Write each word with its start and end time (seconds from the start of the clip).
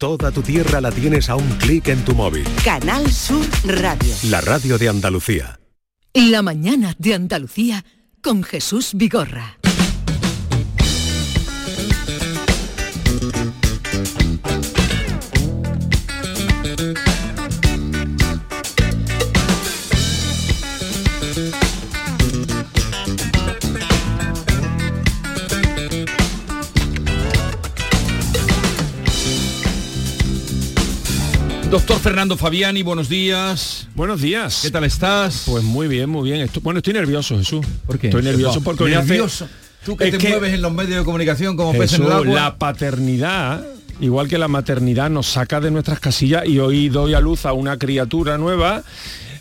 Toda 0.00 0.30
tu 0.30 0.42
tierra 0.42 0.80
la 0.80 0.92
tienes 0.92 1.28
a 1.28 1.34
un 1.34 1.48
clic 1.58 1.88
en 1.88 2.04
tu 2.04 2.14
móvil. 2.14 2.44
Canal 2.64 3.10
Sur 3.10 3.44
Radio. 3.64 4.14
La 4.30 4.40
radio 4.40 4.78
de 4.78 4.88
Andalucía. 4.88 5.58
La 6.14 6.40
mañana 6.40 6.94
de 6.98 7.14
Andalucía 7.14 7.84
con 8.22 8.44
Jesús 8.44 8.92
Vigorra. 8.94 9.57
Doctor 31.70 31.98
Fernando 32.00 32.36
Fabiani, 32.36 32.82
buenos 32.82 33.10
días. 33.10 33.88
Buenos 33.94 34.22
días. 34.22 34.60
¿Qué 34.62 34.70
tal 34.70 34.84
estás? 34.84 35.42
Pues 35.46 35.62
muy 35.62 35.86
bien, 35.86 36.08
muy 36.08 36.30
bien. 36.30 36.40
Esto- 36.42 36.60
bueno, 36.62 36.78
estoy 36.78 36.94
nervioso, 36.94 37.36
Jesús. 37.36 37.64
¿Por 37.86 37.98
qué? 37.98 38.06
Estoy 38.08 38.22
nervioso 38.22 38.60
No, 38.60 38.64
porque 38.64 38.84
hoy 38.84 38.94
hace- 38.94 39.08
nervioso. 39.08 39.46
Tú 39.84 39.94
que 39.96 40.04
Es 40.06 40.10
te 40.12 40.18
que- 40.18 40.28
mueves 40.30 40.54
en 40.54 40.62
los 40.62 40.72
medios 40.72 40.98
de 40.98 41.04
comunicación 41.04 41.56
como 41.56 41.72
pez 41.72 41.92
en 41.92 42.00
Jesús, 42.00 42.06
el 42.06 42.12
agua. 42.12 42.34
la 42.34 42.56
paternidad, 42.56 43.64
igual 44.00 44.28
que 44.28 44.38
la 44.38 44.48
maternidad, 44.48 45.10
nos 45.10 45.26
saca 45.26 45.60
de 45.60 45.70
nuestras 45.70 46.00
casillas 46.00 46.46
y 46.46 46.58
hoy 46.58 46.88
doy 46.88 47.12
a 47.14 47.20
luz 47.20 47.44
a 47.44 47.52
una 47.52 47.76
criatura 47.76 48.38
nueva 48.38 48.82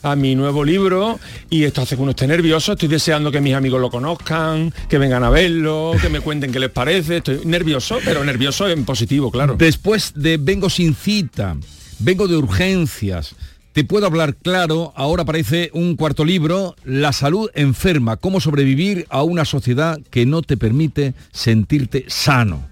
a 0.04 0.16
mi 0.16 0.36
nuevo 0.36 0.64
libro 0.64 1.20
y 1.50 1.64
esto 1.64 1.82
hace 1.82 1.96
que 1.96 2.02
uno 2.02 2.12
esté 2.12 2.28
nervioso, 2.28 2.74
estoy 2.74 2.88
deseando 2.90 3.32
que 3.32 3.42
mis 3.42 3.56
amigos 3.56 3.82
lo 3.82 3.90
conozcan, 3.90 4.74
que 4.90 4.98
vengan 4.98 5.24
a 5.24 5.30
verlo, 5.30 5.94
que 6.02 6.08
me 6.10 6.20
cuenten 6.20 6.52
qué 6.52 6.60
les 6.60 6.70
parece, 6.70 7.18
estoy 7.18 7.40
nervioso, 7.46 7.98
pero 8.06 8.24
nervioso 8.24 8.68
en 8.68 8.84
positivo, 8.86 9.32
claro. 9.32 9.56
Después 9.58 10.12
de 10.16 10.38
Vengo 10.38 10.70
sin 10.70 10.94
cita, 10.94 11.58
vengo 12.00 12.28
de 12.28 12.38
urgencias, 12.38 13.36
te 13.74 13.84
puedo 13.84 14.08
hablar 14.08 14.36
claro, 14.36 14.92
ahora 14.96 15.24
aparece 15.24 15.70
un 15.74 15.96
cuarto 15.96 16.26
libro, 16.26 16.76
La 16.84 17.14
salud 17.14 17.50
enferma, 17.54 18.18
cómo 18.18 18.40
sobrevivir 18.40 19.06
a 19.10 19.22
una 19.22 19.46
sociedad 19.46 20.00
que 20.10 20.26
no 20.26 20.42
te 20.42 20.58
permite 20.58 21.14
sentirte 21.32 22.06
sano. 22.08 22.68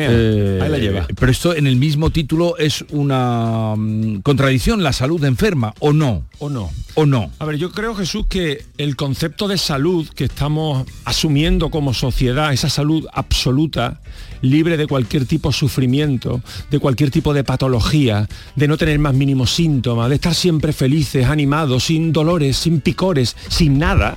Eh, 0.00 0.60
ahí 0.62 0.68
la 0.68 0.78
lleva. 0.78 1.06
Pero 1.18 1.32
esto 1.32 1.54
en 1.54 1.66
el 1.66 1.76
mismo 1.76 2.10
título 2.10 2.56
es 2.58 2.84
una 2.90 3.74
mm, 3.76 4.20
contradicción, 4.20 4.82
la 4.82 4.92
salud 4.92 5.22
enferma, 5.24 5.74
¿o 5.80 5.92
no? 5.92 6.24
¿O 6.38 6.48
no? 6.48 6.70
¿O 6.94 7.06
no? 7.06 7.30
A 7.38 7.44
ver, 7.44 7.56
yo 7.56 7.70
creo, 7.72 7.94
Jesús, 7.94 8.26
que 8.26 8.64
el 8.78 8.96
concepto 8.96 9.48
de 9.48 9.58
salud 9.58 10.08
que 10.08 10.24
estamos 10.24 10.86
asumiendo 11.04 11.70
como 11.70 11.94
sociedad, 11.94 12.52
esa 12.52 12.68
salud 12.68 13.06
absoluta, 13.12 14.00
libre 14.42 14.76
de 14.76 14.86
cualquier 14.86 15.26
tipo 15.26 15.48
de 15.48 15.54
sufrimiento, 15.54 16.40
de 16.70 16.78
cualquier 16.78 17.10
tipo 17.10 17.34
de 17.34 17.44
patología, 17.44 18.28
de 18.56 18.68
no 18.68 18.76
tener 18.76 18.98
más 18.98 19.14
mínimos 19.14 19.52
síntomas, 19.52 20.08
de 20.08 20.16
estar 20.16 20.34
siempre 20.34 20.72
felices, 20.72 21.26
animados, 21.26 21.84
sin 21.84 22.12
dolores, 22.12 22.56
sin 22.56 22.80
picores, 22.80 23.36
sin 23.48 23.78
nada, 23.78 24.16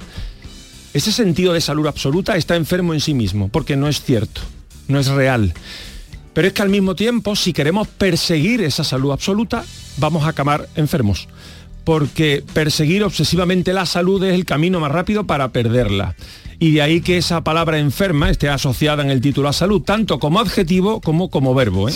ese 0.93 1.13
sentido 1.13 1.53
de 1.53 1.61
salud 1.61 1.87
absoluta 1.87 2.35
está 2.35 2.57
enfermo 2.57 2.93
en 2.93 2.99
sí 2.99 3.13
mismo, 3.13 3.47
porque 3.47 3.77
no 3.77 3.87
es 3.87 4.01
cierto, 4.03 4.41
no 4.87 4.99
es 4.99 5.07
real. 5.07 5.53
Pero 6.33 6.47
es 6.47 6.53
que 6.53 6.61
al 6.61 6.69
mismo 6.69 6.95
tiempo, 6.95 7.35
si 7.35 7.53
queremos 7.53 7.87
perseguir 7.87 8.61
esa 8.61 8.83
salud 8.83 9.11
absoluta, 9.11 9.65
vamos 9.97 10.23
a 10.23 10.29
acabar 10.29 10.69
enfermos. 10.75 11.27
Porque 11.83 12.43
perseguir 12.53 13.03
obsesivamente 13.03 13.73
la 13.73 13.85
salud 13.85 14.23
es 14.23 14.33
el 14.33 14.45
camino 14.45 14.79
más 14.79 14.91
rápido 14.91 15.25
para 15.25 15.49
perderla. 15.49 16.15
Y 16.61 16.73
de 16.73 16.83
ahí 16.83 17.01
que 17.01 17.17
esa 17.17 17.43
palabra 17.43 17.79
enferma 17.79 18.29
esté 18.29 18.47
asociada 18.47 19.01
en 19.01 19.09
el 19.09 19.19
título 19.19 19.49
a 19.49 19.53
salud, 19.53 19.81
tanto 19.81 20.19
como 20.19 20.39
adjetivo 20.39 21.01
como 21.01 21.31
como 21.31 21.55
verbo. 21.55 21.89
¿eh? 21.89 21.93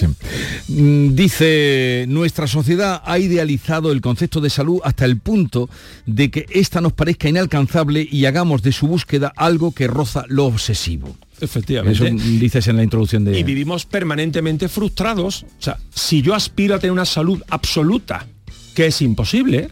Mm, 0.69 1.13
Dice, 1.13 2.05
nuestra 2.07 2.47
sociedad 2.47 2.99
ha 3.05 3.19
idealizado 3.19 3.91
el 3.91 4.01
concepto 4.01 4.41
de 4.41 4.49
salud 4.49 4.79
hasta 4.83 5.05
el 5.05 5.19
punto 5.19 5.69
de 6.07 6.31
que 6.31 6.47
ésta 6.49 6.81
nos 6.81 6.93
parezca 6.93 7.29
inalcanzable 7.29 8.07
y 8.11 8.25
hagamos 8.25 8.63
de 8.63 8.71
su 8.71 8.87
búsqueda 8.87 9.31
algo 9.35 9.71
que 9.71 9.85
roza 9.85 10.25
lo 10.29 10.45
obsesivo. 10.45 11.15
Efectivamente. 11.39 12.07
Eso 12.07 12.15
dices 12.39 12.67
en 12.67 12.77
la 12.77 12.83
introducción 12.83 13.23
de... 13.23 13.37
y 13.37 13.43
vivimos 13.43 13.85
permanentemente 13.85 14.67
frustrados. 14.67 15.43
O 15.43 15.61
sea, 15.61 15.77
si 15.93 16.23
yo 16.23 16.33
aspiro 16.33 16.73
a 16.73 16.79
tener 16.79 16.91
una 16.91 17.05
salud 17.05 17.39
absoluta, 17.49 18.25
que 18.75 18.85
es 18.85 19.01
imposible, 19.01 19.71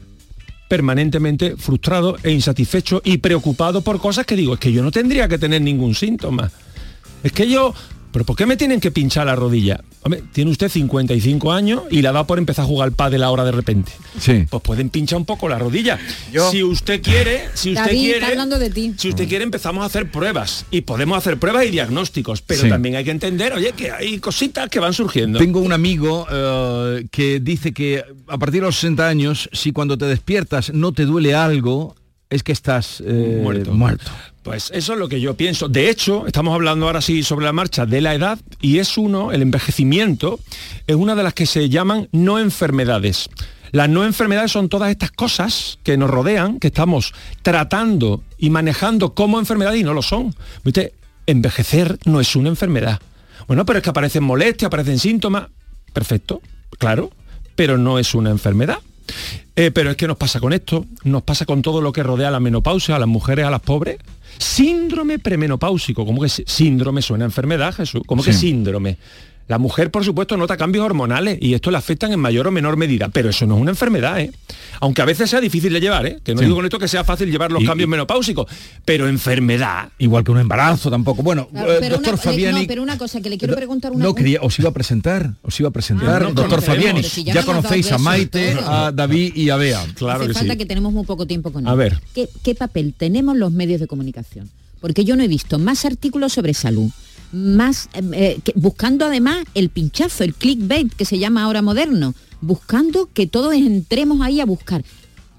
permanentemente 0.68 1.56
frustrado 1.58 2.18
e 2.24 2.31
insatisfecho 2.31 3.02
y 3.06 3.18
preocupado 3.18 3.81
por 3.81 4.00
cosas 4.00 4.25
que 4.25 4.36
digo, 4.36 4.56
es 4.56 4.59
que 4.59 4.72
yo 4.72 4.81
no 4.81 4.91
tendría 4.91 5.28
que 5.28 5.38
tener 5.38 5.62
ningún 5.62 5.94
síntoma. 5.94 6.50
Es 7.22 7.31
que 7.31 7.47
yo, 7.47 7.75
pero 8.13 8.24
¿por 8.24 8.38
qué 8.38 8.46
me 8.46 8.56
tienen 8.56 8.79
que 8.79 8.91
pinchar 8.91 9.25
la 9.25 9.35
rodilla? 9.35 9.81
Hombre, 10.03 10.24
tiene 10.31 10.51
usted 10.51 10.69
55 10.69 11.51
años 11.51 11.81
y 11.91 12.01
la 12.01 12.12
da 12.13 12.25
por 12.25 12.38
empezar 12.38 12.63
a 12.63 12.68
jugar 12.68 12.88
al 12.88 12.94
pádel 12.94 13.24
ahora 13.24 13.44
de 13.44 13.51
repente. 13.51 13.91
Sí. 14.19 14.46
Pues 14.50 14.63
pueden 14.63 14.90
pinchar 14.90 15.18
un 15.18 15.25
poco 15.25 15.50
la 15.50 15.57
rodilla. 15.59 16.00
Si 16.52 16.63
usted 16.63 17.02
quiere, 17.02 17.41
si 17.53 17.72
usted 17.72 17.85
David, 17.88 18.00
quiere, 18.00 18.18
está 18.19 18.28
hablando 18.29 18.59
de 18.59 18.69
ti. 18.69 18.94
si 18.97 19.09
usted 19.09 19.28
quiere 19.28 19.44
empezamos 19.44 19.84
a 19.84 19.88
hacer 19.88 20.09
pruebas 20.12 20.66
y 20.72 20.81
podemos 20.81 21.18
hacer 21.18 21.38
pruebas 21.40 21.66
y 21.66 21.69
diagnósticos, 21.72 22.41
pero 22.41 22.62
Sí. 22.62 22.69
también 22.69 22.96
hay 22.96 23.03
que 23.03 23.12
entender, 23.12 23.52
oye, 23.53 23.73
que 23.73 23.91
hay 23.91 24.19
cositas 24.19 24.69
que 24.69 24.79
van 24.79 24.94
surgiendo. 24.94 25.40
Tengo 25.40 25.59
un 25.59 25.73
amigo 25.73 26.28
eh, 26.31 27.07
que 27.12 27.40
dice 27.40 27.73
que 27.73 28.03
a 28.28 28.38
partir 28.38 28.62
de 28.62 28.68
los 28.68 28.75
60 28.75 29.07
años, 29.07 29.50
si 29.52 29.72
cuando 29.72 29.97
te 29.97 30.06
despiertas 30.06 30.72
no 30.73 30.91
te 30.94 31.06
duele 31.06 31.34
algo, 31.35 31.96
es 32.29 32.44
que 32.44 32.52
estás 32.52 33.02
eh, 33.06 33.40
Muerto. 33.41 33.73
muerto. 33.73 34.12
Pues 34.44 34.72
eso 34.74 34.94
es 34.94 35.00
lo 35.00 35.08
que 35.08 35.22
yo 35.22 35.36
pienso. 35.36 35.70
De 35.70 35.90
hecho, 35.90 36.28
estamos 36.28 36.54
hablando 36.54 36.86
ahora 36.86 37.02
sí 37.02 37.24
sobre 37.24 37.46
la 37.46 37.54
marcha 37.54 37.86
de 37.86 38.02
la 38.02 38.14
edad 38.14 38.38
y 38.62 38.80
es 38.80 38.98
uno, 38.98 39.31
el 39.31 39.42
envejecimiento, 39.42 40.40
es 40.86 40.96
una 40.98 41.16
de 41.16 41.24
las 41.24 41.34
que 41.34 41.46
se 41.46 41.70
llaman 41.70 42.09
no 42.12 42.40
enfermedades. 42.40 43.30
Las 43.72 43.88
no 43.88 44.03
enfermedades 44.03 44.52
son 44.52 44.68
todas 44.68 44.92
estas 44.92 45.12
cosas 45.12 45.80
que 45.82 45.98
nos 45.98 46.09
rodean, 46.09 46.59
que 46.59 46.68
estamos 46.68 47.14
tratando 47.42 48.22
y 48.38 48.50
manejando 48.50 49.16
como 49.16 49.40
enfermedad 49.40 49.74
y 49.74 49.84
no 49.84 49.94
lo 49.94 50.02
son. 50.02 50.36
¿Viste? 50.64 50.94
Envejecer 51.26 51.98
no 52.03 52.20
es 52.20 52.36
una 52.36 52.50
enfermedad. 52.50 53.00
Bueno, 53.48 53.66
pero 53.66 53.80
es 53.80 53.84
que 53.84 53.90
aparecen 53.90 54.24
molestias, 54.24 54.68
aparecen 54.68 55.00
síntomas. 55.00 55.48
Perfecto, 55.94 56.42
claro, 56.78 57.12
pero 57.56 57.78
no 57.78 57.98
es 57.98 58.14
una 58.14 58.30
enfermedad. 58.30 58.80
Eh, 59.56 59.72
pero 59.72 59.92
es 59.92 59.98
que 59.98 60.08
nos 60.08 60.18
pasa 60.18 60.40
con 60.40 60.53
esto, 60.53 60.86
nos 61.03 61.24
pasa 61.24 61.46
con 61.46 61.62
todo 61.62 61.82
lo 61.82 61.94
que 61.94 62.03
rodea 62.03 62.28
a 62.28 62.32
la 62.32 62.40
menopausia, 62.40 62.96
a 62.96 63.00
las 63.00 63.08
mujeres, 63.08 63.46
a 63.46 63.52
las 63.52 63.62
pobres. 63.62 63.98
Síndrome 64.38 65.20
premenopáusico, 65.20 66.06
como 66.06 66.22
que 66.22 66.30
sí- 66.30 66.44
síndrome 66.46 67.02
suena 67.02 67.26
a 67.26 67.28
enfermedad, 67.28 67.74
Jesús? 67.74 68.02
como 68.06 68.24
que 68.24 68.34
Sí. 68.34 68.40
síndrome? 68.48 68.98
La 69.50 69.58
mujer, 69.58 69.92
por 69.92 70.06
supuesto, 70.06 70.38
nota 70.38 70.56
cambios 70.56 70.86
hormonales 70.86 71.38
y 71.42 71.54
esto 71.54 71.70
le 71.70 71.76
afectan 71.78 72.14
en 72.14 72.20
mayor 72.22 72.48
o 72.48 72.52
menor 72.52 72.78
medida, 72.78 73.10
pero 73.10 73.30
eso 73.30 73.46
no 73.46 73.56
es 73.58 73.62
una 73.62 73.72
enfermedad, 73.72 74.18
¿eh? 74.22 74.32
Aunque 74.80 75.02
a 75.02 75.06
veces 75.06 75.30
sea 75.30 75.42
difícil 75.42 75.74
de 75.74 75.82
llevar, 75.82 76.06
¿eh? 76.06 76.20
Que 76.24 76.34
no 76.34 76.40
Sí. 76.40 76.46
digo 76.46 76.56
con 76.56 76.64
esto 76.66 76.80
que 76.80 76.88
sea 76.88 77.04
fácil 77.04 77.30
llevar 77.30 77.52
los 77.52 77.62
Y- 77.62 77.66
cambios 77.66 77.88
y- 77.88 77.92
menopáusicos, 77.92 78.48
pero 78.86 79.06
enfermedad. 79.10 79.90
Igual 80.00 80.24
que 80.24 80.32
un 80.32 80.40
embarazo 80.40 80.90
tampoco. 80.90 81.24
Bueno, 81.24 81.50
Claro, 81.50 81.74
eh, 81.74 81.78
pero, 81.82 81.96
doctor 81.98 82.14
una, 82.14 82.24
Fabiani... 82.24 82.62
no, 82.62 82.68
pero 82.68 82.84
una 82.84 82.98
cosa 82.98 83.20
que 83.20 83.30
le 83.30 83.38
quiero 83.38 83.54
preguntar 83.54 83.92
una 83.92 84.06
No, 84.06 84.16
quería, 84.16 84.40
os 84.42 84.58
iba 84.60 84.70
a 84.70 84.74
presentar, 84.74 85.34
os 85.42 85.60
iba 85.60 85.68
a 85.68 85.74
presentar. 85.74 86.24
Ah, 86.24 86.26
no 86.26 86.32
doctor. 86.34 86.62
Fabiani, 86.62 87.04
si 87.04 87.26
ya 87.26 87.44
conocéis 87.44 87.92
a 87.92 87.98
Maite, 87.98 88.56
a 88.66 88.94
David 88.94 89.36
y 89.36 89.50
a 89.50 89.58
Bea. 89.58 89.84
Claro 89.96 90.20
Hace 90.22 90.28
que 90.30 90.34
falta 90.36 90.54
sí. 90.54 90.58
que 90.58 90.66
tenemos 90.66 90.94
muy 90.94 91.04
poco 91.06 91.28
tiempo 91.28 91.52
con 91.52 91.66
él. 91.66 91.70
A 91.70 91.76
ver. 91.76 92.00
¿Qué, 92.16 92.30
qué 92.44 92.56
papel 92.56 92.94
tenemos 92.98 93.36
los 93.36 93.52
medios 93.52 93.82
de 93.82 93.88
comunicación? 93.88 94.22
Porque 94.81 95.06
yo 95.06 95.16
no 95.16 95.23
he 95.23 95.28
visto 95.28 95.59
más 95.59 95.85
artículos 95.85 96.34
sobre 96.34 96.53
salud, 96.53 96.89
más 97.31 97.89
eh, 97.94 98.01
eh, 98.45 98.51
buscando 98.56 99.06
además 99.06 99.44
el 99.53 99.69
pinchazo, 99.69 100.23
el 100.23 100.34
clickbait 100.34 100.94
que 100.94 101.06
se 101.06 101.19
llama 101.19 101.44
ahora 101.44 101.61
moderno, 101.61 102.13
buscando 102.41 103.09
que 103.13 103.25
todos 103.28 103.53
entremos 103.53 104.22
ahí 104.22 104.41
a 104.41 104.45
buscar. 104.45 104.84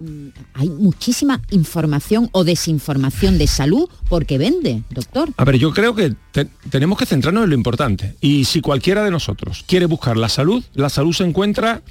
Mm, 0.00 0.28
Hay 0.54 0.70
muchísima 0.70 1.40
información 1.50 2.28
o 2.32 2.42
desinformación 2.42 3.38
de 3.38 3.46
salud 3.46 3.88
porque 4.08 4.38
vende, 4.38 4.82
doctor. 4.90 5.30
A 5.36 5.44
ver, 5.44 5.56
yo 5.58 5.72
creo 5.72 5.94
que 5.94 6.14
te- 6.32 6.46
tenemos 6.70 6.98
que 6.98 7.06
centrarnos 7.06 7.44
en 7.44 7.50
lo 7.50 7.56
importante. 7.56 8.16
Y 8.20 8.44
si 8.46 8.60
cualquiera 8.60 9.04
de 9.04 9.10
nosotros 9.10 9.62
quiere 9.68 9.86
buscar 9.86 10.16
la 10.16 10.28
salud, 10.28 10.64
la 10.74 10.88
salud 10.88 11.12
se 11.12 11.24
encuentra 11.24 11.82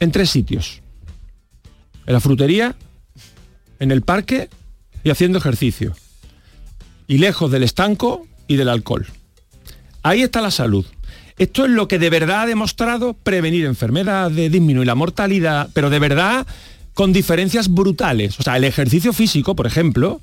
en 0.00 0.10
tres 0.10 0.30
sitios. 0.30 0.80
En 2.06 2.12
la 2.14 2.20
frutería, 2.20 2.74
en 3.78 3.90
el 3.92 4.02
parque 4.02 4.48
y 5.04 5.10
haciendo 5.10 5.38
ejercicio. 5.38 5.94
Y 7.06 7.18
lejos 7.18 7.50
del 7.50 7.62
estanco 7.62 8.26
y 8.48 8.56
del 8.56 8.68
alcohol. 8.68 9.06
Ahí 10.02 10.22
está 10.22 10.40
la 10.40 10.50
salud. 10.50 10.84
Esto 11.38 11.64
es 11.64 11.70
lo 11.70 11.88
que 11.88 11.98
de 11.98 12.10
verdad 12.10 12.42
ha 12.42 12.46
demostrado 12.46 13.14
prevenir 13.14 13.64
enfermedades, 13.64 14.52
disminuir 14.52 14.86
la 14.86 14.94
mortalidad, 14.94 15.68
pero 15.72 15.90
de 15.90 15.98
verdad 15.98 16.46
con 16.94 17.12
diferencias 17.12 17.68
brutales. 17.68 18.38
O 18.38 18.42
sea, 18.42 18.56
el 18.56 18.64
ejercicio 18.64 19.12
físico, 19.12 19.56
por 19.56 19.66
ejemplo, 19.66 20.20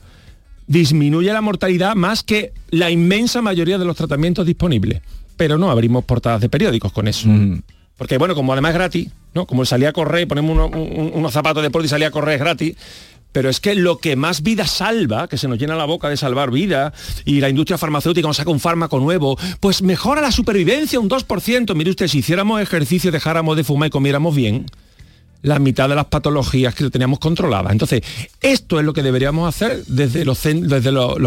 disminuye 0.67 1.33
la 1.33 1.41
mortalidad 1.41 1.95
más 1.95 2.23
que 2.23 2.53
la 2.69 2.89
inmensa 2.91 3.41
mayoría 3.41 3.77
de 3.77 3.85
los 3.85 3.97
tratamientos 3.97 4.45
disponibles. 4.45 5.01
Pero 5.35 5.57
no 5.57 5.69
abrimos 5.71 6.05
portadas 6.05 6.39
de 6.41 6.49
periódicos 6.49 6.91
con 6.93 7.07
eso. 7.07 7.27
Porque 7.97 8.17
bueno, 8.17 8.33
como 8.35 8.53
además 8.53 8.69
es 8.71 8.75
gratis, 8.75 9.09
¿no? 9.33 9.45
Como 9.45 9.65
salía 9.65 9.89
a 9.89 9.93
correr, 9.93 10.27
ponemos 10.27 10.51
uno- 10.51 10.67
un- 10.67 11.11
unos 11.13 11.33
zapatos 11.33 11.61
de 11.61 11.67
deporte 11.67 11.87
y 11.87 11.89
salía 11.89 12.07
a 12.07 12.11
correr 12.11 12.35
es 12.35 12.39
gratis, 12.39 12.75
Pero 13.31 13.49
es 13.49 13.59
que 13.59 13.75
lo 13.75 13.97
que 13.97 14.15
más 14.15 14.43
vida 14.43 14.67
salva, 14.67 15.27
que 15.27 15.37
se 15.37 15.47
nos 15.47 15.57
llena 15.57 15.75
la 15.75 15.85
boca 15.85 16.09
de 16.09 16.17
salvar 16.17 16.51
vida, 16.51 16.93
y 17.25 17.39
la 17.39 17.49
industria 17.49 17.77
farmacéutica 17.77 18.27
nos 18.27 18.37
saca 18.37 18.51
un 18.51 18.59
fármaco 18.59 18.99
nuevo, 18.99 19.37
pues 19.59 19.81
mejora 19.81 20.21
la 20.21 20.31
supervivencia 20.31 20.99
un 20.99 21.09
2%. 21.09 21.75
Mire 21.75 21.89
usted, 21.89 22.07
si 22.07 22.19
hiciéramos 22.19 22.61
ejercicio, 22.61 23.11
dejáramos 23.11 23.55
de 23.57 23.63
fumar 23.63 23.87
y 23.87 23.91
comiéramos 23.91 24.35
bien, 24.35 24.65
la 25.41 25.59
mitad 25.59 25.89
de 25.89 25.95
las 25.95 26.05
patologías 26.05 26.75
que 26.75 26.89
teníamos 26.89 27.19
controladas. 27.19 27.71
Entonces, 27.71 28.01
esto 28.41 28.79
es 28.79 28.85
lo 28.85 28.93
que 28.93 29.01
deberíamos 29.01 29.47
hacer 29.47 29.83
desde 29.85 30.23
los, 30.23 30.45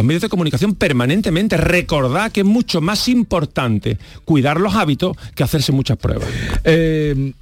medios 0.04 0.22
de 0.22 0.28
comunicación 0.28 0.74
permanentemente. 0.74 1.56
Recordar 1.56 2.30
que 2.30 2.40
es 2.40 2.46
mucho 2.46 2.80
más 2.80 3.08
importante 3.08 3.98
cuidar 4.24 4.60
los 4.60 4.74
hábitos 4.74 5.16
que 5.34 5.42
hacerse 5.42 5.72
muchas 5.72 5.96
pruebas. 5.96 6.28
Eh, 6.64 7.32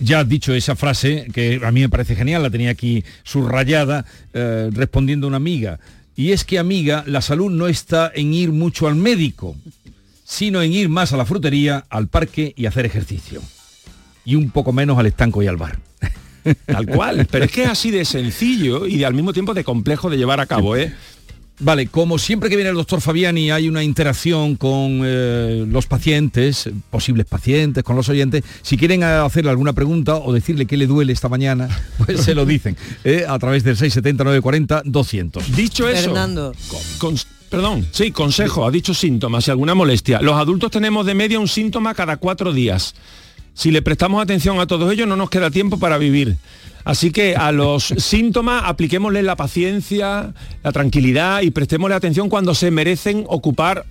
ya 0.00 0.20
has 0.20 0.28
dicho 0.28 0.52
esa 0.54 0.76
frase 0.76 1.28
que 1.32 1.60
a 1.64 1.70
mí 1.70 1.80
me 1.80 1.88
parece 1.88 2.16
genial, 2.16 2.42
la 2.42 2.50
tenía 2.50 2.70
aquí 2.70 3.04
subrayada, 3.22 4.04
eh, 4.32 4.70
respondiendo 4.72 5.26
a 5.26 5.28
una 5.28 5.36
amiga. 5.36 5.78
Y 6.16 6.32
es 6.32 6.44
que, 6.44 6.58
amiga, 6.58 7.04
la 7.06 7.22
salud 7.22 7.50
no 7.50 7.68
está 7.68 8.10
en 8.14 8.34
ir 8.34 8.52
mucho 8.52 8.88
al 8.88 8.96
médico, 8.96 9.56
sino 10.24 10.60
en 10.62 10.72
ir 10.72 10.88
más 10.88 11.12
a 11.12 11.16
la 11.16 11.24
frutería, 11.24 11.84
al 11.88 12.08
parque 12.08 12.52
y 12.56 12.66
hacer 12.66 12.84
ejercicio. 12.84 13.40
Y 14.24 14.34
un 14.34 14.50
poco 14.50 14.72
menos 14.72 14.98
al 14.98 15.06
estanco 15.06 15.42
y 15.42 15.46
al 15.46 15.56
bar. 15.56 15.78
Tal 16.66 16.86
cual. 16.86 17.26
Pero 17.30 17.44
es 17.44 17.52
que 17.52 17.64
es 17.64 17.68
así 17.68 17.90
de 17.90 18.04
sencillo 18.04 18.86
y 18.86 19.04
al 19.04 19.14
mismo 19.14 19.32
tiempo 19.32 19.54
de 19.54 19.64
complejo 19.64 20.10
de 20.10 20.16
llevar 20.16 20.40
a 20.40 20.46
cabo, 20.46 20.76
¿eh? 20.76 20.94
Vale, 21.60 21.88
como 21.88 22.18
siempre 22.18 22.48
que 22.48 22.56
viene 22.56 22.70
el 22.70 22.76
doctor 22.76 23.02
Fabiani 23.02 23.50
hay 23.50 23.68
una 23.68 23.84
interacción 23.84 24.56
con 24.56 25.02
eh, 25.04 25.66
los 25.68 25.86
pacientes, 25.86 26.70
posibles 26.88 27.26
pacientes, 27.26 27.84
con 27.84 27.96
los 27.96 28.08
oyentes, 28.08 28.44
si 28.62 28.78
quieren 28.78 29.02
hacerle 29.04 29.50
alguna 29.50 29.74
pregunta 29.74 30.16
o 30.16 30.32
decirle 30.32 30.64
qué 30.64 30.78
le 30.78 30.86
duele 30.86 31.12
esta 31.12 31.28
mañana, 31.28 31.68
pues 31.98 32.22
se 32.22 32.34
lo 32.34 32.46
dicen 32.46 32.78
eh, 33.04 33.26
a 33.28 33.38
través 33.38 33.62
del 33.62 33.76
670-940-200. 33.76 35.44
Dicho 35.48 35.86
eso, 35.86 36.04
Fernando. 36.04 36.54
perdón, 37.50 37.86
sí, 37.92 38.10
consejo, 38.10 38.66
ha 38.66 38.70
dicho 38.70 38.94
síntomas 38.94 39.46
y 39.46 39.50
alguna 39.50 39.74
molestia. 39.74 40.22
Los 40.22 40.36
adultos 40.36 40.70
tenemos 40.70 41.04
de 41.04 41.14
media 41.14 41.38
un 41.38 41.48
síntoma 41.48 41.94
cada 41.94 42.16
cuatro 42.16 42.54
días. 42.54 42.94
Si 43.54 43.70
le 43.70 43.82
prestamos 43.82 44.22
atención 44.22 44.60
a 44.60 44.66
todos 44.66 44.92
ellos 44.92 45.06
no 45.06 45.16
nos 45.16 45.30
queda 45.30 45.50
tiempo 45.50 45.78
para 45.78 45.98
vivir. 45.98 46.36
Así 46.84 47.10
que 47.10 47.36
a 47.36 47.52
los 47.52 47.84
síntomas 47.98 48.62
apliquémosle 48.66 49.22
la 49.22 49.36
paciencia, 49.36 50.32
la 50.62 50.72
tranquilidad 50.72 51.42
y 51.42 51.50
prestémosle 51.50 51.94
atención 51.94 52.28
cuando 52.28 52.54
se 52.54 52.70
merecen 52.70 53.24
ocupar 53.28 53.84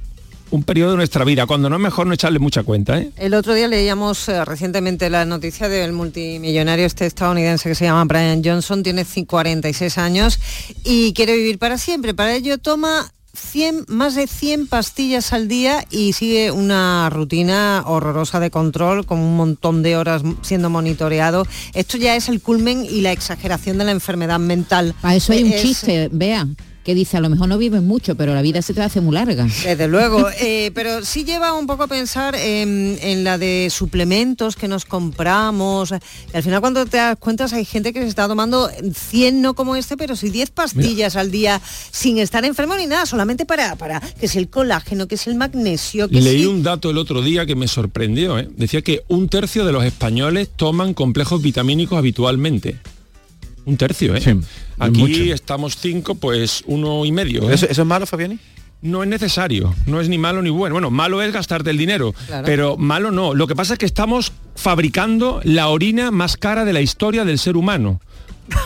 un 0.52 0.64
periodo 0.64 0.92
de 0.92 0.98
nuestra 0.98 1.24
vida, 1.26 1.46
cuando 1.46 1.70
no 1.70 1.76
es 1.76 1.82
mejor 1.82 2.08
no 2.08 2.14
echarle 2.14 2.40
mucha 2.40 2.64
cuenta. 2.64 2.98
¿eh? 2.98 3.12
El 3.18 3.34
otro 3.34 3.54
día 3.54 3.68
leíamos 3.68 4.28
eh, 4.30 4.44
recientemente 4.46 5.10
la 5.10 5.26
noticia 5.26 5.70
del 5.70 5.94
multimillonario 5.94 6.86
este 6.86 7.06
estadounidense 7.06 7.70
que 7.70 7.76
se 7.76 7.86
llama 7.86 8.04
Brian 8.06 8.42
Johnson, 8.44 8.82
tiene 8.82 9.06
46 9.06 9.98
años 9.98 10.40
y 10.84 11.14
quiere 11.14 11.36
vivir 11.36 11.60
para 11.60 11.78
siempre. 11.78 12.14
Para 12.14 12.34
ello 12.34 12.58
toma 12.58 13.12
100, 13.40 13.86
más 13.88 14.16
de 14.16 14.28
100 14.28 14.68
pastillas 14.68 15.34
al 15.34 15.48
día 15.48 15.86
y 15.90 16.14
sigue 16.14 16.52
una 16.52 17.10
rutina 17.10 17.84
horrorosa 17.86 18.40
de 18.40 18.52
control 18.52 19.06
con 19.06 19.20
un 19.20 19.36
montón 19.36 19.84
de 19.84 19.98
horas 19.98 20.22
siendo 20.42 20.70
monitoreado. 20.70 21.46
Esto 21.74 21.98
ya 21.98 22.16
es 22.16 22.30
el 22.30 22.42
culmen 22.42 22.86
y 22.86 23.02
la 23.02 23.12
exageración 23.12 23.78
de 23.78 23.86
la 23.86 23.92
enfermedad 23.92 24.40
mental. 24.40 24.96
A 25.02 25.16
eso 25.16 25.34
hay 25.34 25.44
un 25.44 25.54
chiste, 25.54 26.10
vea 26.12 26.48
que 26.90 26.96
dice, 26.96 27.18
a 27.18 27.22
lo 27.22 27.30
mejor 27.30 27.48
no 27.48 27.60
vives 27.60 27.84
mucho, 27.84 28.16
pero 28.16 28.34
la 28.34 28.42
vida 28.42 28.64
se 28.64 28.74
te 28.74 28.82
hace 28.82 29.00
muy 29.00 29.14
larga. 29.14 29.46
Desde 29.64 29.88
luego, 29.88 30.28
eh, 30.42 30.72
pero 30.74 31.06
sí 31.06 31.24
lleva 31.24 31.54
un 31.54 31.68
poco 31.68 31.84
a 31.84 31.88
pensar 31.88 32.34
en, 32.34 33.24
la 33.24 33.38
de 33.38 33.68
suplementos 33.70 34.56
que 34.56 34.68
nos 34.68 34.86
compramos. 34.86 35.92
al 35.92 36.42
final 36.42 36.62
cuando 36.62 36.88
te 36.88 36.98
das 36.98 37.16
cuenta 37.20 37.46
hay 37.52 37.64
gente 37.64 37.94
que 37.94 38.02
se 38.02 38.08
está 38.08 38.28
tomando 38.28 38.72
100, 38.92 39.40
no 39.40 39.54
como 39.54 39.76
este, 39.76 39.98
pero 39.98 40.16
sí 40.16 40.32
10 40.32 40.50
pastillas 40.50 41.16
al 41.16 41.30
día 41.30 41.62
sin 41.92 42.18
estar 42.18 42.44
enfermo 42.44 42.76
ni 42.76 42.88
nada, 42.88 43.06
solamente 43.06 43.46
para, 43.46 43.76
para 43.76 44.00
que 44.00 44.26
es 44.26 44.36
el 44.36 44.50
colágeno, 44.50 45.08
que 45.08 45.14
es 45.14 45.28
el 45.28 45.36
magnesio. 45.36 46.10
Que 46.10 46.22
Leí 46.22 46.48
un 46.48 46.64
dato 46.64 46.90
el 46.90 46.98
otro 46.98 47.22
día 47.22 47.46
que 47.46 47.56
me 47.56 47.68
sorprendió. 47.68 48.40
¿eh? 48.40 48.50
Decía 48.58 48.82
que 48.82 49.04
un 49.10 49.30
tercio 49.30 49.64
de 49.64 49.74
los 49.74 49.84
españoles 49.84 50.50
toman 50.56 50.96
complejos 50.96 51.40
vitamínicos 51.40 52.00
habitualmente. 52.00 52.80
Un 53.66 53.78
tercio, 53.78 54.16
¿eh? 54.16 54.38
Aquí 54.80 55.32
estamos 55.32 55.78
cinco, 55.78 56.16
pues 56.16 56.64
uno 56.66 57.06
y 57.06 57.12
medio. 57.12 57.50
¿eh? 57.50 57.54
¿Eso, 57.54 57.68
es 57.68 57.86
malo, 57.86 58.06
Fabiani? 58.06 58.40
no 58.82 59.04
es 59.04 59.10
necesario, 59.10 59.76
no 59.88 60.00
es 60.00 60.08
ni 60.08 60.18
malo 60.18 60.42
ni 60.42 60.50
bueno. 60.50 60.76
Bueno, 60.76 60.90
malo 60.90 61.22
es 61.22 61.34
gastarte 61.34 61.70
el 61.70 61.78
dinero, 61.78 62.14
pero 62.46 62.78
malo 62.78 63.12
no. 63.12 63.34
Lo 63.34 63.48
que 63.48 63.56
pasa 63.56 63.74
es 63.74 63.80
que 63.80 63.86
estamos 63.86 64.32
fabricando 64.56 65.42
la 65.44 65.68
orina 65.68 66.12
más 66.12 66.38
cara 66.38 66.66
de 66.66 66.74
la 66.74 66.82
historia 66.82 67.26
del 67.26 67.40
ser 67.40 67.58
humano, 67.58 68.00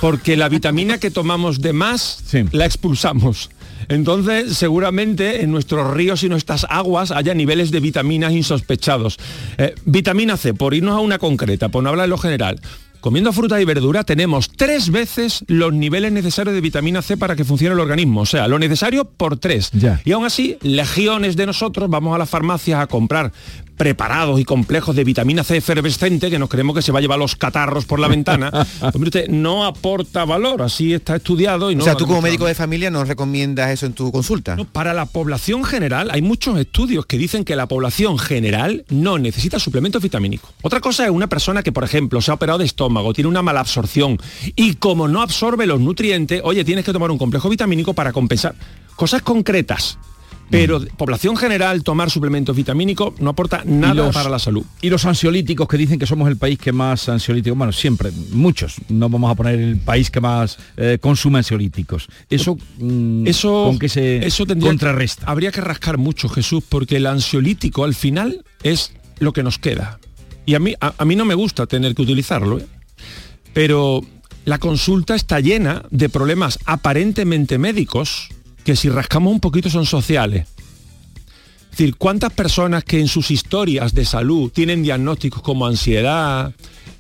porque 0.02 0.38
la 0.38 0.50
vitamina 0.50 1.00
que 1.00 1.10
tomamos 1.10 1.62
de 1.62 1.74
más 1.74 2.24
la 2.52 2.66
expulsamos. 2.66 3.50
Entonces, 3.90 4.56
seguramente 4.58 5.44
en 5.44 5.52
nuestros 5.52 5.94
ríos 5.94 6.24
y 6.24 6.30
nuestras 6.30 6.66
aguas 6.70 7.12
haya 7.12 7.34
niveles 7.34 7.72
de 7.72 7.80
vitaminas 7.80 8.32
insospechados. 8.32 9.18
Eh, 9.58 9.76
vitamina 9.86 10.38
C, 10.38 10.54
por 10.54 10.74
irnos 10.74 10.96
a 10.96 11.00
una 11.00 11.20
concreta, 11.20 11.70
por 11.70 11.84
no 11.84 11.90
hablar 11.90 12.06
de 12.06 12.10
lo 12.10 12.18
general. 12.18 12.62
Comiendo 13.04 13.34
fruta 13.34 13.60
y 13.60 13.66
verdura 13.66 14.06
tenemos 14.06 14.48
tres 14.48 14.90
veces 14.90 15.44
los 15.48 15.74
niveles 15.74 16.14
necesarios 16.14 16.56
de 16.56 16.62
vitamina 16.62 17.02
C 17.02 17.18
para 17.18 17.36
que 17.36 17.44
funcione 17.44 17.74
el 17.74 17.82
organismo. 17.82 18.22
O 18.22 18.26
sea, 18.26 18.48
lo 18.48 18.58
necesario 18.58 19.04
por 19.04 19.38
tres. 19.38 19.72
Y 20.06 20.14
aún 20.14 20.24
así, 20.24 20.58
legiones 20.62 21.36
de 21.36 21.46
nosotros 21.46 21.90
vamos 21.90 22.16
a 22.16 22.18
las 22.18 22.30
farmacias 22.30 22.80
a 22.80 22.88
comprar 22.88 23.34
preparados 23.78 24.40
y 24.40 24.46
complejos 24.46 24.96
de 24.96 25.04
vitamina 25.04 25.44
C 25.44 25.58
efervescente 25.58 26.30
que 26.30 26.40
nos 26.40 26.50
creemos 26.50 26.76
que 26.76 26.82
se 26.82 26.92
va 26.92 27.00
a 27.00 27.02
llevar 27.02 27.20
los 27.20 27.36
catarros 27.36 27.86
por 27.86 28.00
la 28.00 28.08
ventana, 28.08 28.52
pues 28.94 29.30
no 29.30 29.66
aporta 29.66 30.26
valor, 30.26 30.62
así 30.62 30.94
está 30.94 31.16
estudiado. 31.16 31.72
Y 31.72 31.76
no 31.76 31.84
o 31.84 31.86
sea, 31.86 31.96
tú 31.96 32.08
como 32.08 32.22
médico 32.22 32.46
de 32.46 32.56
familia 32.56 32.90
no 32.90 33.04
recomiendas 33.04 33.72
eso 33.72 33.86
en 33.86 33.94
tu 33.94 34.12
consulta. 34.12 34.58
para 34.72 34.94
la 34.94 35.06
población 35.06 35.64
general 35.64 36.10
hay 36.12 36.22
muchos 36.22 36.58
estudios 36.58 37.06
que 37.06 37.18
dicen 37.18 37.44
que 37.44 37.56
la 37.56 37.68
población 37.68 38.18
general 38.18 38.86
no 38.90 39.18
necesita 39.18 39.60
suplementos 39.60 40.02
vitamínicos. 40.02 40.52
Otra 40.62 40.80
cosa 40.80 41.06
es 41.06 41.12
una 41.12 41.28
persona 41.28 41.64
que, 41.64 41.72
por 41.72 41.84
ejemplo, 41.84 42.22
se 42.22 42.32
ha 42.32 42.36
operado 42.36 42.60
de 42.60 42.66
estómago, 42.66 43.14
tiene 43.14 43.30
una 43.30 43.42
mala 43.42 43.62
absorción 43.62 44.18
y 44.56 44.76
como 44.76 45.08
no 45.08 45.22
absorbe 45.22 45.66
los 45.66 45.80
nutrientes, 45.80 46.42
oye, 46.44 46.64
tienes 46.64 46.86
que 46.86 46.94
tomar 46.94 47.12
un 47.12 47.18
complejo 47.18 47.50
vitamínico 47.50 47.94
para 47.94 48.14
compensar. 48.14 48.56
Cosas 48.96 49.22
concretas 49.22 49.98
pero 50.54 50.80
población 50.98 51.36
general 51.36 51.82
tomar 51.82 52.12
suplementos 52.12 52.56
vitamínicos 52.56 53.20
no 53.20 53.32
aporta 53.32 53.64
nada 53.66 54.12
para 54.12 54.30
la 54.30 54.38
salud. 54.38 54.64
Y 54.84 54.90
los 54.92 55.04
ansiolíticos 55.04 55.68
que 55.68 55.78
dicen 55.78 55.98
que 55.98 56.06
somos 56.06 56.30
el 56.30 56.38
país 56.38 56.60
que 56.60 56.72
más 56.72 57.10
ansiolíticos, 57.10 57.58
bueno, 57.58 57.74
siempre, 57.74 58.12
muchos, 58.32 58.76
no 58.88 59.10
vamos 59.10 59.32
a 59.32 59.36
poner 59.36 59.60
el 59.60 59.78
país 59.78 60.12
que 60.12 60.22
más 60.22 60.60
eh, 60.78 61.00
consume 61.02 61.40
ansiolíticos. 61.40 62.08
Eso, 62.30 62.56
mm, 62.78 63.26
eso 63.26 63.64
con 63.66 63.80
que 63.80 63.90
se 63.90 64.26
eso 64.26 64.46
contrarresta. 64.46 65.26
habría 65.26 65.52
que 65.52 65.62
rascar 65.62 65.98
mucho, 65.98 66.30
Jesús, 66.30 66.64
porque 66.70 66.98
el 66.98 67.08
ansiolítico 67.08 67.84
al 67.84 67.96
final 67.96 68.46
es 68.62 68.94
lo 69.18 69.34
que 69.34 69.42
nos 69.42 69.58
queda. 69.58 70.00
Y 70.46 70.54
a 70.54 70.60
mí, 70.60 70.76
a, 70.80 71.06
mí 71.06 71.16
no 71.16 71.26
me 71.26 71.34
gusta 71.34 71.66
tener 71.66 71.96
que 71.96 72.04
utilizarlo, 72.04 72.60
¿eh? 72.60 72.66
pero 73.54 74.02
la 74.46 74.60
consulta 74.60 75.16
está 75.16 75.40
llena 75.40 75.84
de 75.90 76.10
problemas 76.10 76.60
aparentemente 76.66 77.58
médicos 77.58 78.30
que 78.64 78.76
si 78.76 78.90
rascamos 78.90 79.32
un 79.32 79.40
poquito 79.40 79.70
son 79.70 79.86
sociales. 79.86 80.48
Es 81.74 81.78
decir, 81.78 81.96
¿cuántas 81.96 82.32
personas 82.32 82.84
que 82.84 83.00
en 83.00 83.08
sus 83.08 83.32
historias 83.32 83.94
de 83.94 84.06
salud 84.06 84.52
tienen 84.52 84.84
diagnósticos 84.84 85.42
como 85.42 85.66
ansiedad, 85.66 86.54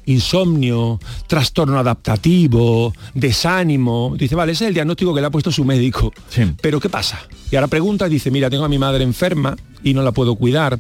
insomnio, 0.05 0.99
trastorno 1.27 1.77
adaptativo, 1.77 2.91
desánimo? 3.13 4.15
Dice, 4.17 4.33
vale, 4.33 4.53
ese 4.53 4.65
es 4.65 4.69
el 4.69 4.73
diagnóstico 4.73 5.13
que 5.13 5.21
le 5.21 5.27
ha 5.27 5.29
puesto 5.29 5.51
su 5.51 5.63
médico. 5.63 6.11
Pero 6.59 6.79
¿qué 6.79 6.89
pasa? 6.89 7.19
Y 7.51 7.55
ahora 7.55 7.67
pregunta 7.67 8.07
y 8.07 8.09
dice, 8.09 8.31
mira, 8.31 8.49
tengo 8.49 8.65
a 8.65 8.69
mi 8.69 8.79
madre 8.79 9.03
enferma 9.03 9.55
y 9.83 9.93
no 9.93 10.01
la 10.01 10.11
puedo 10.11 10.33
cuidar. 10.33 10.79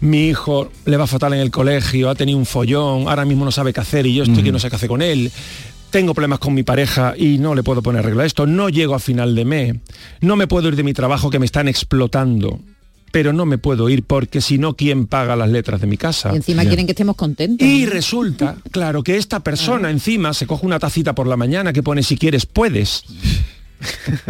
Mi 0.00 0.26
hijo 0.28 0.70
le 0.84 0.96
va 0.98 1.06
fatal 1.06 1.32
en 1.32 1.40
el 1.40 1.50
colegio, 1.50 2.10
ha 2.10 2.14
tenido 2.14 2.36
un 2.36 2.44
follón, 2.44 3.08
ahora 3.08 3.24
mismo 3.24 3.46
no 3.46 3.52
sabe 3.52 3.72
qué 3.72 3.80
hacer 3.80 4.04
y 4.04 4.14
yo 4.14 4.24
estoy 4.24 4.42
que 4.42 4.52
no 4.52 4.58
sé 4.58 4.68
qué 4.68 4.76
hacer 4.76 4.88
con 4.88 5.00
él 5.00 5.32
tengo 5.92 6.14
problemas 6.14 6.40
con 6.40 6.54
mi 6.54 6.62
pareja 6.62 7.14
y 7.16 7.38
no 7.38 7.54
le 7.54 7.62
puedo 7.62 7.82
poner 7.82 8.04
regla 8.04 8.24
a 8.24 8.26
esto, 8.26 8.46
no 8.46 8.70
llego 8.70 8.94
a 8.94 8.98
final 8.98 9.34
de 9.34 9.44
mes, 9.44 9.76
no 10.22 10.36
me 10.36 10.48
puedo 10.48 10.66
ir 10.68 10.74
de 10.74 10.82
mi 10.82 10.94
trabajo 10.94 11.30
que 11.30 11.38
me 11.38 11.44
están 11.44 11.68
explotando, 11.68 12.58
pero 13.12 13.34
no 13.34 13.44
me 13.44 13.58
puedo 13.58 13.90
ir 13.90 14.02
porque 14.02 14.40
si 14.40 14.56
no, 14.56 14.74
¿quién 14.74 15.06
paga 15.06 15.36
las 15.36 15.50
letras 15.50 15.82
de 15.82 15.86
mi 15.86 15.98
casa? 15.98 16.30
Y 16.32 16.36
encima 16.36 16.64
quieren 16.64 16.86
que 16.86 16.92
estemos 16.92 17.14
contentos. 17.14 17.64
Y 17.64 17.84
resulta, 17.84 18.56
claro, 18.70 19.02
que 19.02 19.18
esta 19.18 19.40
persona 19.40 19.90
encima 19.90 20.32
se 20.32 20.46
coge 20.46 20.64
una 20.64 20.78
tacita 20.78 21.14
por 21.14 21.26
la 21.26 21.36
mañana 21.36 21.74
que 21.74 21.82
pone 21.82 22.02
si 22.02 22.16
quieres, 22.16 22.46
puedes. 22.46 23.04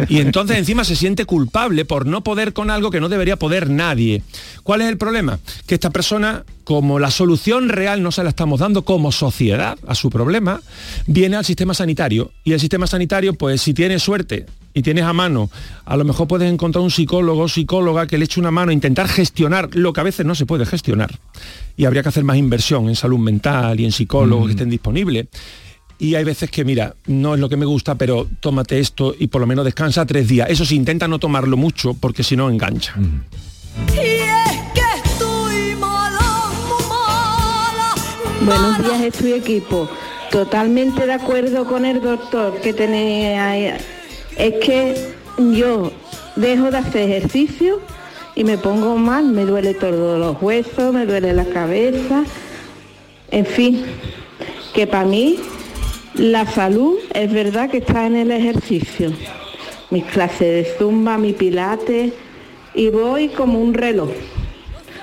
Y 0.09 0.19
entonces 0.19 0.57
encima 0.57 0.83
se 0.83 0.95
siente 0.95 1.25
culpable 1.25 1.85
por 1.85 2.05
no 2.05 2.21
poder 2.21 2.53
con 2.53 2.69
algo 2.69 2.91
que 2.91 2.99
no 2.99 3.09
debería 3.09 3.37
poder 3.37 3.69
nadie. 3.69 4.23
¿Cuál 4.63 4.81
es 4.81 4.87
el 4.87 4.97
problema? 4.97 5.39
Que 5.67 5.75
esta 5.75 5.89
persona, 5.89 6.43
como 6.63 6.99
la 6.99 7.11
solución 7.11 7.69
real 7.69 8.01
no 8.03 8.11
se 8.11 8.23
la 8.23 8.29
estamos 8.29 8.59
dando 8.59 8.83
como 8.83 9.11
sociedad 9.11 9.77
a 9.87 9.95
su 9.95 10.09
problema, 10.09 10.61
viene 11.07 11.35
al 11.35 11.45
sistema 11.45 11.73
sanitario. 11.73 12.31
Y 12.43 12.53
el 12.53 12.59
sistema 12.59 12.87
sanitario, 12.87 13.33
pues 13.33 13.61
si 13.61 13.73
tienes 13.73 14.03
suerte 14.03 14.45
y 14.73 14.81
tienes 14.81 15.03
a 15.03 15.13
mano, 15.13 15.49
a 15.85 15.97
lo 15.97 16.03
mejor 16.03 16.27
puedes 16.27 16.51
encontrar 16.51 16.83
un 16.83 16.91
psicólogo 16.91 17.43
o 17.43 17.47
psicóloga 17.47 18.07
que 18.07 18.17
le 18.17 18.25
eche 18.25 18.39
una 18.39 18.51
mano 18.51 18.71
a 18.71 18.73
intentar 18.73 19.07
gestionar 19.07 19.69
lo 19.73 19.93
que 19.93 20.01
a 20.01 20.03
veces 20.03 20.25
no 20.25 20.35
se 20.35 20.45
puede 20.45 20.65
gestionar. 20.65 21.19
Y 21.77 21.85
habría 21.85 22.03
que 22.03 22.09
hacer 22.09 22.23
más 22.23 22.37
inversión 22.37 22.89
en 22.89 22.95
salud 22.95 23.19
mental 23.19 23.79
y 23.79 23.85
en 23.85 23.91
psicólogos 23.91 24.47
que 24.47 24.51
estén 24.51 24.69
disponibles 24.69 25.27
y 26.03 26.15
hay 26.15 26.25
veces 26.25 26.51
que, 26.51 26.65
mira, 26.65 26.97
no 27.07 27.33
es 27.33 27.39
lo 27.39 27.47
que 27.47 27.55
me 27.55 27.65
gusta, 27.65 27.95
pero 27.95 28.27
tómate 28.41 28.77
esto 28.77 29.15
y 29.17 29.27
por 29.27 29.39
lo 29.39 29.47
menos 29.47 29.63
descansa 29.63 30.05
tres 30.05 30.27
días. 30.27 30.49
Eso 30.49 30.65
sí, 30.65 30.75
intenta 30.75 31.07
no 31.07 31.17
tomarlo 31.17 31.55
mucho 31.55 31.93
porque 31.93 32.23
si 32.23 32.35
no 32.35 32.49
engancha. 32.49 32.93
Buenos 38.41 38.77
días, 38.79 39.01
estoy 39.01 39.31
equipo. 39.31 39.89
Totalmente 40.29 41.05
de 41.05 41.13
acuerdo 41.13 41.63
con 41.63 41.85
el 41.85 42.01
doctor 42.01 42.59
que 42.59 42.73
tenéis 42.73 43.39
ahí. 43.39 43.73
Es 44.37 44.55
que 44.55 45.13
yo 45.53 45.93
dejo 46.35 46.69
de 46.69 46.77
hacer 46.79 47.09
ejercicio 47.09 47.79
y 48.35 48.43
me 48.43 48.57
pongo 48.57 48.97
mal, 48.97 49.23
me 49.27 49.45
duele 49.45 49.73
todos 49.73 50.19
los 50.19 50.41
huesos, 50.41 50.93
me 50.93 51.05
duele 51.05 51.31
la 51.31 51.45
cabeza, 51.45 52.25
en 53.31 53.45
fin, 53.45 53.85
que 54.73 54.85
para 54.85 55.05
mí 55.05 55.39
la 56.15 56.45
salud 56.45 56.97
es 57.13 57.31
verdad 57.31 57.69
que 57.69 57.77
está 57.77 58.05
en 58.05 58.15
el 58.15 58.31
ejercicio. 58.31 59.11
Mis 59.89 60.05
clases 60.05 60.39
de 60.39 60.75
zumba, 60.77 61.17
mi 61.17 61.33
pilates 61.33 62.13
y 62.73 62.89
voy 62.89 63.29
como 63.29 63.59
un 63.59 63.73
reloj. 63.73 64.09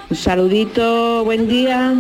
Un 0.08 0.16
saludito, 0.16 1.24
buen 1.24 1.48
día. 1.48 1.94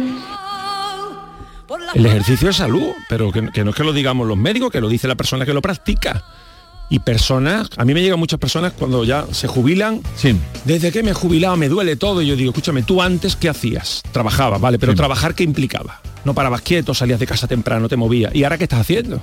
El 1.94 2.06
ejercicio 2.06 2.50
es 2.50 2.56
salud, 2.56 2.92
pero 3.08 3.30
que, 3.30 3.50
que 3.52 3.64
no 3.64 3.70
es 3.70 3.76
que 3.76 3.84
lo 3.84 3.92
digamos 3.92 4.26
los 4.26 4.36
médicos, 4.36 4.70
que 4.70 4.80
lo 4.80 4.88
dice 4.88 5.06
la 5.06 5.14
persona 5.14 5.46
que 5.46 5.54
lo 5.54 5.62
practica. 5.62 6.24
Y 6.92 6.98
personas, 6.98 7.70
a 7.76 7.84
mí 7.84 7.94
me 7.94 8.02
llegan 8.02 8.18
muchas 8.18 8.40
personas 8.40 8.72
cuando 8.76 9.04
ya 9.04 9.24
se 9.30 9.46
jubilan, 9.46 10.02
Sí. 10.16 10.36
desde 10.64 10.90
que 10.90 11.02
me 11.04 11.12
he 11.12 11.14
jubilado 11.14 11.56
me 11.56 11.68
duele 11.68 11.94
todo, 11.94 12.20
y 12.20 12.26
yo 12.26 12.34
digo, 12.34 12.50
escúchame, 12.50 12.82
tú 12.82 13.00
antes 13.00 13.36
qué 13.36 13.48
hacías? 13.48 14.02
Trabajabas, 14.10 14.60
vale, 14.60 14.78
pero 14.78 14.92
Sí. 14.92 14.96
trabajar 14.96 15.34
qué 15.36 15.44
implicaba? 15.44 16.00
No 16.24 16.34
parabas 16.34 16.62
quieto, 16.62 16.92
salías 16.92 17.20
de 17.20 17.26
casa 17.28 17.46
temprano, 17.46 17.88
te 17.88 17.96
movías. 17.96 18.34
¿Y 18.34 18.42
ahora 18.42 18.58
qué 18.58 18.64
estás 18.64 18.80
haciendo? 18.80 19.20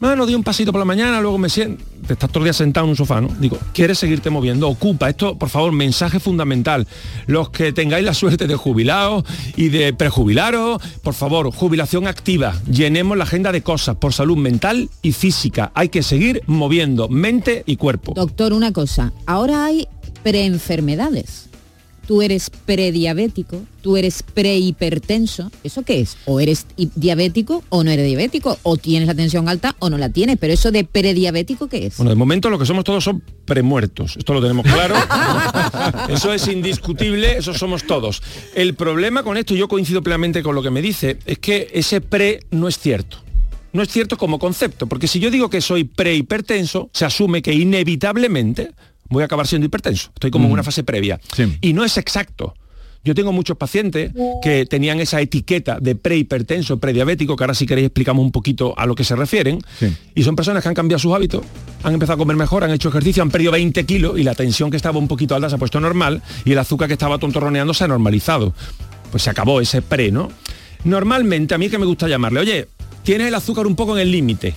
Bueno, 0.00 0.24
di 0.24 0.34
un 0.34 0.42
pasito 0.42 0.72
por 0.72 0.78
la 0.78 0.86
mañana, 0.86 1.20
luego 1.20 1.36
me 1.36 1.50
siento, 1.50 1.84
estás 2.08 2.30
todo 2.30 2.38
el 2.38 2.44
día 2.44 2.54
sentado 2.54 2.86
en 2.86 2.90
un 2.92 2.96
sofá, 2.96 3.20
¿no? 3.20 3.28
Digo, 3.38 3.58
¿quieres 3.74 3.98
seguirte 3.98 4.30
moviendo? 4.30 4.66
Ocupa. 4.66 5.10
Esto, 5.10 5.36
por 5.36 5.50
favor, 5.50 5.72
mensaje 5.72 6.18
fundamental. 6.18 6.86
Los 7.26 7.50
que 7.50 7.74
tengáis 7.74 8.02
la 8.02 8.14
suerte 8.14 8.46
de 8.46 8.56
jubilados 8.56 9.24
y 9.56 9.68
de 9.68 9.92
prejubilaros, 9.92 10.80
por 11.02 11.12
favor, 11.12 11.52
jubilación 11.52 12.06
activa. 12.06 12.54
Llenemos 12.66 13.18
la 13.18 13.24
agenda 13.24 13.52
de 13.52 13.62
cosas 13.62 13.96
por 13.96 14.14
salud 14.14 14.38
mental 14.38 14.88
y 15.02 15.12
física. 15.12 15.70
Hay 15.74 15.90
que 15.90 16.02
seguir 16.02 16.44
moviendo 16.46 17.10
mente 17.10 17.62
y 17.66 17.76
cuerpo. 17.76 18.14
Doctor, 18.16 18.54
una 18.54 18.72
cosa, 18.72 19.12
ahora 19.26 19.66
hay 19.66 19.86
preenfermedades. 20.22 21.49
Tú 22.10 22.22
eres 22.22 22.50
prediabético, 22.50 23.62
tú 23.82 23.96
eres 23.96 24.24
prehipertenso. 24.24 25.52
¿Eso 25.62 25.84
qué 25.84 26.00
es? 26.00 26.16
O 26.24 26.40
eres 26.40 26.66
diabético 26.76 27.62
o 27.68 27.84
no 27.84 27.92
eres 27.92 28.04
diabético, 28.04 28.58
o 28.64 28.76
tienes 28.76 29.06
la 29.06 29.14
tensión 29.14 29.48
alta 29.48 29.76
o 29.78 29.90
no 29.90 29.96
la 29.96 30.08
tienes. 30.08 30.36
Pero 30.36 30.52
eso 30.52 30.72
de 30.72 30.82
prediabético, 30.82 31.68
¿qué 31.68 31.86
es? 31.86 31.98
Bueno, 31.98 32.10
de 32.10 32.16
momento 32.16 32.50
lo 32.50 32.58
que 32.58 32.66
somos 32.66 32.82
todos 32.82 33.04
son 33.04 33.22
premuertos. 33.44 34.16
Esto 34.16 34.34
lo 34.34 34.42
tenemos 34.42 34.66
claro. 34.66 34.96
eso 36.12 36.32
es 36.32 36.48
indiscutible, 36.48 37.38
eso 37.38 37.54
somos 37.54 37.84
todos. 37.84 38.24
El 38.56 38.74
problema 38.74 39.22
con 39.22 39.36
esto, 39.36 39.54
yo 39.54 39.68
coincido 39.68 40.02
plenamente 40.02 40.42
con 40.42 40.56
lo 40.56 40.64
que 40.64 40.70
me 40.70 40.82
dice, 40.82 41.16
es 41.26 41.38
que 41.38 41.68
ese 41.72 42.00
pre 42.00 42.40
no 42.50 42.66
es 42.66 42.76
cierto. 42.76 43.18
No 43.72 43.84
es 43.84 43.88
cierto 43.88 44.16
como 44.16 44.40
concepto, 44.40 44.88
porque 44.88 45.06
si 45.06 45.20
yo 45.20 45.30
digo 45.30 45.48
que 45.48 45.60
soy 45.60 45.84
prehipertenso, 45.84 46.90
se 46.92 47.04
asume 47.04 47.40
que 47.40 47.54
inevitablemente 47.54 48.72
voy 49.10 49.22
a 49.22 49.26
acabar 49.26 49.46
siendo 49.46 49.66
hipertenso. 49.66 50.10
Estoy 50.14 50.30
como 50.30 50.46
en 50.46 50.52
una 50.52 50.62
fase 50.62 50.82
previa. 50.82 51.20
Sí. 51.34 51.58
Y 51.60 51.72
no 51.74 51.84
es 51.84 51.98
exacto. 51.98 52.54
Yo 53.02 53.14
tengo 53.14 53.32
muchos 53.32 53.56
pacientes 53.56 54.12
que 54.42 54.66
tenían 54.66 55.00
esa 55.00 55.22
etiqueta 55.22 55.78
de 55.80 55.94
prehipertenso, 55.94 56.78
prediabético, 56.78 57.34
que 57.34 57.44
ahora 57.44 57.54
si 57.54 57.66
queréis 57.66 57.86
explicamos 57.86 58.22
un 58.22 58.30
poquito 58.30 58.74
a 58.78 58.84
lo 58.84 58.94
que 58.94 59.04
se 59.04 59.16
refieren. 59.16 59.60
Sí. 59.78 59.96
Y 60.14 60.22
son 60.22 60.36
personas 60.36 60.62
que 60.62 60.68
han 60.68 60.74
cambiado 60.74 60.98
sus 60.98 61.14
hábitos, 61.14 61.42
han 61.82 61.94
empezado 61.94 62.16
a 62.16 62.18
comer 62.18 62.36
mejor, 62.36 62.62
han 62.62 62.72
hecho 62.72 62.90
ejercicio, 62.90 63.22
han 63.22 63.30
perdido 63.30 63.52
20 63.52 63.86
kilos 63.86 64.18
y 64.18 64.22
la 64.22 64.34
tensión 64.34 64.70
que 64.70 64.76
estaba 64.76 64.98
un 64.98 65.08
poquito 65.08 65.34
alta 65.34 65.48
se 65.48 65.54
ha 65.54 65.58
puesto 65.58 65.80
normal 65.80 66.22
y 66.44 66.52
el 66.52 66.58
azúcar 66.58 66.88
que 66.88 66.94
estaba 66.94 67.16
tontorroneando 67.16 67.72
se 67.72 67.84
ha 67.84 67.88
normalizado. 67.88 68.54
Pues 69.10 69.22
se 69.22 69.30
acabó 69.30 69.62
ese 69.62 69.80
pre, 69.80 70.12
¿no? 70.12 70.30
Normalmente, 70.84 71.54
a 71.54 71.58
mí 71.58 71.70
que 71.70 71.78
me 71.78 71.86
gusta 71.86 72.06
llamarle, 72.06 72.40
oye, 72.40 72.68
tienes 73.02 73.28
el 73.28 73.34
azúcar 73.34 73.66
un 73.66 73.76
poco 73.76 73.96
en 73.96 74.02
el 74.02 74.12
límite, 74.12 74.54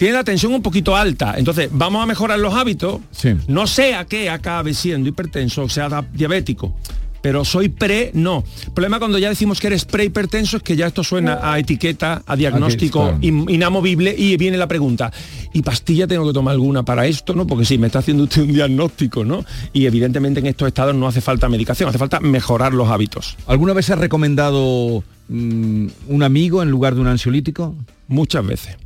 tienes 0.00 0.16
la 0.16 0.24
tensión 0.24 0.54
un 0.54 0.62
poquito 0.62 0.96
alta, 0.96 1.34
entonces 1.36 1.68
vamos 1.70 2.02
a 2.02 2.06
mejorar 2.06 2.38
los 2.38 2.54
hábitos, 2.54 3.02
Sí. 3.10 3.34
no 3.48 3.66
sea 3.66 4.06
que 4.06 4.30
acabe 4.30 4.72
siendo 4.72 5.10
hipertenso 5.10 5.64
o 5.64 5.68
sea 5.68 6.06
diabético. 6.14 6.74
Pero 7.22 7.44
soy 7.44 7.68
pre, 7.68 8.10
no. 8.14 8.42
El 8.64 8.72
problema 8.72 8.98
cuando 8.98 9.18
ya 9.18 9.28
decimos 9.28 9.60
que 9.60 9.66
eres 9.66 9.84
pre-hipertenso 9.84 10.56
es 10.56 10.62
que 10.62 10.74
ya 10.74 10.86
esto 10.86 11.04
suena 11.04 11.38
a 11.42 11.58
etiqueta, 11.58 12.22
a 12.26 12.34
diagnóstico 12.34 13.02
claro. 13.02 13.18
inamovible 13.20 14.14
y 14.16 14.38
viene 14.38 14.56
la 14.56 14.66
pregunta, 14.66 15.12
¿y 15.52 15.60
pastilla 15.60 16.06
tengo 16.06 16.26
que 16.26 16.32
tomar 16.32 16.52
alguna 16.54 16.82
para 16.82 17.04
esto? 17.06 17.34
¿no? 17.34 17.46
Porque 17.46 17.66
sí, 17.66 17.76
me 17.76 17.88
está 17.88 17.98
haciendo 17.98 18.22
usted 18.24 18.40
un 18.40 18.54
diagnóstico, 18.54 19.22
¿no? 19.26 19.44
Y 19.74 19.84
evidentemente 19.84 20.40
en 20.40 20.46
estos 20.46 20.66
estados 20.68 20.94
no 20.94 21.06
hace 21.06 21.20
falta 21.20 21.46
medicación, 21.50 21.90
hace 21.90 21.98
falta 21.98 22.20
mejorar 22.20 22.72
los 22.72 22.88
hábitos. 22.88 23.36
¿Alguna 23.46 23.74
vez 23.74 23.90
has 23.90 23.98
recomendado 23.98 25.04
mm, 25.28 25.86
un 26.08 26.22
amigo 26.22 26.62
en 26.62 26.70
lugar 26.70 26.94
de 26.94 27.02
un 27.02 27.06
ansiolítico? 27.06 27.74
Muchas 28.08 28.46
veces. 28.46 28.76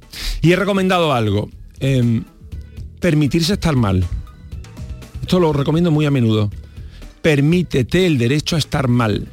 Y 0.41 0.53
he 0.53 0.57
recomendado 0.57 1.13
algo, 1.13 1.51
em, 1.81 2.25
permitirse 3.01 3.55
estar 3.55 3.77
mal. 3.77 4.05
Esto 5.23 5.41
lo 5.41 5.53
recomiendo 5.53 5.91
muy 5.91 6.07
a 6.07 6.11
menudo. 6.11 6.51
Permítete 7.23 8.07
el 8.07 8.19
derecho 8.19 8.57
a 8.57 8.59
estar 8.59 8.89
mal. 8.89 9.29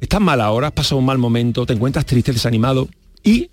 Estás 0.00 0.20
mal 0.20 0.40
ahora, 0.40 0.68
has 0.68 0.72
pasado 0.72 0.98
un 0.98 1.06
mal 1.06 1.18
momento, 1.18 1.66
te 1.66 1.74
encuentras 1.74 2.06
triste, 2.06 2.32
desanimado 2.32 2.88
y 3.22 3.50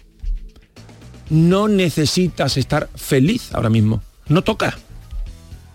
no 1.30 1.68
necesitas 1.68 2.58
estar 2.58 2.90
feliz 2.96 3.54
ahora 3.54 3.70
mismo. 3.70 4.02
No 4.28 4.44
toca. 4.44 4.78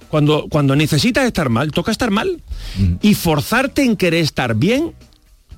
Cuando, 0.09 0.47
cuando 0.49 0.75
necesitas 0.77 1.27
estar 1.27 1.49
mal, 1.51 1.73
toca 1.73 1.91
estar 1.91 2.11
mal. 2.11 2.43
Y 3.03 3.15
forzarte 3.15 3.83
en 3.83 3.97
querer 3.97 4.23
estar 4.23 4.55
bien, 4.55 4.95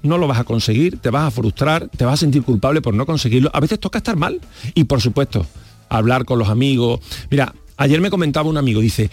no 0.02 0.19
lo 0.19 0.26
vas 0.26 0.38
a 0.38 0.45
conseguir, 0.45 0.99
te 0.99 1.11
vas 1.11 1.25
a 1.26 1.30
frustrar, 1.30 1.88
te 1.88 2.04
vas 2.04 2.14
a 2.14 2.16
sentir 2.19 2.42
culpable 2.42 2.80
por 2.80 2.95
no 2.95 3.04
conseguirlo. 3.07 3.50
A 3.52 3.61
veces 3.61 3.78
toca 3.80 3.99
estar 3.99 4.16
mal. 4.16 4.40
Y 4.75 4.85
por 4.85 5.00
supuesto, 5.00 5.47
hablar 5.88 6.25
con 6.25 6.38
los 6.38 6.49
amigos. 6.49 7.00
Mira, 7.30 7.54
ayer 7.76 8.00
me 8.00 8.11
comentaba 8.11 8.49
un 8.49 8.57
amigo, 8.57 8.80
dice, 8.80 9.11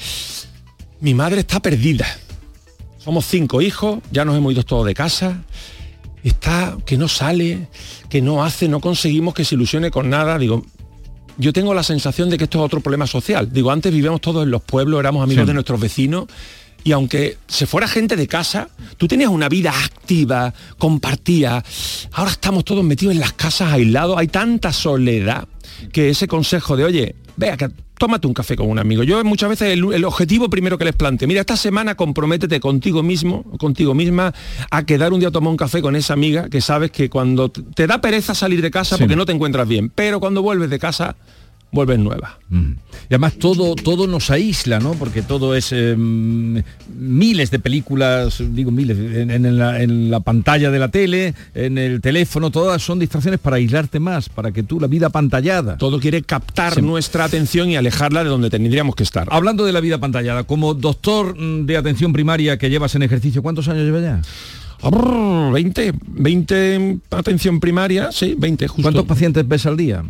mi 1.02 1.14
madre 1.14 1.42
está 1.42 1.60
perdida. 1.60 2.06
Somos 2.98 3.26
cinco 3.26 3.62
hijos, 3.62 4.00
ya 4.12 4.26
nos 4.26 4.36
hemos 4.38 4.54
ido 4.54 4.64
todos 4.64 4.86
de 4.86 4.94
casa. 4.94 5.44
Está 6.24 6.78
que 6.86 6.98
no 6.98 7.08
sale, 7.08 7.68
que 8.10 8.22
no 8.22 8.44
hace, 8.44 8.68
no 8.68 8.80
conseguimos 8.82 9.34
que 9.34 9.46
se 9.46 9.56
ilusione 9.56 9.92
con 9.92 10.10
nada. 10.10 10.38
Digo, 10.38 10.66
yo 11.38 11.54
tengo 11.54 11.74
la 11.74 11.84
sensación 11.84 12.30
de 12.30 12.38
que 12.38 12.46
esto 12.46 12.58
es 12.60 12.66
otro 12.66 12.82
problema 12.82 13.08
social. 13.08 13.50
Digo, 13.52 13.72
antes 13.72 13.94
vivíamos 13.94 14.20
todos 14.22 14.44
en 14.44 14.52
los 14.52 14.62
pueblos, 14.62 15.00
éramos 15.00 15.24
amigos 15.24 15.44
Sí. 15.44 15.48
de 15.48 15.54
nuestros 15.54 15.80
vecinos. 15.80 16.26
Y 16.88 16.94
aunque 16.94 17.38
se 17.50 17.68
fuera 17.68 17.86
gente 17.86 18.16
de 18.16 18.28
casa, 18.30 18.70
tú 18.96 19.10
tenías 19.10 19.30
una 19.30 19.50
vida 19.50 19.72
activa, 19.72 20.54
compartía. 20.78 21.62
Ahora 22.14 22.32
estamos 22.32 22.64
todos 22.64 22.82
metidos 22.82 23.14
en 23.14 23.20
las 23.20 23.34
casas 23.34 23.74
aislados. 23.74 24.18
Hay 24.18 24.30
tanta 24.30 24.72
soledad 24.72 25.50
que 25.92 26.12
ese 26.12 26.30
consejo 26.30 26.78
de, 26.78 26.86
oye, 26.86 27.16
vea, 27.36 27.58
que 27.58 27.68
tómate 27.98 28.26
un 28.26 28.34
café 28.34 28.56
con 28.56 28.70
un 28.70 28.80
amigo. 28.80 29.04
Yo 29.04 29.22
muchas 29.26 29.50
veces 29.50 29.74
el, 29.74 29.94
el 29.94 30.06
objetivo 30.06 30.50
primero 30.50 30.78
que 30.78 30.86
les 30.86 30.96
planteo, 30.96 31.28
mira, 31.28 31.42
esta 31.42 31.58
semana 31.58 31.96
comprométete 31.96 32.62
contigo 32.62 33.04
mismo, 33.04 33.44
contigo 33.58 33.94
misma, 33.94 34.34
a 34.72 34.86
quedar 34.86 35.12
un 35.12 35.20
día 35.20 35.28
a 35.28 35.32
tomar 35.32 35.52
un 35.52 35.58
café 35.58 35.82
con 35.82 35.94
esa 35.98 36.14
amiga 36.14 36.48
que 36.48 36.62
sabes 36.62 36.92
que 36.92 37.10
cuando 37.10 37.50
te 37.50 37.86
da 37.86 38.00
pereza 38.00 38.34
salir 38.34 38.62
de 38.62 38.72
casa 38.72 38.96
Sí. 38.96 39.04
porque 39.04 39.18
no 39.18 39.26
te 39.26 39.34
encuentras 39.34 39.68
bien, 39.68 39.90
pero 39.90 40.22
cuando 40.22 40.42
vuelves 40.42 40.70
de 40.70 40.80
casa, 40.80 41.18
vuelves 41.72 42.00
nueva. 42.00 42.40
Mm. 42.50 42.72
Y 43.10 43.14
además 43.14 43.34
todo, 43.36 43.76
todo 43.76 44.08
nos 44.08 44.30
aísla, 44.32 44.80
¿no? 44.80 44.94
Porque 44.94 45.22
todo 45.22 45.56
es 45.56 45.72
eh, 45.72 45.96
mm, 45.98 46.58
miles 46.98 47.52
de 47.52 47.60
películas, 47.60 48.42
digo 48.52 48.72
miles, 48.72 48.98
en, 48.98 49.32
en 49.32 49.58
la, 49.58 49.82
en 49.82 50.10
la 50.10 50.20
pantalla 50.22 50.72
de 50.72 50.80
la 50.80 50.88
tele, 50.90 51.34
en 51.54 51.78
el 51.78 52.02
teléfono, 52.02 52.52
todas 52.52 52.82
son 52.82 53.00
distracciones 53.00 53.40
para 53.40 53.58
aislarte 53.58 54.00
más, 54.00 54.30
para 54.30 54.52
que 54.52 54.64
tú 54.64 54.80
la 54.80 54.88
vida 54.88 55.10
pantallada. 55.10 55.78
Todo 55.78 56.00
quiere 56.00 56.22
captar 56.24 56.76
Sí. 56.76 56.82
nuestra 56.82 57.26
atención 57.26 57.70
y 57.70 57.76
alejarla 57.76 58.24
de 58.24 58.30
donde 58.30 58.50
tendríamos 58.50 58.96
que 58.96 59.04
estar. 59.04 59.28
Hablando 59.32 59.66
de 59.66 59.72
la 59.74 59.80
vida 59.80 59.98
pantallada, 60.00 60.44
como 60.44 60.74
doctor 60.74 61.38
mm, 61.40 61.66
de 61.66 61.78
atención 61.78 62.14
primaria 62.14 62.58
que 62.58 62.70
llevas 62.70 62.96
en 62.96 63.04
ejercicio, 63.04 63.42
¿cuántos 63.44 63.68
años 63.68 63.84
llevas 63.84 64.02
ya? 64.04 64.22
Ah, 64.82 64.90
brr, 64.90 65.54
20, 65.54 65.94
20 66.08 66.76
en 66.76 67.02
atención 67.12 67.60
primaria, 67.60 68.12
sí, 68.12 68.36
20 68.38 68.68
justo. 68.68 68.82
¿Cuántos 68.84 69.06
pacientes 69.06 69.48
ves 69.48 69.66
al 69.66 69.76
día? 69.76 70.04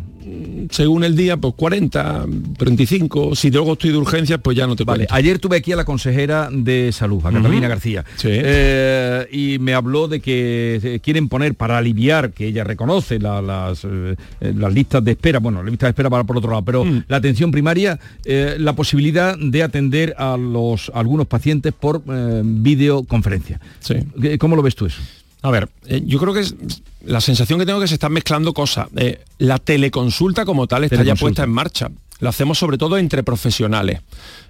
Según 0.70 1.04
el 1.04 1.16
día, 1.16 1.36
pues 1.36 1.54
40, 1.56 2.26
35. 2.58 3.34
Si 3.34 3.50
luego 3.50 3.72
estoy 3.74 3.90
de 3.90 3.96
urgencias, 3.98 4.38
pues 4.42 4.56
ya 4.56 4.66
no 4.66 4.76
te 4.76 4.84
Vale, 4.84 5.00
cuento. 5.06 5.14
ayer 5.14 5.38
tuve 5.38 5.56
aquí 5.56 5.72
a 5.72 5.76
la 5.76 5.84
consejera 5.84 6.48
de 6.52 6.90
salud, 6.92 7.20
a 7.24 7.30
Catalina. 7.32 7.68
García, 7.68 8.04
Sí. 8.16 8.28
Eh, 8.30 9.26
y 9.32 9.58
me 9.58 9.74
habló 9.74 10.08
de 10.08 10.20
que 10.20 10.80
eh, 10.82 11.00
quieren 11.00 11.28
poner 11.28 11.54
para 11.54 11.78
aliviar, 11.78 12.32
que 12.32 12.46
ella 12.46 12.64
reconoce 12.64 13.18
la- 13.18 13.40
las, 13.42 13.84
eh, 13.84 14.16
las 14.40 14.72
listas 14.72 15.02
de 15.04 15.12
espera, 15.12 15.38
bueno, 15.38 15.62
las 15.62 15.70
listas 15.70 15.88
de 15.88 15.90
espera 15.90 16.10
para 16.10 16.24
por 16.24 16.36
otro 16.36 16.50
lado, 16.50 16.64
pero 16.64 16.84
Mm. 16.84 17.04
la 17.08 17.16
atención 17.16 17.50
primaria, 17.50 17.98
eh, 18.24 18.56
la 18.58 18.74
posibilidad 18.74 19.36
de 19.38 19.62
atender 19.62 20.14
a 20.18 20.36
los 20.36 20.90
a 20.94 21.00
algunos 21.00 21.26
pacientes 21.26 21.72
por 21.72 22.02
videoconferencia. 22.44 23.60
Sí. 23.80 23.94
¿Qué- 24.20 24.38
¿Cómo 24.38 24.56
lo 24.56 24.62
ves 24.62 24.74
tú 24.74 24.86
eso? 24.86 25.00
A 25.42 25.50
ver, 25.50 25.68
eh, 25.86 26.02
yo 26.04 26.18
creo 26.18 26.34
que 26.34 26.40
es, 26.40 26.54
la 27.04 27.20
sensación 27.20 27.58
que 27.58 27.66
tengo 27.66 27.78
es 27.78 27.84
que 27.84 27.88
se 27.88 27.94
están 27.94 28.12
mezclando 28.12 28.52
cosas. 28.52 28.88
Eh, 28.96 29.20
la 29.38 29.58
teleconsulta 29.58 30.44
como 30.44 30.66
tal 30.66 30.84
está 30.84 31.02
ya 31.02 31.14
puesta 31.14 31.44
en 31.44 31.50
marcha. 31.50 31.90
Lo 32.20 32.28
hacemos 32.28 32.58
sobre 32.58 32.78
todo 32.78 32.98
entre 32.98 33.22
profesionales 33.22 34.00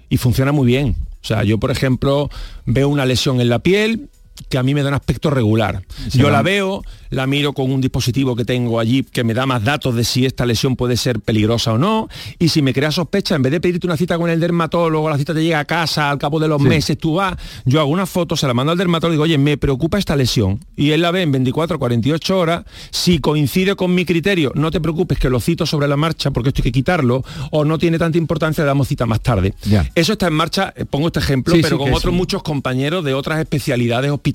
y 0.09 0.16
funciona 0.16 0.52
muy 0.52 0.66
bien. 0.66 0.97
O 1.23 1.26
sea, 1.26 1.45
yo 1.45 1.59
por 1.59 1.71
ejemplo 1.71 2.30
veo 2.64 2.88
una 2.88 3.04
lesión 3.04 3.40
en 3.40 3.49
la 3.49 3.59
piel 3.59 4.09
que 4.49 4.59
a 4.59 4.62
mí 4.62 4.75
me 4.75 4.83
da 4.83 4.88
un 4.88 4.95
aspecto 4.95 5.30
regular. 5.30 5.83
Sí, 6.09 6.18
yo 6.18 6.30
la 6.30 6.42
veo, 6.42 6.83
la 7.11 7.26
miro 7.26 7.52
con 7.52 7.71
un 7.71 7.80
dispositivo 7.80 8.35
que 8.37 8.45
tengo 8.45 8.80
allí 8.80 9.02
que 9.02 9.25
me 9.25 9.35
da 9.35 9.47
más 9.47 9.64
datos 9.64 9.95
de 9.95 10.04
si 10.04 10.25
esta 10.26 10.47
lesión 10.47 10.76
puede 10.76 10.97
ser 10.97 11.21
peligrosa 11.21 11.73
o 11.73 11.78
no. 11.78 12.09
Y 12.38 12.49
si 12.49 12.62
me 12.62 12.73
crea 12.73 12.90
sospecha, 12.90 13.35
en 13.35 13.42
vez 13.42 13.52
de 13.52 13.61
pedirte 13.61 13.87
una 13.87 13.97
cita 13.97 14.16
con 14.18 14.30
el 14.30 14.40
dermatólogo, 14.40 15.09
la 15.11 15.18
cita 15.18 15.35
te 15.35 15.42
llega 15.42 15.59
a 15.61 15.64
casa 15.64 16.11
al 16.11 16.18
cabo 16.18 16.38
de 16.40 16.49
los 16.49 16.61
Sí. 16.62 16.68
meses, 16.68 16.99
tú 16.99 17.14
vas, 17.14 17.37
yo 17.64 17.80
hago 17.80 17.90
una 17.90 18.07
foto, 18.07 18.37
se 18.37 18.47
la 18.47 18.54
mando 18.54 18.73
al 18.73 18.78
dermatólogo 18.78 19.12
y 19.12 19.16
digo, 19.16 19.25
oye, 19.25 19.38
me 19.38 19.57
preocupa 19.57 19.99
esta 19.99 20.16
lesión. 20.16 20.61
Y 20.76 20.90
él 20.90 21.02
la 21.02 21.11
ve 21.11 21.23
en 21.23 21.33
24 21.33 21.78
48 21.78 22.38
horas. 22.38 22.64
Si 22.90 23.18
coincide 23.18 23.75
con 23.76 23.95
mi 23.95 24.04
criterio, 24.04 24.52
no 24.54 24.71
te 24.71 24.80
preocupes 24.80 25.18
que 25.18 25.28
lo 25.30 25.40
cito 25.40 25.66
sobre 25.66 25.88
la 25.88 25.97
marcha 25.97 26.30
porque 26.30 26.49
esto 26.50 26.61
hay 26.61 26.64
que 26.64 26.73
quitarlo, 26.73 27.25
o 27.50 27.64
no 27.64 27.78
tiene 27.78 27.99
tanta 27.99 28.18
importancia, 28.18 28.64
le 28.64 28.68
damos 28.68 28.88
cita 28.88 29.07
más 29.07 29.21
tarde. 29.21 29.54
Ya. 29.64 29.88
Eso 29.95 30.12
está 30.12 30.26
en 30.28 30.35
marcha, 30.35 30.73
eh, 30.76 30.85
pongo 30.85 31.09
este 31.09 31.18
ejemplo, 31.21 31.54
Sí, 31.54 31.61
pero 31.62 31.76
sí, 31.78 31.85
con 31.85 31.92
otros 31.95 32.14
muchos 32.14 32.42
compañeros 32.42 33.04
de 33.04 33.14
otras 33.14 33.40
especialidades 33.40 34.11
hospitalarias. 34.11 34.27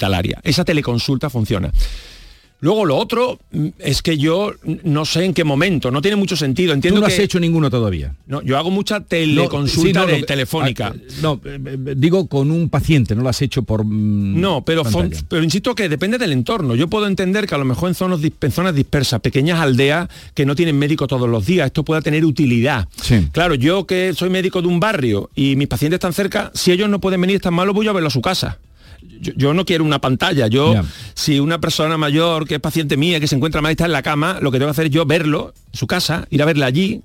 Esa 0.43 0.63
teleconsulta 0.65 1.29
funciona. 1.29 1.71
Luego 2.59 2.85
lo 2.85 2.95
otro 2.95 3.39
mm, 3.51 3.67
es 3.79 4.01
que 4.01 4.17
yo 4.17 4.53
no 4.85 5.03
sé 5.03 5.25
en 5.25 5.33
qué 5.33 5.43
momento, 5.43 5.91
no 5.91 6.01
tiene 6.01 6.15
mucho 6.15 6.37
sentido. 6.37 6.69
Tú 6.71 6.75
Entiendo 6.75 7.01
no 7.01 7.07
que 7.07 7.11
has 7.13 7.19
hecho 7.19 7.37
ninguno 7.37 7.69
todavía. 7.69 8.15
no, 8.25 8.41
yo 8.41 8.57
hago 8.57 8.71
mucha 8.71 8.99
No, 8.99 9.05
teleconsulta 9.05 9.81
sí, 10.01 10.05
no, 10.07 10.13
de 10.13 10.19
lo- 10.21 10.25
telefónica. 10.25 10.93
ah, 10.95 10.99
No, 11.21 11.41
eh, 11.43 11.59
eh, 11.65 11.93
digo 11.97 12.27
con 12.27 12.51
un 12.51 12.69
paciente, 12.69 13.15
no 13.15 13.21
lo 13.21 13.27
has 13.27 13.41
hecho 13.41 13.63
por... 13.63 13.83
mm, 13.83 14.39
No, 14.39 14.63
pero, 14.63 14.83
pantalla. 14.83 15.21
pero 15.27 15.43
insisto 15.43 15.75
que 15.75 15.89
depende 15.89 16.17
del 16.17 16.31
entorno. 16.31 16.73
Yo 16.75 16.87
puedo 16.87 17.05
entender 17.05 17.47
que 17.47 17.55
a 17.55 17.57
lo 17.57 17.65
mejor 17.65 17.89
en 17.89 17.95
zonas, 17.95 18.21
dis- 18.21 18.31
en 18.39 18.51
zonas 18.53 18.73
dispersas, 18.73 19.19
pequeñas 19.19 19.59
aldeas 19.59 20.07
que 20.33 20.45
no 20.45 20.55
tienen 20.55 20.79
médico 20.79 21.05
todos 21.05 21.27
los 21.27 21.45
días, 21.45 21.65
esto 21.65 21.83
pueda 21.83 21.99
tener 22.01 22.23
utilidad. 22.23 22.87
Sí. 23.01 23.27
Claro, 23.33 23.55
yo 23.55 23.85
que 23.85 24.13
soy 24.15 24.29
médico 24.29 24.61
de 24.61 24.69
un 24.69 24.79
barrio 24.79 25.29
y 25.35 25.57
mis 25.57 25.67
pacientes 25.67 25.97
están 25.97 26.13
cerca, 26.13 26.49
si 26.53 26.71
ellos 26.71 26.87
no 26.87 27.01
pueden 27.01 27.19
venir 27.19 27.41
tan 27.41 27.53
malos, 27.53 27.75
voy 27.75 27.89
a 27.89 27.91
verlo 27.91 28.07
a 28.07 28.11
su 28.11 28.21
casa. 28.21 28.57
Yo, 29.21 29.33
yo 29.35 29.53
no 29.53 29.65
quiero 29.65 29.83
una 29.83 29.99
pantalla. 29.99 30.47
Yo, 30.47 30.73
si 31.13 31.39
una 31.39 31.59
persona 31.59 31.97
mayor 31.97 32.47
que 32.47 32.55
es 32.55 32.61
paciente 32.61 32.97
mía, 32.97 33.19
que 33.19 33.27
se 33.27 33.35
encuentra 33.35 33.61
mal 33.61 33.71
está 33.71 33.85
en 33.85 33.91
la 33.91 34.01
cama, 34.01 34.39
lo 34.41 34.51
que 34.51 34.57
tengo 34.59 34.67
que 34.67 34.71
hacer 34.71 34.85
es 34.87 34.91
yo 34.91 35.05
verlo 35.05 35.53
en 35.71 35.77
su 35.79 35.87
casa, 35.87 36.27
ir 36.29 36.41
a 36.41 36.45
verla 36.45 36.65
allí, 36.65 37.01